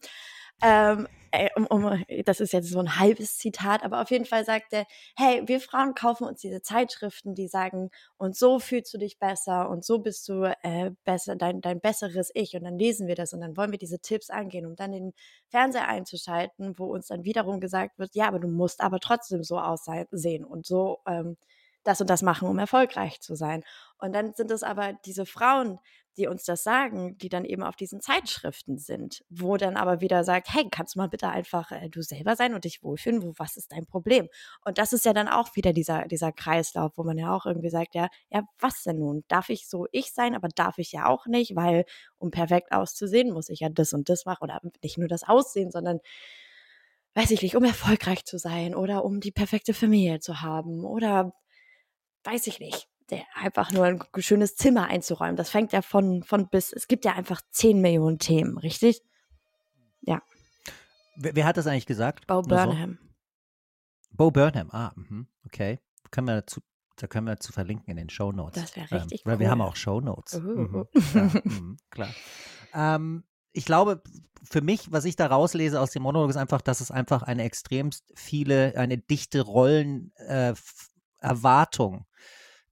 Ähm, 0.61 1.07
äh, 1.31 1.49
um, 1.55 1.67
um, 1.67 2.03
das 2.25 2.39
ist 2.39 2.51
jetzt 2.51 2.69
so 2.69 2.79
ein 2.79 2.99
halbes 2.99 3.37
Zitat, 3.37 3.83
aber 3.83 4.01
auf 4.01 4.09
jeden 4.09 4.25
Fall 4.25 4.43
sagt 4.43 4.73
er, 4.73 4.85
hey, 5.15 5.43
wir 5.45 5.61
Frauen 5.61 5.93
kaufen 5.93 6.25
uns 6.25 6.41
diese 6.41 6.61
Zeitschriften, 6.61 7.35
die 7.35 7.47
sagen, 7.47 7.89
und 8.17 8.35
so 8.35 8.59
fühlst 8.59 8.93
du 8.93 8.97
dich 8.97 9.19
besser 9.19 9.69
und 9.69 9.85
so 9.85 9.99
bist 9.99 10.27
du 10.27 10.43
äh, 10.63 10.91
besser, 11.05 11.35
dein, 11.35 11.61
dein 11.61 11.79
besseres 11.79 12.31
Ich. 12.33 12.55
Und 12.55 12.63
dann 12.63 12.77
lesen 12.77 13.07
wir 13.07 13.15
das 13.15 13.33
und 13.33 13.41
dann 13.41 13.55
wollen 13.55 13.71
wir 13.71 13.79
diese 13.79 13.99
Tipps 13.99 14.29
angehen, 14.29 14.65
um 14.65 14.75
dann 14.75 14.91
den 14.91 15.13
Fernseher 15.49 15.87
einzuschalten, 15.87 16.77
wo 16.77 16.85
uns 16.85 17.07
dann 17.07 17.23
wiederum 17.23 17.59
gesagt 17.59 17.97
wird, 17.99 18.15
ja, 18.15 18.27
aber 18.27 18.39
du 18.39 18.47
musst 18.47 18.81
aber 18.81 18.99
trotzdem 18.99 19.43
so 19.43 19.59
aussehen 19.59 20.43
und 20.43 20.65
so 20.65 20.99
ähm, 21.07 21.37
das 21.87 22.01
und 22.01 22.09
das 22.09 22.21
machen, 22.21 22.47
um 22.47 22.59
erfolgreich 22.59 23.21
zu 23.21 23.35
sein. 23.35 23.63
Und 23.97 24.13
dann 24.13 24.33
sind 24.33 24.51
es 24.51 24.63
aber 24.63 24.93
diese 25.05 25.25
Frauen, 25.25 25.79
die 26.17 26.27
uns 26.27 26.43
das 26.43 26.63
sagen, 26.63 27.17
die 27.19 27.29
dann 27.29 27.45
eben 27.45 27.63
auf 27.63 27.75
diesen 27.75 28.01
Zeitschriften 28.01 28.79
sind, 28.79 29.23
wo 29.29 29.55
dann 29.55 29.77
aber 29.77 30.01
wieder 30.01 30.23
sagt, 30.23 30.51
hey, 30.51 30.67
kannst 30.69 30.95
du 30.95 30.99
mal 30.99 31.09
bitte 31.09 31.29
einfach 31.29 31.71
äh, 31.71 31.89
du 31.89 32.01
selber 32.01 32.35
sein 32.35 32.55
und 32.55 32.65
dich 32.65 32.81
wohlfühlen, 32.81 33.21
wo, 33.21 33.33
was 33.37 33.55
ist 33.55 33.71
dein 33.71 33.85
Problem? 33.85 34.27
Und 34.65 34.79
das 34.79 34.93
ist 34.93 35.05
ja 35.05 35.13
dann 35.13 35.27
auch 35.27 35.55
wieder 35.55 35.73
dieser, 35.73 36.07
dieser 36.07 36.31
Kreislauf, 36.31 36.93
wo 36.95 37.03
man 37.03 37.17
ja 37.17 37.33
auch 37.33 37.45
irgendwie 37.45 37.69
sagt, 37.69 37.93
ja, 37.93 38.09
ja, 38.31 38.41
was 38.59 38.81
denn 38.83 38.97
nun? 38.97 39.23
Darf 39.27 39.49
ich 39.49 39.69
so 39.69 39.85
ich 39.91 40.11
sein, 40.11 40.35
aber 40.35 40.47
darf 40.49 40.79
ich 40.79 40.91
ja 40.91 41.05
auch 41.05 41.27
nicht, 41.27 41.55
weil 41.55 41.85
um 42.17 42.31
perfekt 42.31 42.71
auszusehen, 42.71 43.31
muss 43.31 43.49
ich 43.49 43.59
ja 43.59 43.69
das 43.69 43.93
und 43.93 44.09
das 44.09 44.25
machen 44.25 44.43
oder 44.43 44.59
nicht 44.83 44.97
nur 44.97 45.07
das 45.07 45.23
Aussehen, 45.23 45.69
sondern 45.71 45.99
weiß 47.13 47.31
ich 47.31 47.41
nicht, 47.43 47.55
um 47.55 47.63
erfolgreich 47.63 48.25
zu 48.25 48.37
sein 48.39 48.75
oder 48.75 49.05
um 49.05 49.19
die 49.19 49.31
perfekte 49.31 49.73
Familie 49.73 50.19
zu 50.19 50.41
haben 50.41 50.83
oder 50.83 51.33
weiß 52.27 52.47
ich 52.47 52.59
nicht, 52.59 52.87
der 53.09 53.23
einfach 53.35 53.71
nur 53.71 53.85
ein 53.85 54.03
schönes 54.17 54.55
Zimmer 54.55 54.87
einzuräumen. 54.87 55.35
Das 55.35 55.49
fängt 55.49 55.71
ja 55.71 55.81
von, 55.81 56.23
von 56.23 56.49
bis. 56.49 56.73
Es 56.73 56.87
gibt 56.87 57.05
ja 57.05 57.13
einfach 57.13 57.41
10 57.51 57.81
Millionen 57.81 58.19
Themen, 58.19 58.57
richtig? 58.57 59.01
Ja. 60.01 60.21
Wer, 61.15 61.35
wer 61.35 61.45
hat 61.45 61.57
das 61.57 61.67
eigentlich 61.67 61.85
gesagt? 61.85 62.27
Bo 62.27 62.35
Nur 62.35 62.43
so? 62.43 62.49
Burnham. 62.49 62.99
Bo 64.11 64.31
Burnham, 64.31 64.69
ah, 64.71 64.91
mhm, 64.95 65.27
okay. 65.45 65.79
Können 66.11 66.27
wir 66.27 66.35
dazu, 66.35 66.61
da 66.95 67.07
können 67.07 67.27
wir 67.27 67.35
dazu 67.35 67.51
verlinken 67.53 67.89
in 67.91 67.97
den 67.97 68.09
Show 68.09 68.31
Notes. 68.31 68.61
Das 68.61 68.75
wäre 68.75 69.03
richtig 69.03 69.25
Weil 69.25 69.39
wir 69.39 69.49
haben 69.49 69.61
auch 69.61 69.75
Show 69.75 70.01
Notes. 70.01 70.35
Uh. 70.35 70.39
Mhm, 70.39 70.87
klar, 71.11 71.41
mhm, 71.43 71.77
klar. 71.89 72.09
Ähm, 72.73 73.23
ich 73.51 73.65
glaube, 73.65 74.01
für 74.43 74.61
mich, 74.61 74.91
was 74.91 75.05
ich 75.05 75.15
da 75.15 75.27
rauslese 75.27 75.79
aus 75.79 75.91
dem 75.91 76.03
Monolog, 76.03 76.29
ist 76.29 76.37
einfach, 76.37 76.61
dass 76.61 76.81
es 76.81 76.91
einfach 76.91 77.23
eine 77.23 77.43
extremst 77.43 78.11
viele, 78.15 78.77
eine 78.77 78.97
dichte 78.97 79.41
Rollen, 79.41 80.11
äh, 80.15 80.53
Erwartung, 81.19 82.05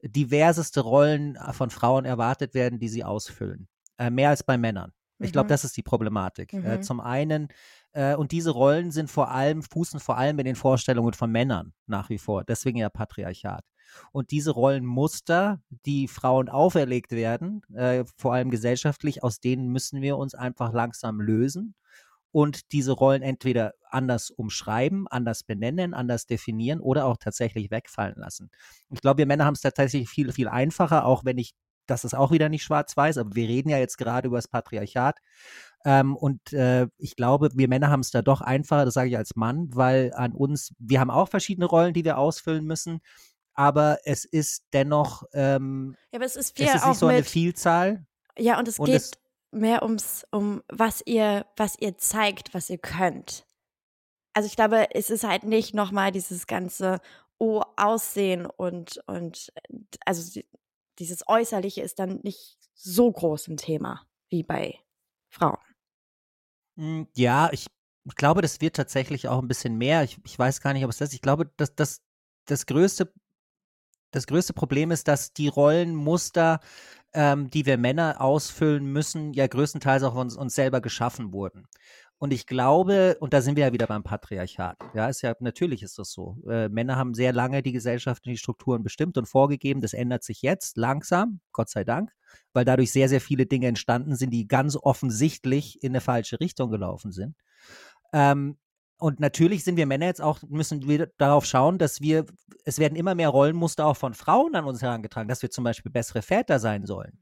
diverseste 0.10 0.82
Rollen 0.82 1.36
äh, 1.36 1.54
von 1.54 1.70
Frauen 1.70 2.06
erwartet 2.06 2.54
werden, 2.54 2.80
die 2.80 2.90
sie 2.90 3.04
ausfüllen. 3.04 3.68
Äh, 3.98 4.10
mehr 4.10 4.30
als 4.30 4.44
bei 4.44 4.58
Männern. 4.58 4.92
Ich 5.20 5.32
glaube, 5.32 5.46
Mhm. 5.46 5.50
das 5.50 5.64
ist 5.64 5.78
die 5.78 5.84
Problematik. 5.84 6.52
Äh, 6.54 6.78
Mhm. 6.78 6.82
zum 6.82 7.00
einen, 7.00 7.48
äh, 7.94 8.16
und 8.16 8.34
diese 8.34 8.52
Rollen 8.52 8.92
sind 8.92 9.10
vor 9.10 9.32
allem, 9.32 9.64
fußen 9.64 10.02
vor 10.02 10.18
allem 10.18 10.38
in 10.40 10.46
den 10.46 10.56
Vorstellungen 10.56 11.14
von 11.14 11.32
Männern 11.32 11.74
nach 11.88 12.10
wie 12.10 12.18
vor. 12.18 12.44
Deswegen 12.44 12.78
ja 12.80 12.90
Patriarchat. 12.90 13.64
Und 14.12 14.32
diese 14.32 14.52
Rollenmuster, 14.52 15.62
die 15.86 16.08
Frauen 16.10 16.50
auferlegt 16.50 17.12
werden, 17.12 17.62
äh, 17.74 18.04
vor 18.18 18.34
allem 18.34 18.50
gesellschaftlich, 18.50 19.24
aus 19.24 19.40
denen 19.40 19.70
müssen 19.70 20.02
wir 20.02 20.18
uns 20.18 20.36
einfach 20.36 20.74
langsam 20.74 21.22
lösen 21.22 21.76
und 22.36 22.74
diese 22.74 22.92
Rollen 22.92 23.22
entweder 23.22 23.76
anders 23.90 24.30
umschreiben, 24.30 25.08
anders 25.08 25.44
benennen, 25.44 25.94
anders 25.94 26.26
definieren 26.26 26.82
oder 26.82 27.06
auch 27.06 27.16
tatsächlich 27.16 27.72
wegfallen 27.72 28.16
lassen. 28.18 28.52
Ich 28.90 29.00
glaube, 29.00 29.20
wir 29.20 29.26
Männer 29.26 29.46
haben 29.46 29.54
es 29.54 29.62
tatsächlich 29.62 30.10
viel, 30.10 30.34
viel 30.34 30.50
einfacher, 30.50 31.06
auch 31.06 31.24
wenn 31.24 31.38
ich, 31.38 31.54
das 31.86 32.04
ist 32.04 32.14
auch 32.14 32.32
wieder 32.32 32.50
nicht 32.50 32.64
schwarz-weiß, 32.64 33.20
aber 33.20 33.36
wir 33.36 33.48
reden 33.48 33.70
ja 33.70 33.78
jetzt 33.78 33.98
gerade 33.98 34.28
über 34.28 34.38
das 34.38 34.50
Patriarchat. 34.50 35.18
Ähm, 35.86 36.14
und 36.18 36.52
äh, 36.52 36.88
ich 36.98 37.16
glaube, 37.16 37.52
wir 37.54 37.70
Männer 37.70 37.90
haben 37.90 38.02
es 38.02 38.12
da 38.12 38.22
doch 38.22 38.42
einfacher, 38.42 38.84
das 38.84 38.96
sage 38.96 39.08
ich 39.08 39.16
als 39.16 39.38
Mann, 39.38 39.70
weil 39.74 40.12
an 40.14 40.34
uns, 40.34 40.74
wir 40.78 41.00
haben 41.00 41.12
auch 41.12 41.30
verschiedene 41.30 41.68
Rollen, 41.68 41.94
die 41.94 42.04
wir 42.04 42.18
ausfüllen 42.18 42.66
müssen, 42.66 43.00
aber 43.54 44.00
es 44.04 44.26
ist 44.26 44.66
dennoch, 44.74 45.24
ähm, 45.32 45.96
Ja, 46.12 46.18
aber 46.18 46.26
es 46.26 46.36
ist 46.36 46.60
es 46.60 46.76
ist 46.76 46.84
auch 46.84 46.90
nicht 46.90 46.98
so 47.00 47.08
eine 47.08 47.24
Vielzahl. 47.24 48.06
ja, 48.38 48.60
und 48.60 48.68
es 48.68 48.78
und 48.78 48.88
geht 48.88 48.96
es- 48.96 49.12
mehr 49.56 49.84
ums, 49.84 50.26
um 50.32 50.64
was 50.70 51.02
ihr, 51.06 51.46
was 51.58 51.78
ihr 51.80 51.98
zeigt, 51.98 52.54
was 52.54 52.70
ihr 52.70 52.78
könnt. 52.78 53.46
Also 54.34 54.48
ich 54.48 54.56
glaube, 54.56 54.88
es 54.94 55.10
ist 55.10 55.24
halt 55.24 55.44
nicht 55.44 55.74
nochmal 55.74 56.12
dieses 56.12 56.48
ganze 56.48 57.00
Oh, 57.38 57.62
Aussehen 57.76 58.46
und, 58.46 59.02
und 59.08 59.52
also 60.06 60.32
die- 60.34 60.48
dieses 61.00 61.28
Äußerliche 61.28 61.82
ist 61.82 62.00
dann 62.00 62.22
nicht 62.24 62.58
so 62.74 63.12
groß 63.12 63.50
ein 63.50 63.58
Thema 63.58 64.08
wie 64.30 64.44
bei 64.44 64.80
Frauen. 65.30 65.58
Mm, 66.78 67.04
Ja, 67.16 67.50
ich, 67.52 67.68
ich 68.06 68.16
glaube, 68.16 68.42
das 68.42 68.62
wird 68.62 68.76
tatsächlich 68.76 69.28
auch 69.28 69.40
ein 69.42 69.48
bisschen 69.48 69.78
mehr. 69.78 70.04
Ich, 70.04 70.18
ich 70.26 70.38
weiß 70.38 70.62
gar 70.62 70.74
nicht, 70.74 70.84
ob 70.84 70.92
es 70.92 70.98
das 70.98 71.10
ist. 71.10 71.16
Ich 71.16 71.22
glaube, 71.22 71.52
dass 71.58 71.76
das, 71.76 72.02
das 72.46 72.66
größte, 72.66 73.12
das 74.12 74.28
größte 74.28 74.54
Problem 74.54 74.92
ist, 74.92 75.08
dass 75.08 75.34
die 75.34 75.48
Rollenmuster, 75.48 76.60
ähm, 77.16 77.50
die 77.50 77.66
wir 77.66 77.78
Männer 77.78 78.22
ausfüllen 78.22 78.86
müssen, 78.86 79.34
ja 79.34 79.48
größtenteils 79.48 80.04
auch 80.04 80.16
uns, 80.16 80.36
uns 80.38 80.54
selber 80.54 80.82
geschaffen 80.82 81.32
wurden. 81.34 81.68
Und 82.18 82.32
ich 82.32 82.46
glaube, 82.46 83.18
und 83.20 83.34
da 83.34 83.42
sind 83.42 83.58
wir 83.58 83.66
ja 83.66 83.74
wieder 83.74 83.88
beim 83.88 84.04
Patriarchat. 84.04 84.78
Ja, 84.94 85.08
ist 85.08 85.22
ja, 85.22 85.34
natürlich 85.40 85.84
ist 85.84 86.00
das 86.00 86.12
so. 86.12 86.38
Äh, 86.50 86.70
Männer 86.70 86.96
haben 86.96 87.14
sehr 87.14 87.34
lange 87.34 87.62
die 87.62 87.74
Gesellschaft 87.74 88.26
und 88.26 88.32
die 88.32 88.38
Strukturen 88.38 88.84
bestimmt 88.84 89.18
und 89.18 89.28
vorgegeben. 89.28 89.82
Das 89.82 89.94
ändert 89.94 90.24
sich 90.24 90.42
jetzt 90.42 90.78
langsam, 90.78 91.42
Gott 91.52 91.70
sei 91.70 91.84
Dank, 91.84 92.12
weil 92.54 92.64
dadurch 92.64 92.92
sehr, 92.92 93.10
sehr 93.10 93.22
viele 93.22 93.46
Dinge 93.46 93.68
entstanden 93.68 94.16
sind, 94.16 94.30
die 94.30 94.48
ganz 94.48 94.78
offensichtlich 94.78 95.84
in 95.84 95.92
eine 95.92 96.02
falsche 96.02 96.40
Richtung 96.40 96.72
gelaufen 96.72 97.12
sind. 97.12 97.36
Ähm, 98.14 98.58
und 98.98 99.20
natürlich 99.20 99.64
sind 99.64 99.76
wir 99.76 99.86
Männer 99.86 100.06
jetzt 100.06 100.22
auch, 100.22 100.40
müssen 100.48 100.88
wir 100.88 101.08
darauf 101.18 101.46
schauen, 101.46 101.78
dass 101.78 102.00
wir, 102.00 102.26
es 102.64 102.80
werden 102.80 102.96
immer 102.96 103.14
mehr 103.14 103.30
Rollenmuster 103.30 103.86
auch 103.86 103.98
von 103.98 104.14
Frauen 104.14 104.56
an 104.56 104.66
uns 104.66 104.82
herangetragen, 104.82 105.28
dass 105.28 105.42
wir 105.42 105.52
zum 105.52 105.66
Beispiel 105.66 105.92
bessere 105.92 106.22
Väter 106.22 106.60
sein 106.60 106.86
sollen, 106.86 107.20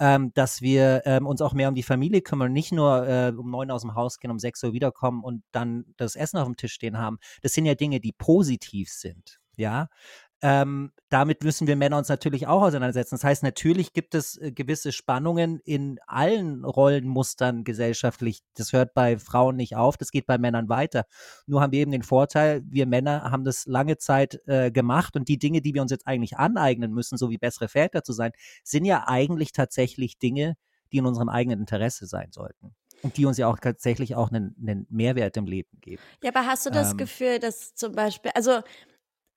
ähm, 0.00 0.32
dass 0.34 0.62
wir 0.62 1.02
ähm, 1.04 1.26
uns 1.26 1.40
auch 1.40 1.52
mehr 1.52 1.68
um 1.68 1.76
die 1.76 1.84
Familie 1.84 2.22
kümmern, 2.22 2.52
nicht 2.52 2.72
nur 2.72 3.06
äh, 3.06 3.32
um 3.36 3.50
neun 3.50 3.70
aus 3.70 3.82
dem 3.82 3.94
Haus 3.94 4.18
gehen, 4.18 4.32
um 4.32 4.40
sechs 4.40 4.62
Uhr 4.64 4.72
wiederkommen 4.72 5.22
und 5.22 5.44
dann 5.52 5.84
das 5.96 6.16
Essen 6.16 6.38
auf 6.38 6.46
dem 6.46 6.56
Tisch 6.56 6.72
stehen 6.72 6.98
haben. 6.98 7.18
Das 7.40 7.52
sind 7.52 7.66
ja 7.66 7.76
Dinge, 7.76 8.00
die 8.00 8.12
positiv 8.12 8.90
sind, 8.90 9.38
ja. 9.56 9.88
Ähm, 10.44 10.90
damit 11.08 11.44
müssen 11.44 11.68
wir 11.68 11.76
Männer 11.76 11.98
uns 11.98 12.08
natürlich 12.08 12.48
auch 12.48 12.62
auseinandersetzen. 12.62 13.14
Das 13.14 13.22
heißt, 13.22 13.42
natürlich 13.44 13.92
gibt 13.92 14.16
es 14.16 14.36
äh, 14.38 14.50
gewisse 14.50 14.90
Spannungen 14.90 15.60
in 15.60 16.00
allen 16.08 16.64
Rollenmustern 16.64 17.62
gesellschaftlich. 17.62 18.42
Das 18.54 18.72
hört 18.72 18.92
bei 18.92 19.18
Frauen 19.18 19.54
nicht 19.54 19.76
auf, 19.76 19.96
das 19.96 20.10
geht 20.10 20.26
bei 20.26 20.38
Männern 20.38 20.68
weiter. 20.68 21.04
Nur 21.46 21.60
haben 21.60 21.70
wir 21.70 21.78
eben 21.78 21.92
den 21.92 22.02
Vorteil, 22.02 22.62
wir 22.66 22.86
Männer 22.86 23.30
haben 23.30 23.44
das 23.44 23.66
lange 23.66 23.98
Zeit 23.98 24.40
äh, 24.46 24.72
gemacht 24.72 25.14
und 25.14 25.28
die 25.28 25.38
Dinge, 25.38 25.62
die 25.62 25.74
wir 25.74 25.82
uns 25.82 25.92
jetzt 25.92 26.08
eigentlich 26.08 26.38
aneignen 26.38 26.92
müssen, 26.92 27.16
so 27.16 27.30
wie 27.30 27.38
bessere 27.38 27.68
Väter 27.68 28.02
zu 28.02 28.12
sein, 28.12 28.32
sind 28.64 28.84
ja 28.84 29.04
eigentlich 29.06 29.52
tatsächlich 29.52 30.18
Dinge, 30.18 30.56
die 30.90 30.96
in 30.96 31.06
unserem 31.06 31.28
eigenen 31.28 31.60
Interesse 31.60 32.06
sein 32.06 32.32
sollten. 32.32 32.74
Und 33.02 33.16
die 33.16 33.26
uns 33.26 33.36
ja 33.36 33.48
auch 33.48 33.58
tatsächlich 33.58 34.14
auch 34.14 34.30
einen, 34.30 34.56
einen 34.60 34.86
Mehrwert 34.88 35.36
im 35.36 35.46
Leben 35.46 35.80
geben. 35.80 36.02
Ja, 36.22 36.30
aber 36.34 36.46
hast 36.46 36.66
du 36.66 36.70
das 36.70 36.92
Ähm. 36.92 36.98
Gefühl, 36.98 37.38
dass 37.38 37.74
zum 37.74 37.92
Beispiel, 37.92 38.30
also 38.34 38.60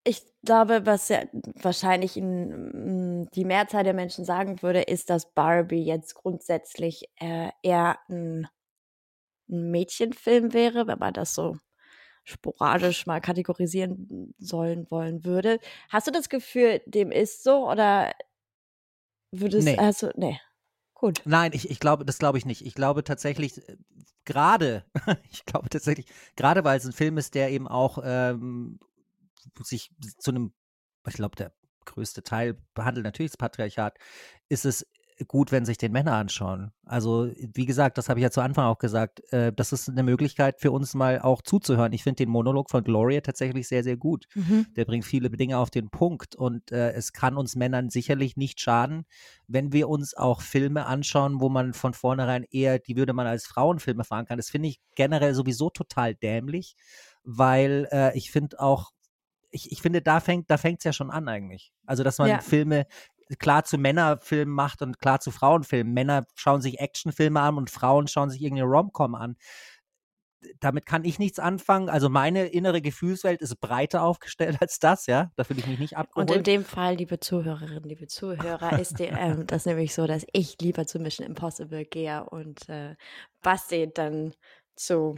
ich 0.06 0.24
glaube, 0.44 0.86
was 0.86 1.10
ja 1.10 1.24
wahrscheinlich 1.62 2.16
in, 2.16 3.22
mm, 3.24 3.30
die 3.34 3.44
Mehrzahl 3.44 3.84
der 3.84 3.94
Menschen 3.94 4.24
sagen 4.24 4.62
würde, 4.62 4.82
ist, 4.82 5.10
dass 5.10 5.34
Barbie 5.34 5.84
jetzt 5.84 6.14
grundsätzlich 6.14 7.10
äh, 7.20 7.50
eher 7.64 7.98
ein, 8.08 8.48
ein 9.50 9.72
Mädchenfilm 9.72 10.54
wäre, 10.54 10.88
wenn 10.88 11.00
man 11.00 11.14
das 11.14 11.34
so 11.34 11.58
sporadisch 12.24 13.06
mal 13.06 13.20
kategorisieren 13.20 14.34
sollen 14.38 14.90
wollen 14.90 15.26
würde. 15.26 15.60
Hast 15.90 16.08
du 16.08 16.12
das 16.12 16.30
Gefühl, 16.30 16.82
dem 16.86 17.12
ist 17.12 17.44
so 17.44 17.70
oder 17.70 18.14
würdest 19.32 19.68
Nee. 19.68 19.78
also 19.78 20.12
nee. 20.16 20.40
Gut. 20.94 21.22
Nein, 21.26 21.52
ich, 21.54 21.70
ich 21.70 21.80
glaube, 21.80 22.06
das 22.06 22.20
glaube 22.20 22.38
ich 22.38 22.46
nicht. 22.46 22.66
Ich 22.66 22.74
glaube 22.74 23.04
tatsächlich, 23.04 23.68
äh, 23.68 23.78
gerade, 24.24 24.86
ich 25.32 25.46
glaube 25.46 25.70
tatsächlich, 25.70 26.08
gerade 26.36 26.64
weil 26.64 26.78
es 26.78 26.86
ein 26.86 26.94
Film 26.94 27.18
ist, 27.18 27.36
der 27.36 27.52
eben 27.52 27.68
auch 27.68 28.00
ähm, 28.04 28.80
sich 29.62 29.92
zu 30.18 30.32
einem, 30.32 30.54
ich 31.08 31.16
glaube, 31.16 31.36
der 31.36 31.54
größte 31.86 32.24
Teil 32.24 32.58
behandelt 32.74 33.06
natürlich 33.06 33.32
das 33.32 33.38
Patriarchat, 33.38 33.98
ist 34.50 34.66
es 34.66 34.86
gut, 35.28 35.52
wenn 35.52 35.64
sich 35.64 35.78
den 35.78 35.94
Männer 35.94 36.14
anschauen. 36.14 36.72
Also, 36.86 37.32
wie 37.38 37.66
gesagt, 37.66 37.98
das 37.98 38.10
habe 38.10 38.20
ich 38.20 38.24
ja 38.24 38.32
zu 38.32 38.42
Anfang 38.42 38.66
auch 38.66 38.80
gesagt, 38.80 39.22
äh, 39.32 39.54
das 39.54 39.72
ist 39.72 39.88
eine 39.88 40.04
Möglichkeit 40.04 40.60
für 40.60 40.72
uns 40.72 40.94
mal 40.94 41.22
auch 41.22 41.42
zuzuhören. 41.42 41.94
Ich 41.94 42.04
finde 42.04 42.18
den 42.18 42.30
Monolog 42.30 42.70
von 42.70 42.84
Gloria 42.84 43.22
tatsächlich 43.22 43.68
sehr, 43.68 43.84
sehr 43.84 43.96
gut. 43.96 44.26
Mhm. 44.36 44.68
Der 44.76 44.84
bringt 44.84 45.06
viele 45.06 45.30
Dinge 45.30 45.58
auf 45.58 45.70
den 45.70 45.90
Punkt 45.90 46.36
und 46.36 46.72
äh, 46.72 46.92
es 46.92 47.14
kann 47.14 47.38
uns 47.38 47.56
Männern 47.56 47.90
sicherlich 47.90 48.36
nicht 48.36 48.60
schaden, 48.60 49.06
wenn 49.48 49.72
wir 49.72 49.88
uns 49.88 50.16
auch 50.16 50.42
Filme 50.42 50.86
anschauen, 50.86 51.40
wo 51.40 51.48
man 51.48 51.74
von 51.74 51.94
vornherein 51.94 52.44
eher, 52.44 52.80
die 52.80 52.98
würde 52.98 53.14
man 53.14 53.28
als 53.28 53.46
Frauenfilme 53.46 54.04
verankern. 54.04 54.38
Das 54.38 54.50
finde 54.50 54.68
ich 54.68 54.82
generell 54.96 55.34
sowieso 55.34 55.70
total 55.70 56.14
dämlich, 56.14 56.76
weil 57.24 57.88
äh, 57.92 58.18
ich 58.18 58.32
finde 58.32 58.60
auch, 58.60 58.92
ich, 59.52 59.72
ich 59.72 59.82
finde, 59.82 60.02
da 60.02 60.20
fängt 60.20 60.50
da 60.50 60.58
fängt's 60.58 60.84
ja 60.84 60.94
schon 60.94 61.12
an 61.12 61.28
eigentlich. 61.28 61.72
Also, 61.86 62.04
dass 62.04 62.18
man 62.18 62.30
Ja. 62.30 62.40
Filme 62.40 62.86
klar 63.40 63.64
zu 63.64 63.78
Männerfilmen 63.78 64.54
macht 64.54 64.82
und 64.82 65.00
klar 65.00 65.20
zu 65.20 65.32
Frauenfilmen. 65.32 65.94
Männer 65.94 66.26
schauen 66.36 66.62
sich 66.62 66.80
Actionfilme 66.80 67.40
an 67.42 67.58
und 67.58 67.70
Frauen 67.70 68.08
schauen 68.08 68.30
sich 68.30 68.42
irgendeine 68.42 68.70
Romcom 68.70 69.16
an 69.16 69.36
damit 70.60 70.86
kann 70.86 71.04
ich 71.06 71.20
nichts 71.20 71.40
anfangen. 71.40 71.90
Also 71.90 72.10
meine 72.10 72.48
innere 72.48 72.82
Gefühlswelt 72.82 73.42
ist 73.42 73.60
breiter 73.60 74.04
aufgestellt 74.04 74.58
als 74.62 74.80
das, 74.80 75.08
ja. 75.08 75.32
Da 75.36 75.44
fühle 75.44 75.60
ich 75.60 75.68
mich 75.68 75.80
nicht 75.80 75.98
Und 76.14 76.30
in 76.32 76.44
abgeholt. 76.44 76.48
dem 76.48 76.64
Fall, 76.66 76.96
liebe 76.96 77.20
Zuhörerinnen, 77.20 77.84
liebe 77.84 78.08
Zuhörer, 78.08 78.80
ist 78.80 79.00
die, 79.00 79.04
ähm, 79.18 79.48
das 79.48 79.66
nämlich 79.66 79.94
so, 79.94 80.08
dass 80.08 80.26
ich 80.34 80.58
lieber 80.62 80.86
zu 80.86 81.00
Mission 81.00 81.26
Impossible 81.26 81.86
gehe 81.86 82.24
und 82.30 82.68
äh, 82.70 82.96
Basti 83.42 83.92
dann 83.94 84.34
zu 84.76 85.16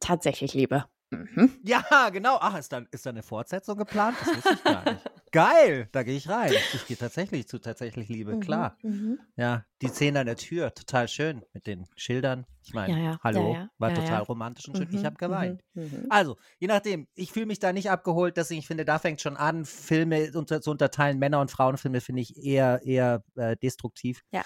tatsächlich 0.00 0.54
liebe. 0.54 0.84
Mhm. 1.10 1.60
Ja, 1.64 2.08
genau. 2.10 2.38
Ach, 2.40 2.58
ist 2.58 2.72
da, 2.72 2.82
ist 2.90 3.06
da 3.06 3.10
eine 3.10 3.22
Fortsetzung 3.22 3.76
geplant? 3.78 4.20
Das 4.20 4.34
wusste 4.34 4.54
ich 4.54 4.64
gar 4.64 4.86
nicht. 4.86 5.06
Geil, 5.32 5.88
da 5.92 6.02
gehe 6.02 6.16
ich 6.16 6.28
rein. 6.28 6.64
Ich 6.72 6.86
gehe 6.86 6.96
tatsächlich 6.96 7.46
zu 7.48 7.58
tatsächlich 7.58 8.08
Liebe, 8.08 8.36
klar. 8.36 8.76
Mhm. 8.82 9.18
Ja, 9.36 9.64
die 9.82 9.88
Szene 9.88 10.20
an 10.20 10.26
der 10.26 10.36
Tür, 10.36 10.72
total 10.74 11.08
schön 11.08 11.44
mit 11.52 11.66
den 11.66 11.86
Schildern. 11.96 12.46
Ich 12.64 12.72
meine, 12.72 12.92
Ja, 12.92 12.98
ja, 12.98 13.18
hallo, 13.22 13.52
ja, 13.52 13.68
war 13.78 13.92
total 13.92 14.22
romantisch 14.22 14.66
und 14.68 14.76
schön. 14.78 14.88
Ich 14.90 15.02
Mhm, 15.02 15.04
habe 15.04 15.16
geweint. 15.16 15.62
mhm, 15.74 15.82
mhm. 15.82 16.06
Also, 16.08 16.36
je 16.58 16.68
nachdem, 16.68 17.06
ich 17.14 17.32
fühle 17.32 17.46
mich 17.46 17.58
da 17.58 17.72
nicht 17.72 17.90
abgeholt, 17.90 18.36
deswegen 18.36 18.60
ich 18.60 18.66
finde, 18.66 18.84
da 18.84 18.98
fängt 18.98 19.20
schon 19.20 19.36
an, 19.36 19.64
Filme 19.64 20.30
unter, 20.34 20.60
zu 20.62 20.70
unterteilen, 20.70 21.18
Männer- 21.18 21.40
und 21.40 21.50
Frauenfilme 21.50 22.00
finde 22.00 22.22
ich 22.22 22.36
eher, 22.42 22.80
eher 22.82 23.22
äh, 23.36 23.56
destruktiv. 23.56 24.22
Ja. 24.32 24.44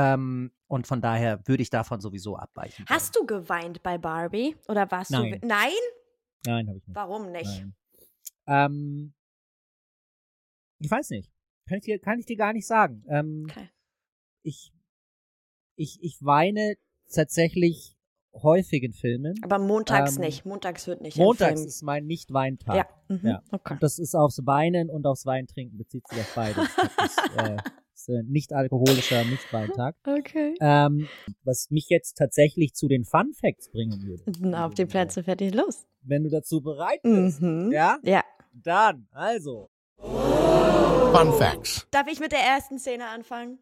Ähm, 0.00 0.52
und 0.68 0.86
von 0.86 1.00
daher 1.00 1.40
würde 1.48 1.62
ich 1.62 1.70
davon 1.70 2.00
sowieso 2.00 2.36
abweichen. 2.36 2.84
Hast 2.88 3.16
du 3.16 3.26
geweint 3.26 3.82
bei 3.82 3.98
Barbie? 3.98 4.54
Oder 4.68 4.88
warst 4.90 5.10
Nein. 5.10 5.38
du. 5.40 5.46
Nein? 5.46 5.70
Nein, 6.46 6.68
habe 6.68 6.78
ich 6.78 6.86
nicht. 6.86 6.94
Warum 6.94 7.32
nicht? 7.32 7.64
Ähm, 8.46 9.12
Ich 10.78 10.90
weiß 10.90 11.10
nicht. 11.10 11.32
Kann 11.68 11.78
ich 11.78 11.84
dir, 11.84 11.98
kann 11.98 12.18
ich 12.20 12.26
dir 12.26 12.36
gar 12.36 12.52
nicht 12.52 12.66
sagen. 12.66 13.04
Ähm, 13.08 13.46
Okay. 13.50 13.68
ich, 14.42 14.72
ich, 15.74 15.98
ich 16.02 16.18
weine 16.22 16.76
tatsächlich 17.12 17.96
häufig 18.34 18.82
in 18.84 18.92
Filmen. 18.92 19.34
Aber 19.42 19.58
montags 19.58 20.14
Ähm, 20.16 20.20
nicht. 20.22 20.44
Montags 20.44 20.86
wird 20.86 21.00
nicht. 21.00 21.16
Montags 21.16 21.64
ist 21.64 21.82
mein 21.82 22.06
Nicht-Weintag. 22.06 22.76
Ja. 22.76 22.86
Mhm. 23.16 23.26
Ja. 23.26 23.42
Okay. 23.50 23.74
Und 23.74 23.82
das 23.82 23.98
ist 23.98 24.14
aufs 24.14 24.46
Weinen 24.46 24.90
und 24.90 25.06
aufs 25.06 25.26
Weintrinken, 25.26 25.76
bezieht 25.76 26.06
sich 26.06 26.20
auf 26.20 26.34
beides. 26.34 26.68
Das 26.76 27.10
ist, 27.10 27.36
äh, 27.36 27.56
ein 28.08 28.26
nicht 28.26 28.52
alkoholischer 28.52 29.24
Nicht-Weintag. 29.24 29.96
Okay. 30.06 30.54
Ähm, 30.60 31.08
was 31.44 31.70
mich 31.70 31.88
jetzt 31.88 32.16
tatsächlich 32.16 32.74
zu 32.74 32.88
den 32.88 33.04
Fun 33.04 33.32
Facts 33.34 33.70
bringen 33.70 34.02
würde. 34.02 34.24
Na, 34.40 34.66
auf 34.66 34.74
die 34.74 34.86
Plätze 34.86 35.22
fertig 35.22 35.54
los. 35.54 35.86
Wenn 36.02 36.24
du 36.24 36.30
dazu 36.30 36.60
bereit 36.60 37.00
bist. 37.02 37.40
Mhm. 37.40 37.70
Ja? 37.72 37.98
Ja. 38.02 38.24
Dann, 38.52 39.06
also. 39.12 39.70
Fun 39.98 41.32
Facts. 41.38 41.86
Darf 41.90 42.08
ich 42.08 42.20
mit 42.20 42.32
der 42.32 42.40
ersten 42.40 42.78
Szene 42.78 43.06
anfangen? 43.08 43.58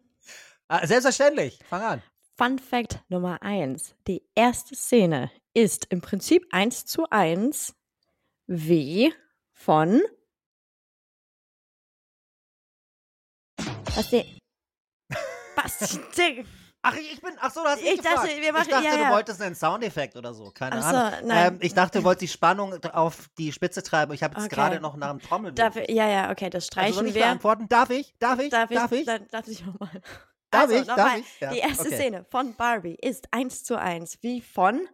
Ah, 0.69 0.87
selbstverständlich. 0.87 1.59
Fang 1.69 1.83
an. 1.83 2.03
Fun 2.37 2.59
Fact 2.59 3.03
Nummer 3.09 3.43
eins: 3.43 3.95
Die 4.07 4.23
erste 4.35 4.75
Szene 4.75 5.31
ist 5.55 5.87
im 5.91 6.01
Prinzip 6.01 6.45
eins 6.51 6.85
zu 6.85 7.09
eins 7.11 7.75
wie 8.47 9.13
von. 9.53 10.03
Was 13.95 14.11
die. 14.11 14.36
Was 15.57 15.79
die. 16.17 16.45
Ach, 16.83 16.95
ich 16.97 17.21
bin, 17.21 17.33
ach 17.41 17.51
so, 17.53 17.63
du 17.65 17.69
hast 17.69 17.81
Ich 17.83 18.01
dachte, 18.01 18.29
gefragt. 18.29 18.41
wir 18.41 18.53
machen- 18.53 18.63
ich 18.65 18.71
dachte, 18.71 18.85
ja, 18.85 18.97
du 18.97 19.03
ja. 19.03 19.11
wolltest 19.11 19.43
einen 19.43 19.57
Soundeffekt 19.57 20.15
oder 20.17 20.33
so. 20.35 20.53
Keine 20.53 20.81
so, 20.81 20.89
Ahnung. 20.89 21.27
nein. 21.29 21.55
Ähm, 21.55 21.59
ich 21.61 21.75
dachte, 21.75 21.99
du 21.99 22.05
wolltest 22.05 22.23
die 22.23 22.29
Spannung 22.29 22.75
auf 22.93 23.29
die 23.39 23.51
Spitze 23.53 23.83
treiben. 23.83 24.13
Ich 24.13 24.23
habe 24.23 24.35
jetzt 24.37 24.47
Okay. 24.47 24.55
gerade 24.55 24.79
noch 24.81 24.95
nach 24.97 25.11
einem 25.11 25.19
Trommel. 25.21 25.53
Ja, 25.59 26.09
ja, 26.09 26.31
okay, 26.31 26.49
das 26.49 26.65
also 26.65 26.67
streichen 26.67 26.95
soll 26.95 27.07
ich 27.09 27.15
wir. 27.15 27.23
beantworten? 27.23 27.69
Darf 27.69 27.91
ich? 27.91 28.15
Darf 28.21 28.39
ich? 28.39 28.51
Darf 28.51 28.71
ich? 28.71 28.77
Darf 28.77 28.93
ich? 28.93 29.05
Dann, 29.07 29.27
darf 29.29 29.49
ich 29.49 29.65
nochmal. 29.67 29.91
Darf 30.51 30.63
also, 30.63 30.75
ich? 30.77 30.87
Darf 30.87 30.97
nochmal. 30.97 31.19
ich? 31.21 31.41
Ja, 31.41 31.51
Die 31.53 31.59
erste 31.59 31.87
okay. 31.87 31.97
Szene 31.97 32.25
von 32.31 32.55
Barbie 32.55 32.95
ist 33.03 33.27
eins 33.33 33.65
zu 33.65 33.77
eins 33.81 34.19
wie 34.23 34.41
von. 34.41 34.87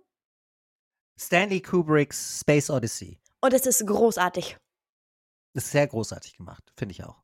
Stanley 1.21 1.61
Kubricks 1.61 2.41
Space 2.41 2.71
Odyssey. 2.71 3.21
Und 3.43 3.53
es 3.53 3.67
ist 3.67 3.87
großartig. 3.87 4.57
Das 5.53 5.65
ist 5.65 5.73
sehr 5.73 5.87
großartig 5.87 6.37
gemacht, 6.39 6.73
finde 6.77 6.93
ich 6.95 7.05
auch. 7.05 7.23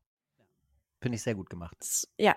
Finde 1.01 1.15
ich 1.15 1.23
sehr 1.23 1.33
gut 1.33 1.49
gemacht. 1.49 1.75
Es- 1.81 2.07
Ja, 2.17 2.35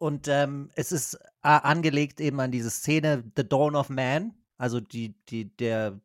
Und 0.00 0.28
ähm, 0.28 0.70
es 0.76 0.92
ist 0.92 1.14
äh, 1.14 1.20
angelegt 1.42 2.22
eben 2.22 2.40
an 2.40 2.50
diese 2.50 2.70
Szene 2.70 3.22
The 3.36 3.46
Dawn 3.46 3.76
of 3.76 3.90
Man, 3.90 4.32
also 4.56 4.80
die, 4.80 5.14
die, 5.28 5.54
der, 5.58 6.00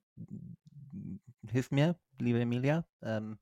hilf 1.50 1.72
mir, 1.72 1.98
liebe 2.20 2.42
Emilia, 2.42 2.86
ähm, 3.02 3.40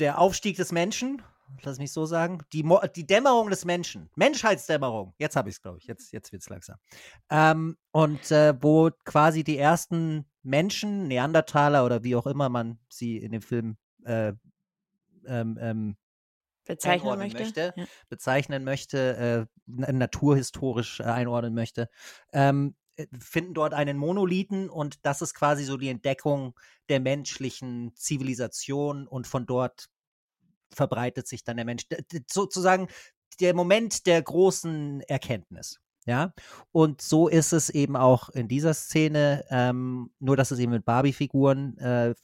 der 0.00 0.18
Aufstieg 0.18 0.56
des 0.56 0.72
Menschen, 0.72 1.22
lass 1.62 1.78
mich 1.78 1.92
so 1.92 2.06
sagen, 2.06 2.40
die, 2.52 2.64
Mo 2.64 2.80
die 2.96 3.06
Dämmerung 3.06 3.48
des 3.48 3.64
Menschen, 3.64 4.10
Menschheitsdämmerung, 4.16 5.14
jetzt 5.18 5.36
habe 5.36 5.48
ich 5.48 5.54
es, 5.54 5.62
glaube 5.62 5.78
ich, 5.78 5.86
jetzt, 5.86 6.12
jetzt 6.12 6.32
wird 6.32 6.42
es 6.42 6.48
langsam. 6.48 6.78
Ähm, 7.30 7.76
und 7.92 8.28
äh, 8.32 8.52
wo 8.60 8.90
quasi 9.04 9.44
die 9.44 9.58
ersten 9.58 10.26
Menschen, 10.42 11.06
Neandertaler 11.06 11.86
oder 11.86 12.02
wie 12.02 12.16
auch 12.16 12.26
immer 12.26 12.48
man 12.48 12.80
sie 12.88 13.18
in 13.18 13.30
dem 13.30 13.42
Film 13.42 13.76
äh, 14.04 14.32
ähm, 15.24 15.56
ähm, 15.60 15.96
bezeichnen 16.66 17.18
möchte. 17.18 17.38
möchte. 17.38 17.74
Ja. 17.76 17.84
bezeichnen 18.08 18.64
möchte, 18.64 19.16
äh, 19.16 19.46
na- 19.66 19.92
naturhistorisch 19.92 21.00
äh, 21.00 21.04
einordnen 21.04 21.54
möchte, 21.54 21.88
ähm, 22.32 22.74
äh, 22.96 23.06
finden 23.18 23.54
dort 23.54 23.74
einen 23.74 23.96
Monolithen 23.98 24.68
und 24.70 25.04
das 25.06 25.22
ist 25.22 25.34
quasi 25.34 25.64
so 25.64 25.76
die 25.76 25.88
Entdeckung 25.88 26.58
der 26.88 27.00
menschlichen 27.00 27.92
Zivilisation 27.94 29.06
und 29.06 29.26
von 29.26 29.46
dort 29.46 29.88
verbreitet 30.72 31.26
sich 31.28 31.44
dann 31.44 31.56
der 31.56 31.66
Mensch. 31.66 31.86
Sozusagen 32.30 32.88
der 33.40 33.54
Moment 33.54 34.06
der 34.06 34.22
großen 34.22 35.00
Erkenntnis. 35.02 35.80
Ja, 36.08 36.32
und 36.70 37.02
so 37.02 37.26
ist 37.26 37.52
es 37.52 37.68
eben 37.68 37.96
auch 37.96 38.28
in 38.28 38.46
dieser 38.46 38.74
Szene, 38.74 39.44
ähm, 39.50 40.12
nur 40.20 40.36
dass 40.36 40.52
es 40.52 40.60
eben 40.60 40.70
mit 40.70 40.84
Barbie-Figuren 40.84 41.76
äh, 41.78 42.14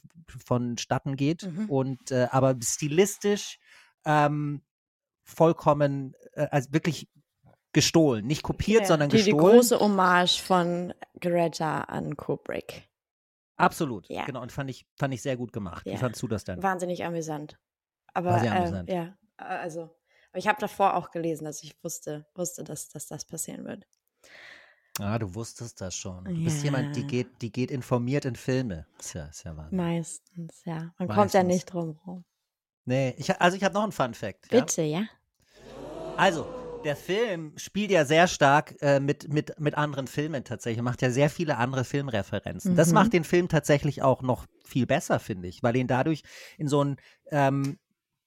vonstatten 0.45 1.17
geht 1.17 1.43
Mhm. 1.43 1.69
und 1.69 2.11
äh, 2.11 2.27
aber 2.31 2.55
stilistisch 2.63 3.59
ähm, 4.05 4.61
vollkommen, 5.23 6.15
äh, 6.33 6.47
also 6.51 6.71
wirklich 6.73 7.09
gestohlen, 7.71 8.25
nicht 8.27 8.43
kopiert, 8.43 8.81
Ja, 8.81 8.87
sondern 8.87 9.09
die, 9.09 9.17
die 9.17 9.31
gestohlen. 9.31 9.55
große 9.55 9.79
Hommage 9.79 10.39
von 10.41 10.93
Greta 11.19 11.81
an 11.81 12.15
Kubrick. 12.15 12.89
Absolut, 13.55 14.07
Ja. 14.09 14.25
genau. 14.25 14.41
Und 14.41 14.51
fand 14.51 14.69
ich, 14.69 14.85
fand 14.97 15.13
ich 15.13 15.21
sehr 15.21 15.37
gut 15.37 15.53
gemacht. 15.53 15.85
Wie 15.85 15.91
Ja. 15.91 15.97
fandst 15.97 16.21
du 16.21 16.27
das 16.27 16.43
denn? 16.43 16.61
Wahnsinnig 16.61 17.03
amüsant. 17.05 17.57
Aber 18.13 18.31
War 18.31 18.39
sehr 18.39 18.51
ähm, 18.51 18.57
amüsant. 18.57 18.89
ja, 18.89 19.17
äh, 19.37 19.43
also, 19.43 19.83
aber 20.31 20.37
ich 20.39 20.47
habe 20.47 20.59
davor 20.59 20.95
auch 20.95 21.11
gelesen, 21.11 21.45
dass 21.45 21.63
ich 21.63 21.75
wusste, 21.83 22.25
wusste, 22.35 22.63
dass, 22.63 22.89
dass 22.89 23.07
das 23.07 23.25
passieren 23.25 23.65
wird. 23.65 23.87
Ah, 24.99 25.17
du 25.17 25.33
wusstest 25.33 25.81
das 25.81 25.95
schon. 25.95 26.25
Du 26.25 26.43
bist 26.43 26.63
jemand, 26.63 26.95
die 26.95 27.01
Ja. 27.01 27.07
geht, 27.07 27.41
die 27.41 27.51
geht 27.51 27.71
informiert 27.71 28.25
in 28.25 28.35
Filme. 28.35 28.85
Ist 28.99 29.13
ja, 29.13 29.25
ist 29.25 29.43
ja 29.43 29.57
Wahnsinn. 29.57 29.77
Meistens, 29.77 30.63
ja. 30.65 30.93
Man 30.99 31.07
kommt 31.07 31.33
ja 31.33 31.41
Meistens. 31.41 31.47
nicht 31.47 31.65
drum 31.65 31.99
rum. 32.05 32.25
Nee, 32.85 33.13
ich, 33.17 33.39
also 33.39 33.55
ich 33.57 33.63
habe 33.63 33.73
noch 33.73 33.83
einen 33.83 33.91
Fun 33.91 34.13
Fact. 34.13 34.51
Ja? 34.51 34.59
Bitte, 34.61 34.81
ja? 34.81 35.03
Also, 36.17 36.45
der 36.83 36.95
Film 36.95 37.53
spielt 37.57 37.91
ja 37.91 38.05
sehr 38.05 38.27
stark 38.27 38.75
äh, 38.81 38.99
mit, 38.99 39.31
mit, 39.31 39.59
mit 39.59 39.75
anderen 39.75 40.07
Filmen 40.07 40.43
tatsächlich, 40.43 40.83
macht 40.83 41.01
ja 41.01 41.09
sehr 41.09 41.29
viele 41.29 41.57
andere 41.57 41.85
Filmreferenzen. 41.85 42.75
Das 42.75 42.89
Mhm. 42.89 42.93
macht 42.93 43.13
den 43.13 43.23
Film 43.23 43.47
tatsächlich 43.47 44.01
auch 44.01 44.21
noch 44.21 44.45
viel 44.65 44.85
besser, 44.85 45.19
finde 45.19 45.47
ich, 45.47 45.63
weil 45.63 45.75
ihn 45.75 45.87
dadurch 45.87 46.23
in 46.57 46.67
so 46.67 46.81
einen 46.81 46.97
ähm, 47.31 47.79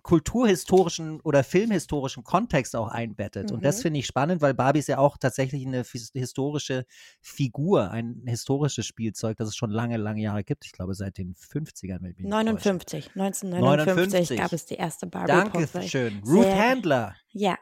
kulturhistorischen 0.07 1.21
oder 1.23 1.43
filmhistorischen 1.43 2.23
Kontext 2.23 2.77
auch 2.77 2.89
einbettet. 2.89 3.51
Und 3.51 3.65
das 3.65 3.79
Mhm. 3.79 3.83
finde 3.83 4.01
ich 4.01 4.07
spannend, 4.07 4.41
weil 4.41 4.55
Barbie 4.55 4.79
ist 4.79 4.87
ja 4.89 4.99
auch 4.99 5.19
tatsächlich 5.19 5.67
eine 5.67 5.83
historische 6.15 6.87
Figur, 7.21 7.91
ein 7.91 8.23
historisches 8.27 8.87
Spielzeug, 8.87 9.37
das 9.37 9.49
es 9.49 9.57
schon 9.57 9.71
lange, 9.71 9.97
lange 9.97 10.23
Jahre 10.23 10.45
gibt. 10.45 10.65
Ich 10.65 10.73
glaube, 10.73 10.95
seit 10.95 11.19
den 11.19 11.35
50ern. 11.35 12.03
wenn 12.03 12.11
ich 12.13 12.19
mich 12.19 12.27
nicht 12.27 12.31
täusche. 12.33 12.45
59. 12.45 13.11
1959 13.17 14.31
59. 14.31 14.39
gab 14.39 14.53
es 14.53 14.67
die 14.67 14.75
erste 14.75 15.07
Barbie. 15.09 15.27
Danke 15.27 15.69
schön. 15.89 16.23
Ruth 16.25 16.45
Sehr- 16.45 16.71
Handler 16.71 17.15
Ja. 17.33 17.57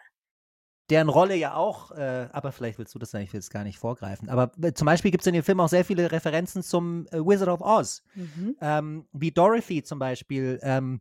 deren 0.90 1.08
Rolle 1.08 1.34
ja 1.36 1.54
auch, 1.54 1.92
äh, 1.92 2.28
aber 2.32 2.52
vielleicht 2.52 2.78
willst 2.78 2.94
du 2.94 2.98
das 2.98 3.10
sagen, 3.10 3.24
ich 3.24 3.32
will 3.32 3.40
es 3.40 3.48
gar 3.48 3.64
nicht 3.64 3.78
vorgreifen. 3.78 4.28
Aber 4.28 4.52
äh, 4.62 4.72
zum 4.74 4.84
Beispiel 4.84 5.10
gibt 5.10 5.22
es 5.22 5.26
in 5.26 5.32
dem 5.34 5.42
Film 5.42 5.60
auch 5.60 5.68
sehr 5.70 5.84
viele 5.84 6.12
Referenzen 6.12 6.62
zum 6.62 7.06
äh, 7.06 7.20
Wizard 7.20 7.48
of 7.48 7.62
Oz. 7.62 8.02
Mhm. 8.14 8.56
Ähm, 8.60 9.08
wie 9.12 9.30
Dorothy 9.30 9.82
zum 9.82 9.98
Beispiel 9.98 10.58
ähm, 10.62 11.00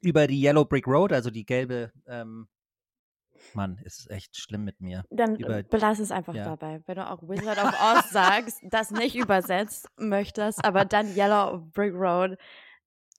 über 0.00 0.26
die 0.26 0.42
Yellow 0.42 0.64
Brick 0.64 0.86
Road, 0.86 1.12
also 1.12 1.30
die 1.30 1.44
gelbe, 1.44 1.92
ähm, 2.06 2.48
Mann, 3.54 3.80
es 3.84 4.00
ist 4.00 4.10
echt 4.10 4.36
schlimm 4.36 4.64
mit 4.64 4.80
mir. 4.80 5.04
Dann 5.10 5.36
Über- 5.36 5.62
belass 5.62 5.98
es 5.98 6.10
einfach 6.10 6.34
ja. 6.34 6.44
dabei. 6.44 6.82
Wenn 6.86 6.96
du 6.96 7.10
auch 7.10 7.22
Wizard 7.22 7.58
of 7.58 7.72
Oz 7.80 8.10
sagst, 8.10 8.58
das 8.64 8.90
nicht 8.90 9.16
übersetzt 9.16 9.88
möchtest, 9.96 10.62
aber 10.64 10.84
dann 10.84 11.16
Yellow 11.16 11.58
Brick 11.72 11.94
Road. 11.94 12.36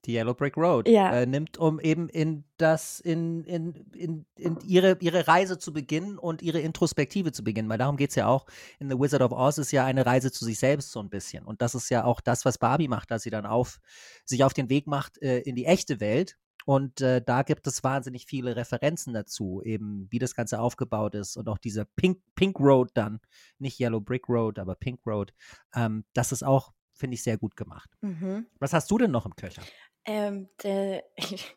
Die 0.06 0.14
Yellow 0.16 0.34
Brick 0.34 0.58
Road 0.58 0.88
Ja. 0.88 1.12
äh, 1.12 1.26
nimmt, 1.26 1.58
um 1.58 1.80
eben 1.80 2.08
in 2.10 2.44
das, 2.58 3.00
in, 3.00 3.44
in, 3.44 3.74
in, 3.94 4.26
in 4.36 4.58
ihre, 4.66 4.98
ihre 5.00 5.28
Reise 5.28 5.60
zu 5.60 5.74
beginnen 5.74 6.18
und 6.18 6.42
ihre 6.42 6.60
Introspektive 6.60 7.32
zu 7.32 7.44
beginnen, 7.44 7.70
weil 7.70 7.78
darum 7.78 7.98
geht 7.98 8.10
es 8.12 8.16
ja 8.16 8.28
auch. 8.28 8.46
In 8.80 8.90
The 8.90 8.98
Wizard 9.00 9.22
of 9.22 9.32
Oz 9.32 9.58
ist 9.60 9.72
ja 9.72 9.86
eine 9.86 10.06
Reise 10.06 10.32
zu 10.32 10.46
sich 10.46 10.58
selbst 10.60 10.92
so 10.92 11.00
ein 11.02 11.10
bisschen. 11.10 11.46
Und 11.46 11.62
das 11.62 11.76
ist 11.76 11.90
ja 11.90 12.04
auch 12.04 12.20
das, 12.22 12.46
was 12.46 12.58
Barbie 12.58 12.88
macht, 12.88 13.12
dass 13.12 13.24
sie 13.24 13.30
dann 13.30 13.46
auf, 13.46 13.80
sich 14.26 14.44
auf 14.44 14.54
den 14.54 14.70
Weg 14.70 14.88
macht 14.88 15.22
äh, 15.22 15.40
in 15.40 15.56
die 15.56 15.66
echte 15.66 16.00
Welt. 16.00 16.38
Und 16.66 17.02
äh, 17.02 17.22
da 17.22 17.44
gibt 17.44 17.68
es 17.68 17.84
wahnsinnig 17.84 18.26
viele 18.26 18.56
Referenzen 18.56 19.14
dazu, 19.14 19.62
eben 19.64 20.08
wie 20.10 20.20
das 20.20 20.36
Ganze 20.36 20.60
aufgebaut 20.60 21.16
ist 21.16 21.38
und 21.38 21.48
auch 21.50 21.58
dieser 21.58 21.86
Pink, 21.86 22.22
Pink 22.36 22.60
Road 22.60 22.92
dann, 22.94 23.20
nicht 23.58 23.80
Yellow 23.80 24.02
Brick 24.02 24.30
Road, 24.30 24.60
aber 24.60 24.76
Pink 24.76 25.02
Road. 25.06 25.34
Ähm, 25.76 26.06
das 26.14 26.32
ist 26.32 26.44
auch, 26.44 26.74
finde 26.94 27.16
ich, 27.16 27.24
sehr 27.24 27.38
gut 27.38 27.56
gemacht. 27.56 27.90
Mhm. 28.02 28.48
Was 28.60 28.74
hast 28.74 28.90
du 28.92 28.98
denn 28.98 29.12
noch 29.12 29.26
im 29.26 29.36
Köcher? 29.36 29.64
Ähm, 30.06 30.50
der, 30.64 31.04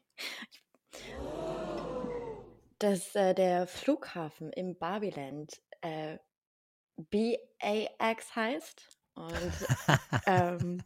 dass 2.79 3.15
äh, 3.15 3.35
der 3.35 3.67
Flughafen 3.67 4.53
im 4.53 4.77
Barbieland 4.79 5.61
äh, 5.81 6.19
BAX 6.97 8.37
heißt. 8.37 8.99
Und 9.15 9.53
ähm, 10.27 10.83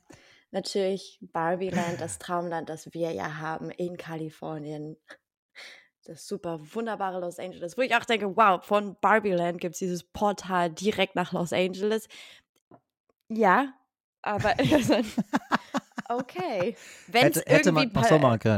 natürlich 0.51 1.19
Barbieland, 1.21 2.01
das 2.01 2.19
Traumland, 2.19 2.69
das 2.69 2.93
wir 2.93 3.13
ja 3.13 3.39
haben 3.39 3.71
in 3.71 3.97
Kalifornien. 3.97 4.97
Das 6.05 6.27
super 6.27 6.59
wunderbare 6.75 7.21
Los 7.21 7.39
Angeles, 7.39 7.77
wo 7.77 7.83
ich 7.83 7.95
auch 7.95 8.05
denke, 8.05 8.35
wow, 8.35 8.65
von 8.65 8.97
Barbieland 9.01 9.61
gibt 9.61 9.75
es 9.75 9.79
dieses 9.79 10.05
Portal 10.05 10.71
direkt 10.71 11.15
nach 11.15 11.33
Los 11.33 11.53
Angeles. 11.53 12.09
Ja, 13.29 13.75
aber 14.23 14.55
okay. 16.09 16.77
Wenn 17.09 17.27
es 17.29 17.37
Hätte- 17.37 17.51
hätte 17.51 17.73
man 17.73 17.85
irgendwie 17.93 18.05
so. 18.05 18.15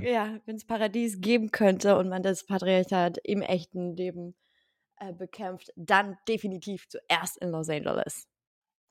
Ja, 0.06 0.38
wenn 0.46 0.56
es 0.56 0.64
Paradies 0.64 1.20
geben 1.20 1.50
könnte 1.50 1.96
und 1.98 2.08
man 2.08 2.22
das 2.22 2.46
Patriarchat 2.46 3.18
im 3.24 3.42
echten 3.42 3.96
Leben 3.96 4.36
äh, 4.96 5.12
bekämpft, 5.12 5.72
dann 5.74 6.18
definitiv 6.28 6.88
zuerst 6.88 7.36
in 7.38 7.50
Los 7.50 7.68
Angeles. 7.68 8.28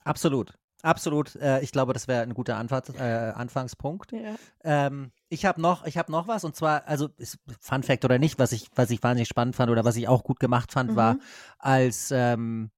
Absolut. 0.04 0.54
Absolut. 0.82 1.36
Äh, 1.36 1.62
ich 1.62 1.72
glaube, 1.72 1.94
das 1.94 2.08
wäre 2.08 2.22
ein 2.24 2.34
guter 2.34 2.58
Anfahrt, 2.58 2.90
äh, 2.98 3.02
Anfangspunkt. 3.36 4.12
Ja. 4.12 4.36
Ähm, 4.64 5.12
ich 5.30 5.46
habe 5.46 5.62
noch, 5.62 5.86
ich 5.86 5.98
habe 5.98 6.12
noch 6.12 6.28
was 6.28 6.44
und 6.44 6.56
zwar, 6.56 6.88
also 6.88 7.10
ist 7.18 7.38
Fun 7.60 7.84
Fact 7.84 8.06
oder 8.06 8.18
nicht, 8.20 8.40
was 8.40 8.52
ich, 8.52 8.68
was 8.76 8.90
ich 8.92 9.04
wahnsinnig 9.04 9.28
spannend 9.30 9.56
fand 9.56 9.70
oder 9.72 9.86
was 9.86 9.96
ich 9.96 10.08
auch 10.08 10.24
gut 10.24 10.40
gemacht 10.40 10.72
fand, 10.72 10.96
war, 10.96 11.16
Mhm. 11.16 11.22
als 11.60 12.12
ähm, 12.12 12.72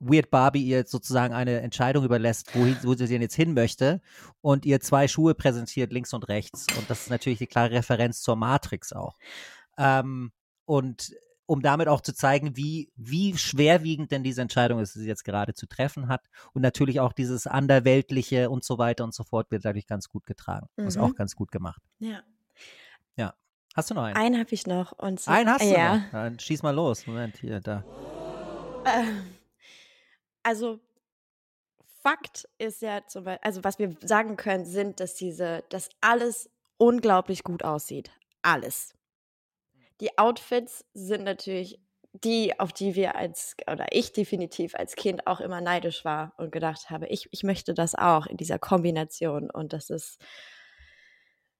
Weird 0.00 0.30
Barbie 0.30 0.62
ihr 0.62 0.84
sozusagen 0.86 1.34
eine 1.34 1.60
Entscheidung 1.60 2.04
überlässt, 2.04 2.54
wohin, 2.54 2.76
wo 2.84 2.94
sie 2.94 3.08
denn 3.08 3.20
jetzt 3.20 3.34
hin 3.34 3.52
möchte 3.54 4.00
und 4.40 4.64
ihr 4.64 4.78
zwei 4.80 5.08
Schuhe 5.08 5.34
präsentiert, 5.34 5.92
links 5.92 6.12
und 6.14 6.28
rechts. 6.28 6.66
Und 6.78 6.88
das 6.88 7.00
ist 7.02 7.10
natürlich 7.10 7.40
eine 7.40 7.48
klare 7.48 7.72
Referenz 7.72 8.22
zur 8.22 8.36
Matrix 8.36 8.92
auch. 8.92 9.18
Ähm, 9.76 10.30
und 10.66 11.12
um 11.48 11.62
damit 11.62 11.88
auch 11.88 12.00
zu 12.02 12.14
zeigen, 12.14 12.56
wie, 12.56 12.92
wie 12.94 13.36
schwerwiegend 13.36 14.12
denn 14.12 14.22
diese 14.22 14.42
Entscheidung 14.42 14.80
ist, 14.80 14.94
die 14.94 15.00
sie 15.00 15.08
jetzt 15.08 15.24
gerade 15.24 15.54
zu 15.54 15.66
treffen 15.66 16.06
hat. 16.08 16.28
Und 16.52 16.62
natürlich 16.62 17.00
auch 17.00 17.12
dieses 17.12 17.46
Anderweltliche 17.46 18.50
und 18.50 18.62
so 18.64 18.76
weiter 18.78 19.02
und 19.04 19.14
so 19.14 19.24
fort 19.24 19.50
wird 19.50 19.64
dadurch 19.64 19.86
ganz 19.86 20.08
gut 20.08 20.26
getragen. 20.26 20.68
Das 20.76 20.88
ist 20.88 20.96
Mhm. 20.96 21.02
auch 21.04 21.14
ganz 21.14 21.34
gut 21.34 21.50
gemacht. 21.50 21.82
ja. 21.98 22.22
Hast 23.76 23.90
du 23.90 23.94
noch 23.94 24.02
einen? 24.02 24.16
Einen 24.16 24.38
habe 24.40 24.52
ich 24.52 24.66
noch. 24.66 24.90
Und 24.92 25.20
zwar- 25.20 25.36
Einen 25.36 25.50
hast 25.50 25.62
du 25.62 25.72
ja. 25.72 25.96
noch? 25.98 26.10
Dann 26.10 26.38
schieß 26.40 26.62
mal 26.64 26.74
los. 26.74 27.06
Moment, 27.06 27.36
hier, 27.36 27.60
da. 27.60 27.84
Ähm, 28.84 29.22
Also 30.42 30.80
Fakt 32.02 32.48
ist 32.58 32.82
ja 32.82 33.06
zum 33.06 33.24
Beispiel, 33.24 33.40
also 33.46 33.62
was 33.64 33.78
wir 33.78 33.94
sagen 34.02 34.36
können, 34.36 34.64
sind, 34.64 34.98
dass 34.98 35.14
diese, 35.14 35.62
dass 35.68 35.90
alles 36.00 36.50
unglaublich 36.76 37.44
gut 37.44 37.62
aussieht. 37.62 38.10
Alles. 38.42 38.94
Die 40.00 40.16
Outfits 40.18 40.84
sind 40.94 41.24
natürlich 41.24 41.80
die, 42.12 42.58
auf 42.58 42.72
die 42.72 42.94
wir 42.94 43.16
als, 43.16 43.56
oder 43.70 43.86
ich 43.90 44.12
definitiv 44.12 44.74
als 44.74 44.96
Kind 44.96 45.26
auch 45.26 45.40
immer 45.40 45.60
neidisch 45.60 46.04
war 46.04 46.32
und 46.36 46.52
gedacht 46.52 46.90
habe, 46.90 47.06
ich, 47.08 47.28
ich 47.32 47.42
möchte 47.42 47.74
das 47.74 47.94
auch 47.94 48.26
in 48.26 48.36
dieser 48.36 48.58
Kombination 48.58 49.50
und 49.50 49.72
das 49.72 49.90
ist 49.90 50.18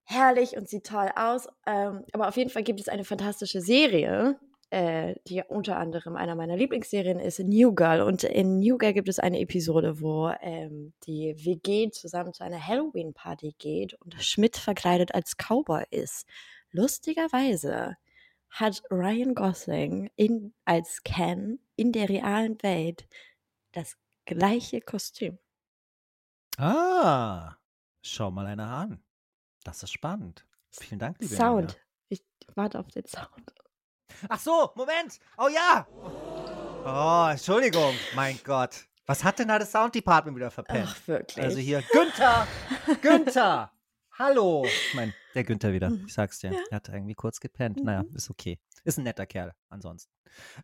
herrlich 0.05 0.57
und 0.57 0.68
sieht 0.68 0.86
toll 0.86 1.11
aus. 1.16 1.49
Ähm, 1.66 2.05
aber 2.12 2.28
auf 2.28 2.36
jeden 2.36 2.51
Fall 2.51 2.62
gibt 2.62 2.80
es 2.80 2.89
eine 2.89 3.05
fantastische 3.05 3.61
Serie, 3.61 4.39
äh, 4.70 5.14
die 5.26 5.43
unter 5.47 5.76
anderem 5.76 6.16
einer 6.16 6.34
meiner 6.34 6.57
Lieblingsserien 6.57 7.18
ist, 7.18 7.41
New 7.41 7.74
Girl. 7.74 8.01
Und 8.01 8.24
in 8.24 8.59
New 8.59 8.78
Girl 8.78 8.95
gibt 8.95 9.09
es 9.09 9.18
eine 9.18 9.39
Episode, 9.41 10.01
wo 10.01 10.32
ähm, 10.41 10.95
die 11.07 11.34
WG 11.45 11.91
zusammen 11.91 12.32
zu 12.32 12.43
einer 12.43 12.66
Halloween-Party 12.66 13.55
geht 13.59 13.95
und 13.95 14.14
Schmidt 14.22 14.57
verkleidet 14.57 15.14
als 15.14 15.36
Cowboy 15.36 15.84
ist. 15.91 16.26
Lustigerweise 16.70 17.97
hat 18.51 18.82
Ryan 18.90 19.34
Gosling 19.34 20.11
in, 20.16 20.55
als 20.64 21.03
Ken 21.03 21.59
in 21.76 21.92
der 21.92 22.09
realen 22.09 22.62
Welt 22.62 23.09
das 23.72 23.96
gleiche 24.24 24.80
Kostüm. 24.80 25.38
Ah, 26.57 27.57
schau 28.03 28.30
mal 28.30 28.46
einer 28.46 28.68
an. 28.68 29.03
Das 29.64 29.82
ist 29.82 29.92
spannend. 29.92 30.44
Vielen 30.70 30.99
Dank, 30.99 31.18
liebe 31.20 31.34
Sound. 31.34 31.72
Emilia. 31.72 31.82
Ich 32.09 32.22
warte 32.57 32.78
auf 32.78 32.88
den 32.88 33.07
Sound. 33.07 33.53
Ach 34.28 34.40
so, 34.40 34.72
Moment. 34.74 35.18
Oh 35.36 35.49
ja. 35.49 35.86
Oh, 36.84 37.30
Entschuldigung. 37.30 37.94
Mein 38.14 38.38
Gott. 38.44 38.86
Was 39.07 39.24
hat 39.24 39.38
denn 39.38 39.49
da 39.49 39.59
das 39.59 39.72
Sound 39.72 39.94
Department 39.94 40.36
wieder 40.36 40.51
verpennt? 40.51 40.88
Ach, 40.88 41.09
wirklich. 41.09 41.44
also 41.44 41.59
hier, 41.59 41.82
Günther. 41.92 42.46
Günther. 43.01 43.72
Hallo. 44.19 44.64
Ich 44.64 44.95
mein, 44.95 45.14
der 45.35 45.45
Günther 45.45 45.73
wieder. 45.73 45.93
Ich 46.07 46.12
sag's 46.14 46.41
dir. 46.41 46.53
Er 46.71 46.77
hat 46.77 46.89
irgendwie 46.89 47.14
kurz 47.14 47.39
gepennt. 47.41 47.83
Naja, 47.85 48.03
Mhm. 48.03 48.16
ist 48.16 48.31
okay. 48.31 48.59
Ist 48.85 48.99
ein 48.99 49.05
netter 49.05 49.27
Kerl, 49.27 49.53
ansonsten. 49.69 50.11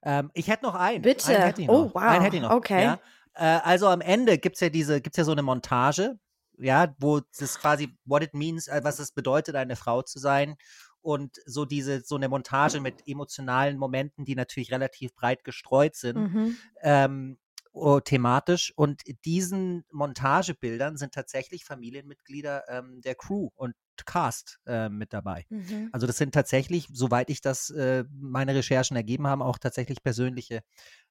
Ähm, 0.03 0.31
ich 0.35 0.49
hätte 0.49 0.65
noch 0.65 0.75
einen. 0.75 1.03
Bitte. 1.03 1.29
Einen 1.29 1.43
hätte 1.43 1.63
ich 1.63 1.69
Oh, 1.69 1.85
noch. 1.85 1.95
wow. 1.95 2.03
Einen 2.03 2.23
hätte 2.23 2.37
ich 2.37 2.43
noch. 2.43 2.51
Okay. 2.51 2.83
Ja? 2.83 3.01
Äh, 3.35 3.61
also 3.65 3.89
am 3.89 4.01
Ende 4.01 4.39
gibt's 4.39 4.61
ja 4.61 4.69
diese, 4.71 5.01
gibt's 5.01 5.17
ja 5.19 5.25
so 5.25 5.33
eine 5.33 5.43
Montage, 5.43 6.19
ja, 6.59 6.95
wo 6.99 7.21
das 7.39 7.59
quasi, 7.59 7.97
what 8.05 8.23
it 8.23 8.35
means, 8.35 8.69
äh, 8.69 8.81
was 8.83 8.99
es 8.99 9.13
bedeutet, 9.13 9.55
eine 9.57 9.77
Frau 9.77 10.03
zu 10.03 10.19
sein. 10.19 10.57
Und 11.01 11.37
so 11.45 11.65
diese, 11.65 12.01
so 12.01 12.17
eine 12.17 12.29
Montage 12.29 12.81
mit 12.81 13.07
emotionalen 13.07 13.77
Momenten, 13.77 14.25
die 14.25 14.35
natürlich 14.35 14.73
relativ 14.73 15.15
breit 15.15 15.45
gestreut 15.45 15.95
sind 15.97 16.17
Mhm. 16.17 16.57
ähm, 16.83 17.39
oh, 17.75 18.01
thematisch. 18.01 18.73
Und 18.77 19.03
diesen 19.25 19.85
Montagebildern 19.91 20.97
sind 20.97 21.13
tatsächlich 21.13 21.65
Familienmitglieder 21.65 22.65
ähm, 22.69 23.01
der 23.03 23.15
Crew 23.15 23.51
und 23.55 23.75
Cast 24.07 24.61
äh, 24.67 24.89
mit 24.89 25.13
dabei. 25.13 25.45
Mhm. 25.51 25.91
Also 25.93 26.07
das 26.07 26.17
sind 26.17 26.33
tatsächlich, 26.33 26.89
soweit 26.93 27.31
ich 27.31 27.41
das 27.41 27.71
äh, 27.71 28.05
meine 28.11 28.55
Recherchen 28.55 28.97
ergeben 28.97 29.27
haben, 29.27 29.43
auch 29.43 29.59
tatsächlich 29.59 30.03
persönliche 30.03 30.63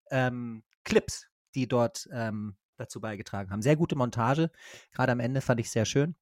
ähm, 0.09 0.64
Clips, 0.84 1.28
die 1.55 1.68
dort 1.68 2.07
ähm, 2.11 2.55
dazu 2.78 2.99
beigetragen 2.99 3.51
haben. 3.51 3.61
Sehr 3.61 3.76
gute 3.76 3.95
Montage. 3.95 4.51
Gerade 4.91 5.11
am 5.11 5.20
Ende 5.20 5.41
fand 5.41 5.59
ich 5.59 5.70
sehr 5.70 5.86
schön. 5.86 6.16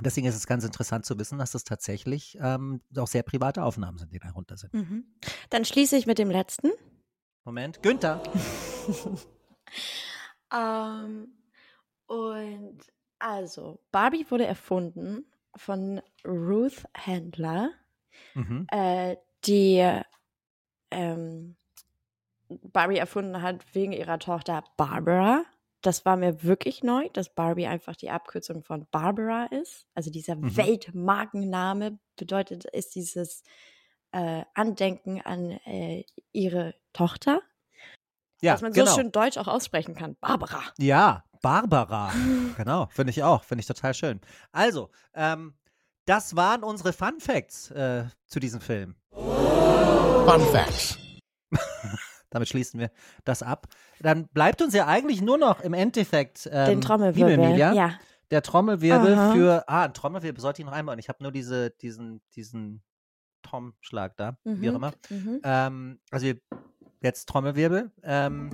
Deswegen 0.00 0.26
ist 0.26 0.34
es 0.34 0.46
ganz 0.46 0.64
interessant 0.64 1.04
zu 1.04 1.18
wissen, 1.18 1.38
dass 1.38 1.52
das 1.52 1.64
tatsächlich 1.64 2.36
ähm, 2.40 2.80
auch 2.96 3.06
sehr 3.06 3.22
private 3.22 3.62
Aufnahmen 3.62 3.98
sind, 3.98 4.12
die 4.12 4.18
darunter 4.18 4.56
sind. 4.56 4.74
Mhm. 4.74 5.04
Dann 5.50 5.64
schließe 5.64 5.96
ich 5.96 6.06
mit 6.06 6.18
dem 6.18 6.30
letzten. 6.30 6.70
Moment, 7.44 7.82
Günther. 7.82 8.22
Ähm, 10.52 11.34
und 12.06 12.78
also, 13.18 13.80
Barbie 13.92 14.26
wurde 14.30 14.46
erfunden 14.46 15.26
von 15.56 16.02
Ruth 16.26 16.84
Handler, 16.96 17.70
Mhm. 18.34 18.66
äh, 18.68 19.16
die 19.46 19.84
ähm, 20.90 21.56
Barbie 22.48 22.98
erfunden 22.98 23.42
hat 23.42 23.74
wegen 23.74 23.92
ihrer 23.92 24.18
Tochter 24.18 24.64
Barbara. 24.76 25.44
Das 25.82 26.04
war 26.04 26.16
mir 26.16 26.42
wirklich 26.42 26.82
neu, 26.82 27.08
dass 27.12 27.34
Barbie 27.34 27.66
einfach 27.66 27.96
die 27.96 28.10
Abkürzung 28.10 28.62
von 28.62 28.86
Barbara 28.90 29.46
ist. 29.46 29.86
Also 29.94 30.10
dieser 30.10 30.36
Mhm. 30.42 30.54
Weltmarkenname 30.56 31.98
bedeutet, 32.16 32.64
ist 32.66 32.94
dieses 32.94 33.42
äh, 34.12 34.44
Andenken 34.54 35.20
an 35.22 35.50
äh, 35.66 36.04
ihre 36.32 36.74
Tochter. 36.92 37.42
Ja, 38.44 38.52
dass 38.52 38.62
man 38.62 38.72
genau. 38.72 38.90
so 38.90 38.96
schön 39.00 39.10
Deutsch 39.12 39.36
auch 39.38 39.48
aussprechen 39.48 39.94
kann. 39.94 40.16
Barbara. 40.20 40.60
Ja, 40.78 41.24
Barbara. 41.42 42.12
genau, 42.56 42.86
finde 42.92 43.10
ich 43.10 43.22
auch. 43.22 43.44
Finde 43.44 43.60
ich 43.60 43.66
total 43.66 43.94
schön. 43.94 44.20
Also, 44.52 44.90
ähm, 45.14 45.54
das 46.06 46.36
waren 46.36 46.62
unsere 46.62 46.92
Fun 46.92 47.18
Facts 47.20 47.70
äh, 47.70 48.04
zu 48.26 48.40
diesem 48.40 48.60
Film. 48.60 48.96
Fun 49.12 50.40
Facts. 50.52 50.98
Damit 52.30 52.48
schließen 52.48 52.80
wir 52.80 52.90
das 53.24 53.42
ab. 53.42 53.66
Dann 54.00 54.26
bleibt 54.28 54.60
uns 54.60 54.74
ja 54.74 54.86
eigentlich 54.86 55.22
nur 55.22 55.38
noch 55.38 55.60
im 55.60 55.72
Endeffekt 55.72 56.48
ähm, 56.52 56.66
Den 56.66 56.80
Trommelwirbel. 56.80 57.30
liebe 57.32 57.42
Emilia, 57.42 57.72
Ja. 57.72 57.98
der 58.30 58.42
Trommelwirbel 58.42 59.14
Aha. 59.14 59.32
für. 59.32 59.64
Ah, 59.68 59.84
ein 59.84 59.94
Trommelwirbel 59.94 60.40
sollte 60.40 60.60
ich 60.62 60.66
noch 60.66 60.72
einbauen. 60.72 60.98
Ich 60.98 61.08
habe 61.08 61.22
nur 61.22 61.30
diese, 61.30 61.70
diesen, 61.70 62.20
diesen 62.34 62.82
Tom-Schlag 63.42 64.16
da, 64.16 64.36
wie 64.44 64.68
auch 64.68 64.72
Mhm, 64.72 64.76
immer. 64.76 64.92
mhm. 65.10 65.40
Ähm, 65.44 66.00
also 66.10 66.26
wir- 66.26 66.40
jetzt 67.04 67.28
Trommelwirbel. 67.28 67.90
Ähm, 68.02 68.50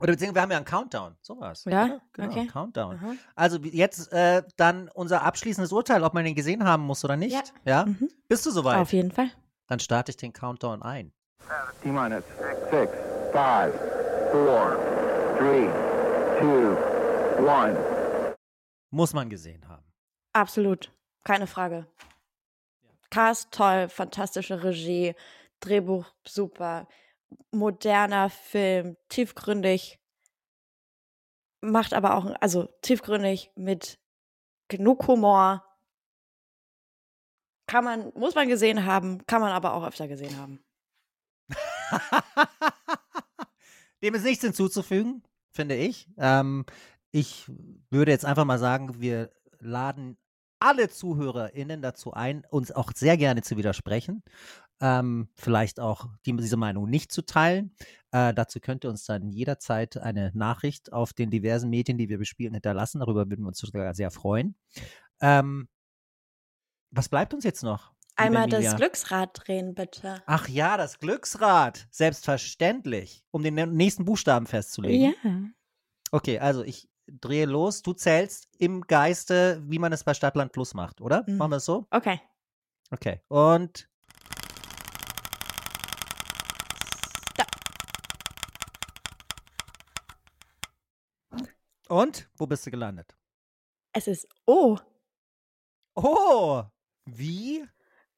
oder 0.00 0.12
beziehungsweise 0.12 0.34
wir 0.34 0.42
haben 0.42 0.50
ja 0.50 0.56
einen 0.56 0.64
Countdown. 0.66 1.16
Sowas. 1.20 1.64
Ja? 1.66 1.84
oder? 1.84 2.00
Genau, 2.12 2.28
Okay. 2.30 2.46
Countdown. 2.46 2.96
Aha. 2.96 3.12
Also 3.34 3.58
jetzt 3.58 4.10
äh, 4.12 4.42
dann 4.56 4.88
unser 4.94 5.22
abschließendes 5.22 5.72
Urteil, 5.72 6.02
ob 6.04 6.14
man 6.14 6.24
den 6.24 6.34
gesehen 6.34 6.64
haben 6.64 6.84
muss 6.84 7.04
oder 7.04 7.16
nicht. 7.16 7.52
Ja? 7.64 7.84
Mhm. 7.84 8.08
Bist 8.28 8.46
du 8.46 8.50
soweit? 8.50 8.78
Auf 8.78 8.92
jeden 8.94 9.10
Fall. 9.10 9.30
Dann 9.66 9.78
starte 9.80 10.10
ich 10.10 10.16
den 10.16 10.32
Countdown 10.32 10.82
ein. 10.82 11.12
T-minus 11.82 12.24
six, 12.70 12.92
five, 13.32 13.74
four, 14.32 14.78
three, 15.38 15.68
two, 16.40 16.76
one. 17.44 17.76
Muss 18.90 19.12
man 19.12 19.28
gesehen 19.28 19.68
haben. 19.68 19.84
Absolut. 20.32 20.92
Keine 21.24 21.46
Frage. 21.46 21.86
Cast 23.10 23.50
toll, 23.52 23.88
fantastische 23.88 24.62
Regie, 24.62 25.14
Drehbuch 25.60 26.06
super, 26.26 26.86
moderner 27.50 28.30
Film, 28.30 28.96
tiefgründig, 29.08 29.98
macht 31.60 31.94
aber 31.94 32.16
auch, 32.16 32.26
also 32.40 32.68
tiefgründig 32.82 33.50
mit 33.54 33.98
genug 34.68 35.06
Humor. 35.06 35.64
Kann 37.66 37.84
man, 37.84 38.12
muss 38.14 38.34
man 38.34 38.48
gesehen 38.48 38.84
haben, 38.86 39.24
kann 39.26 39.40
man 39.40 39.52
aber 39.52 39.74
auch 39.74 39.86
öfter 39.86 40.08
gesehen 40.08 40.36
haben. 40.36 40.64
Dem 44.02 44.14
ist 44.14 44.24
nichts 44.24 44.42
hinzuzufügen, 44.42 45.22
finde 45.52 45.76
ich. 45.76 46.08
Ähm, 46.16 46.64
ich 47.12 47.50
würde 47.90 48.12
jetzt 48.12 48.24
einfach 48.24 48.44
mal 48.44 48.58
sagen, 48.58 49.00
wir 49.00 49.30
laden 49.58 50.16
alle 50.58 50.88
ZuhörerInnen 50.88 51.82
dazu 51.82 52.12
ein, 52.12 52.44
uns 52.50 52.72
auch 52.72 52.92
sehr 52.94 53.16
gerne 53.16 53.42
zu 53.42 53.56
widersprechen. 53.56 54.22
Ähm, 54.80 55.28
vielleicht 55.34 55.78
auch 55.78 56.08
die, 56.24 56.34
diese 56.36 56.56
Meinung 56.56 56.88
nicht 56.88 57.12
zu 57.12 57.22
teilen. 57.22 57.74
Äh, 58.12 58.32
dazu 58.32 58.60
könnt 58.60 58.84
ihr 58.84 58.90
uns 58.90 59.04
dann 59.04 59.30
jederzeit 59.30 59.98
eine 59.98 60.32
Nachricht 60.34 60.92
auf 60.92 61.12
den 61.12 61.30
diversen 61.30 61.68
Medien, 61.68 61.98
die 61.98 62.08
wir 62.08 62.18
bespielen, 62.18 62.54
hinterlassen. 62.54 63.00
Darüber 63.00 63.28
würden 63.28 63.42
wir 63.42 63.48
uns 63.48 63.58
sogar 63.58 63.94
sehr 63.94 64.10
freuen. 64.10 64.54
Ähm, 65.20 65.68
was 66.90 67.08
bleibt 67.08 67.34
uns 67.34 67.44
jetzt 67.44 67.62
noch? 67.62 67.92
Einmal 68.16 68.48
das 68.48 68.76
Glücksrad 68.76 69.30
drehen, 69.34 69.74
bitte. 69.74 70.22
Ach 70.26 70.48
ja, 70.48 70.76
das 70.76 70.98
Glücksrad. 70.98 71.86
Selbstverständlich. 71.90 73.24
Um 73.30 73.42
den 73.42 73.54
nächsten 73.54 74.04
Buchstaben 74.04 74.46
festzulegen. 74.46 75.14
Ja. 75.22 75.30
Okay, 76.10 76.38
also 76.38 76.62
ich 76.62 76.88
drehe 77.06 77.46
los. 77.46 77.82
Du 77.82 77.92
zählst 77.92 78.48
im 78.58 78.82
Geiste, 78.82 79.62
wie 79.66 79.78
man 79.78 79.92
es 79.92 80.04
bei 80.04 80.14
Stadtland 80.14 80.52
Plus 80.52 80.74
macht, 80.74 81.00
oder? 81.00 81.24
Mhm. 81.26 81.36
Machen 81.36 81.52
wir 81.52 81.56
es 81.56 81.64
so? 81.64 81.86
Okay. 81.90 82.20
Okay. 82.90 83.20
Und 83.28 83.88
Und 91.90 92.30
wo 92.36 92.46
bist 92.46 92.64
du 92.64 92.70
gelandet? 92.70 93.16
Es 93.92 94.06
ist 94.06 94.28
O. 94.46 94.78
Oh, 95.96 96.62
wie? 97.04 97.66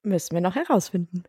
Müssen 0.03 0.35
wir 0.35 0.43
noch 0.43 0.55
herausfinden. 0.55 1.25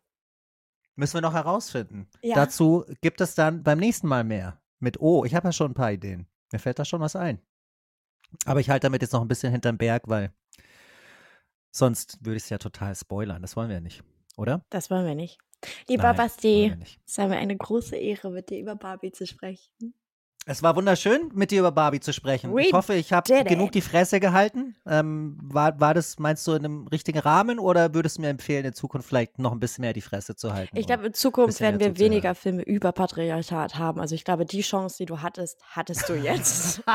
Müssen 0.95 1.13
wir 1.13 1.21
noch 1.21 1.33
herausfinden. 1.33 2.09
Ja. 2.21 2.35
Dazu 2.35 2.83
gibt 2.99 3.21
es 3.21 3.35
dann 3.35 3.63
beim 3.63 3.79
nächsten 3.79 4.07
Mal 4.07 4.25
mehr. 4.25 4.61
Mit 4.79 4.99
O. 4.99 5.23
Ich 5.23 5.35
habe 5.35 5.47
ja 5.47 5.51
schon 5.53 5.71
ein 5.71 5.73
paar 5.73 5.93
Ideen. 5.93 6.27
Mir 6.51 6.59
fällt 6.59 6.79
da 6.79 6.83
schon 6.83 6.99
was 6.99 7.15
ein. 7.15 7.41
Aber 8.43 8.59
ich 8.59 8.69
halte 8.69 8.87
damit 8.87 9.01
jetzt 9.01 9.13
noch 9.13 9.21
ein 9.21 9.29
bisschen 9.29 9.53
hinterm 9.53 9.77
Berg, 9.77 10.03
weil 10.07 10.33
sonst 11.71 12.17
würde 12.25 12.37
ich 12.37 12.43
es 12.43 12.49
ja 12.49 12.57
total 12.57 12.93
spoilern. 12.93 13.41
Das 13.41 13.55
wollen 13.55 13.69
wir 13.69 13.75
ja 13.75 13.81
nicht, 13.81 14.03
oder? 14.35 14.65
Das 14.69 14.91
wollen 14.91 15.05
wir 15.05 15.15
nicht. 15.15 15.39
Lieber 15.87 16.03
Nein, 16.03 16.17
Basti, 16.17 16.75
es 17.05 17.17
war 17.17 17.29
mir 17.29 17.37
eine 17.37 17.55
große 17.55 17.95
Ehre, 17.95 18.31
mit 18.31 18.49
dir 18.49 18.59
über 18.59 18.75
Barbie 18.75 19.13
zu 19.13 19.25
sprechen. 19.25 19.93
Es 20.45 20.61
war 20.61 20.75
wunderschön, 20.75 21.31
mit 21.33 21.51
dir 21.51 21.59
über 21.59 21.71
Barbie 21.71 22.01
zu 22.01 22.11
sprechen. 22.11 22.53
We 22.53 22.63
ich 22.63 22.73
hoffe, 22.73 22.95
ich 22.95 23.13
habe 23.13 23.43
genug 23.45 23.71
die 23.71 23.81
Fresse 23.81 24.19
gehalten. 24.19 24.75
Ähm, 24.85 25.37
war, 25.41 25.79
war 25.79 25.93
das, 25.93 26.19
meinst 26.19 26.45
du, 26.47 26.51
in 26.51 26.65
einem 26.65 26.87
richtigen 26.87 27.19
Rahmen 27.19 27.59
oder 27.59 27.93
würdest 27.93 28.17
du 28.17 28.21
mir 28.21 28.29
empfehlen, 28.29 28.65
in 28.65 28.73
Zukunft 28.73 29.07
vielleicht 29.07 29.39
noch 29.39 29.53
ein 29.53 29.59
bisschen 29.59 29.83
mehr 29.83 29.93
die 29.93 30.01
Fresse 30.01 30.35
zu 30.35 30.53
halten? 30.53 30.75
Ich 30.77 30.85
glaube, 30.85 31.05
in 31.07 31.13
Zukunft 31.13 31.61
werden 31.61 31.79
wir 31.79 31.97
weniger 31.97 32.35
Filme 32.35 32.61
über 32.63 32.91
Patriarchat 32.91 33.77
haben. 33.77 34.01
Also 34.01 34.15
ich 34.15 34.25
glaube, 34.25 34.45
die 34.45 34.61
Chance, 34.61 34.97
die 34.97 35.05
du 35.05 35.21
hattest, 35.21 35.61
hattest 35.69 36.09
du 36.09 36.15
jetzt. 36.15 36.81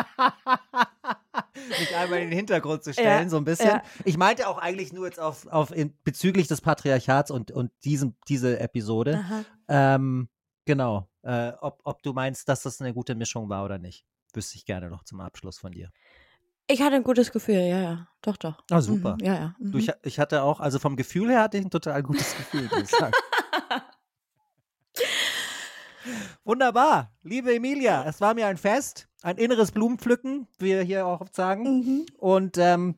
mich 1.78 1.96
einmal 1.96 2.20
in 2.20 2.30
den 2.30 2.36
Hintergrund 2.36 2.84
zu 2.84 2.92
stellen, 2.92 3.24
Ja, 3.24 3.28
so 3.28 3.38
ein 3.38 3.44
bisschen. 3.44 3.68
ja. 3.68 3.82
Ich 4.04 4.18
meinte 4.18 4.48
auch 4.48 4.58
eigentlich 4.58 4.92
nur 4.92 5.06
jetzt 5.06 5.20
auf, 5.20 5.46
auf 5.46 5.74
in, 5.74 5.94
bezüglich 6.04 6.48
des 6.48 6.60
Patriarchats 6.60 7.30
und, 7.30 7.50
und 7.50 7.70
diesem, 7.84 8.14
diese 8.28 8.60
Episode. 8.60 9.24
Ähm, 9.68 10.28
genau. 10.66 11.08
Äh, 11.28 11.52
ob, 11.60 11.82
ob 11.84 12.02
du 12.02 12.14
meinst, 12.14 12.48
dass 12.48 12.62
das 12.62 12.80
eine 12.80 12.94
gute 12.94 13.14
Mischung 13.14 13.50
war 13.50 13.62
oder 13.62 13.76
nicht. 13.76 14.06
Wüsste 14.32 14.56
ich 14.56 14.64
gerne 14.64 14.88
noch 14.88 15.04
zum 15.04 15.20
Abschluss 15.20 15.58
von 15.58 15.72
dir. 15.72 15.90
Ich 16.68 16.80
hatte 16.80 16.96
ein 16.96 17.02
gutes 17.02 17.32
Gefühl, 17.32 17.56
ja, 17.56 17.80
ja. 17.80 18.08
Doch, 18.22 18.38
doch. 18.38 18.64
Ah, 18.70 18.80
super. 18.80 19.16
Mhm, 19.20 19.26
ja, 19.26 19.34
ja. 19.34 19.54
Mhm. 19.58 19.72
Du, 19.72 19.78
ich, 19.78 19.92
ich 20.04 20.18
hatte 20.18 20.42
auch, 20.42 20.58
also 20.58 20.78
vom 20.78 20.96
Gefühl 20.96 21.28
her 21.28 21.42
hatte 21.42 21.58
ich 21.58 21.66
ein 21.66 21.70
total 21.70 22.02
gutes 22.02 22.34
Gefühl, 22.34 22.70
muss 22.72 22.80
ich 22.80 22.88
sagen. 22.88 23.12
Wunderbar. 26.44 27.12
Liebe 27.22 27.54
Emilia, 27.54 28.04
es 28.06 28.22
war 28.22 28.32
mir 28.32 28.46
ein 28.46 28.56
Fest, 28.56 29.06
ein 29.20 29.36
inneres 29.36 29.70
Blumenpflücken, 29.70 30.48
wie 30.58 30.68
wir 30.68 30.82
hier 30.82 31.06
auch 31.06 31.20
oft 31.20 31.34
sagen. 31.34 31.62
mhm. 31.64 32.06
Und 32.16 32.56
ähm, 32.56 32.94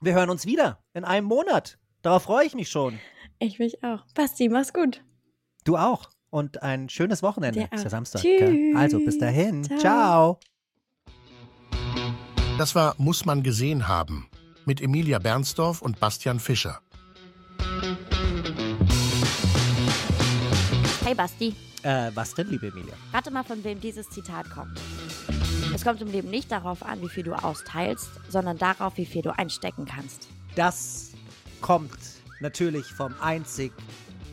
wir 0.00 0.14
hören 0.14 0.30
uns 0.30 0.46
wieder 0.46 0.84
in 0.94 1.04
einem 1.04 1.26
Monat. 1.26 1.80
Darauf 2.02 2.22
freue 2.22 2.46
ich 2.46 2.54
mich 2.54 2.70
schon. 2.70 3.00
Ich 3.40 3.58
mich 3.58 3.82
auch. 3.82 4.04
Basti, 4.14 4.48
mach's 4.48 4.72
gut. 4.72 5.02
Du 5.64 5.76
auch. 5.76 6.08
Und 6.30 6.62
ein 6.62 6.88
schönes 6.88 7.22
Wochenende. 7.22 7.60
Dir 7.60 7.72
Ist 7.72 7.84
ja. 7.84 7.90
Samstag. 7.90 8.22
Gell? 8.22 8.74
Also 8.76 8.98
bis 9.00 9.18
dahin. 9.18 9.64
Ciao. 9.64 9.78
Ciao. 9.80 10.40
Das 12.58 12.74
war 12.74 12.94
Muss 12.98 13.24
man 13.24 13.42
gesehen 13.42 13.88
haben 13.88 14.28
mit 14.66 14.80
Emilia 14.82 15.18
Bernsdorf 15.18 15.80
und 15.80 15.98
Bastian 16.00 16.40
Fischer. 16.40 16.80
Hey 21.04 21.14
Basti, 21.14 21.54
Äh, 21.84 22.10
was 22.14 22.34
denn, 22.34 22.48
liebe 22.48 22.66
Emilia? 22.66 22.92
rate 23.14 23.30
mal, 23.30 23.44
von 23.44 23.62
wem 23.64 23.80
dieses 23.80 24.10
Zitat 24.10 24.50
kommt. 24.50 24.78
Es 25.74 25.84
kommt 25.84 26.02
im 26.02 26.08
Leben 26.08 26.28
nicht 26.28 26.50
darauf 26.50 26.82
an, 26.84 27.00
wie 27.00 27.08
viel 27.08 27.22
du 27.22 27.32
austeilst, 27.32 28.10
sondern 28.28 28.58
darauf, 28.58 28.96
wie 28.96 29.06
viel 29.06 29.22
du 29.22 29.30
einstecken 29.38 29.86
kannst. 29.86 30.28
Das 30.56 31.12
kommt 31.60 31.92
natürlich 32.40 32.84
vom 32.86 33.14
einzig 33.22 33.72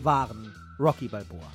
wahren 0.04 0.54
Rocky 0.80 1.08
Balboa. 1.08 1.52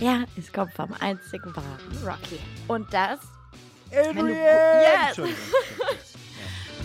Ja, 0.00 0.24
es 0.36 0.52
kommt 0.52 0.72
vom 0.72 0.92
einzigen 0.98 1.54
wahren 1.54 1.98
Rocky. 2.04 2.38
Und 2.68 2.92
das, 2.92 3.20
Adrian! 3.92 4.26
du- 4.26 4.32
Yes! 4.32 5.08
Entschuldigung. 5.08 5.38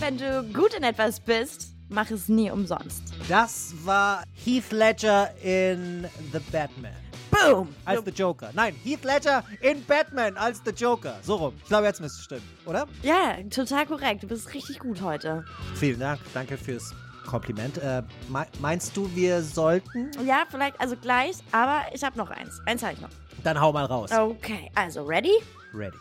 wenn 0.00 0.18
du 0.18 0.42
gut 0.52 0.74
in 0.74 0.82
etwas 0.82 1.20
bist, 1.20 1.68
mach 1.88 2.10
es 2.10 2.28
nie 2.28 2.50
umsonst. 2.50 3.02
Das 3.28 3.72
war 3.84 4.22
Heath 4.44 4.70
Ledger 4.70 5.30
in 5.42 6.06
The 6.32 6.40
Batman. 6.52 6.92
Boom! 7.30 7.74
Als 7.84 8.02
The 8.04 8.10
Joker. 8.10 8.50
Nein, 8.54 8.74
Heath 8.84 9.04
Ledger 9.04 9.44
in 9.60 9.84
Batman 9.84 10.36
als 10.36 10.60
The 10.64 10.70
Joker. 10.72 11.18
So 11.22 11.36
rum. 11.36 11.54
Ich 11.62 11.68
glaube, 11.68 11.86
jetzt 11.86 12.00
müsste 12.00 12.18
es 12.18 12.24
stimmen, 12.24 12.48
oder? 12.66 12.86
Ja, 13.02 13.36
total 13.50 13.86
korrekt. 13.86 14.22
Du 14.22 14.26
bist 14.28 14.52
richtig 14.54 14.78
gut 14.78 15.00
heute. 15.02 15.44
Vielen 15.74 16.00
Dank. 16.00 16.20
Danke 16.34 16.56
fürs 16.58 16.94
Kompliment. 17.26 17.78
Äh, 17.78 18.02
mei- 18.28 18.46
meinst 18.60 18.96
du, 18.96 19.10
wir 19.14 19.42
sollten? 19.42 20.10
Ja, 20.26 20.44
vielleicht, 20.48 20.80
also 20.80 20.96
gleich, 20.96 21.36
aber 21.52 21.82
ich 21.92 22.02
habe 22.04 22.16
noch 22.16 22.30
eins. 22.30 22.60
Eins 22.66 22.82
habe 22.82 22.94
ich 22.94 23.00
noch. 23.00 23.10
Dann 23.44 23.60
hau 23.60 23.72
mal 23.72 23.84
raus. 23.84 24.10
Okay, 24.12 24.70
also 24.74 25.04
ready? 25.04 25.32
Ready. 25.74 25.96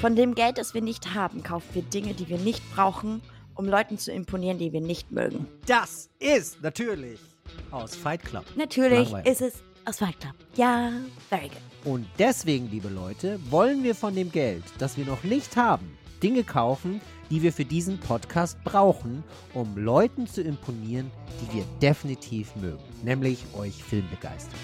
Von 0.00 0.16
dem 0.16 0.34
Geld, 0.34 0.58
das 0.58 0.74
wir 0.74 0.82
nicht 0.82 1.14
haben, 1.14 1.42
kaufen 1.42 1.68
wir 1.74 1.82
Dinge, 1.82 2.14
die 2.14 2.28
wir 2.28 2.38
nicht 2.38 2.62
brauchen, 2.74 3.22
um 3.54 3.66
Leuten 3.66 3.98
zu 3.98 4.10
imponieren, 4.10 4.58
die 4.58 4.72
wir 4.72 4.80
nicht 4.80 5.12
mögen. 5.12 5.46
Das 5.66 6.10
ist 6.18 6.62
natürlich 6.62 7.20
aus 7.70 7.94
Fight 7.94 8.24
Club. 8.24 8.44
Natürlich 8.56 9.10
Langweilig. 9.10 9.30
ist 9.32 9.40
es 9.42 9.54
aus 9.84 9.98
Fight 9.98 10.18
Club. 10.20 10.34
Ja, 10.56 10.90
very 11.28 11.48
good. 11.48 11.58
Und 11.84 12.06
deswegen, 12.18 12.70
liebe 12.70 12.88
Leute, 12.88 13.38
wollen 13.50 13.82
wir 13.82 13.94
von 13.94 14.14
dem 14.14 14.30
Geld, 14.32 14.64
das 14.78 14.96
wir 14.96 15.04
noch 15.04 15.22
nicht 15.24 15.56
haben, 15.56 15.96
Dinge 16.22 16.44
kaufen, 16.44 17.00
die 17.32 17.40
wir 17.40 17.52
für 17.52 17.64
diesen 17.64 17.98
Podcast 17.98 18.62
brauchen, 18.62 19.24
um 19.54 19.74
Leuten 19.74 20.26
zu 20.26 20.42
imponieren, 20.42 21.10
die 21.40 21.56
wir 21.56 21.64
definitiv 21.80 22.54
mögen, 22.56 22.82
nämlich 23.02 23.42
euch 23.58 23.82
Filmbegeisterte. 23.82 24.58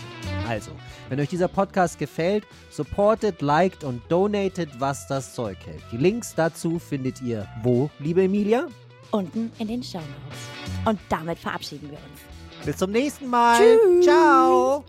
Also, 0.46 0.72
wenn 1.08 1.18
euch 1.18 1.30
dieser 1.30 1.48
Podcast 1.48 1.98
gefällt, 1.98 2.44
supportet, 2.70 3.40
liked 3.40 3.84
und 3.84 4.02
donatet, 4.10 4.68
was 4.78 5.06
das 5.06 5.34
Zeug 5.34 5.56
hält. 5.64 5.82
Die 5.92 5.96
Links 5.96 6.34
dazu 6.34 6.78
findet 6.78 7.22
ihr 7.22 7.48
wo, 7.62 7.88
liebe 8.00 8.24
Emilia? 8.24 8.68
Unten 9.12 9.50
in 9.58 9.68
den 9.68 9.82
Show 9.82 9.98
Notes. 9.98 10.84
Und 10.84 11.00
damit 11.08 11.38
verabschieden 11.38 11.90
wir 11.90 11.96
uns. 11.98 12.66
Bis 12.66 12.76
zum 12.76 12.90
nächsten 12.90 13.28
Mal. 13.28 13.56
Tschüss. 13.56 14.04
Ciao. 14.04 14.84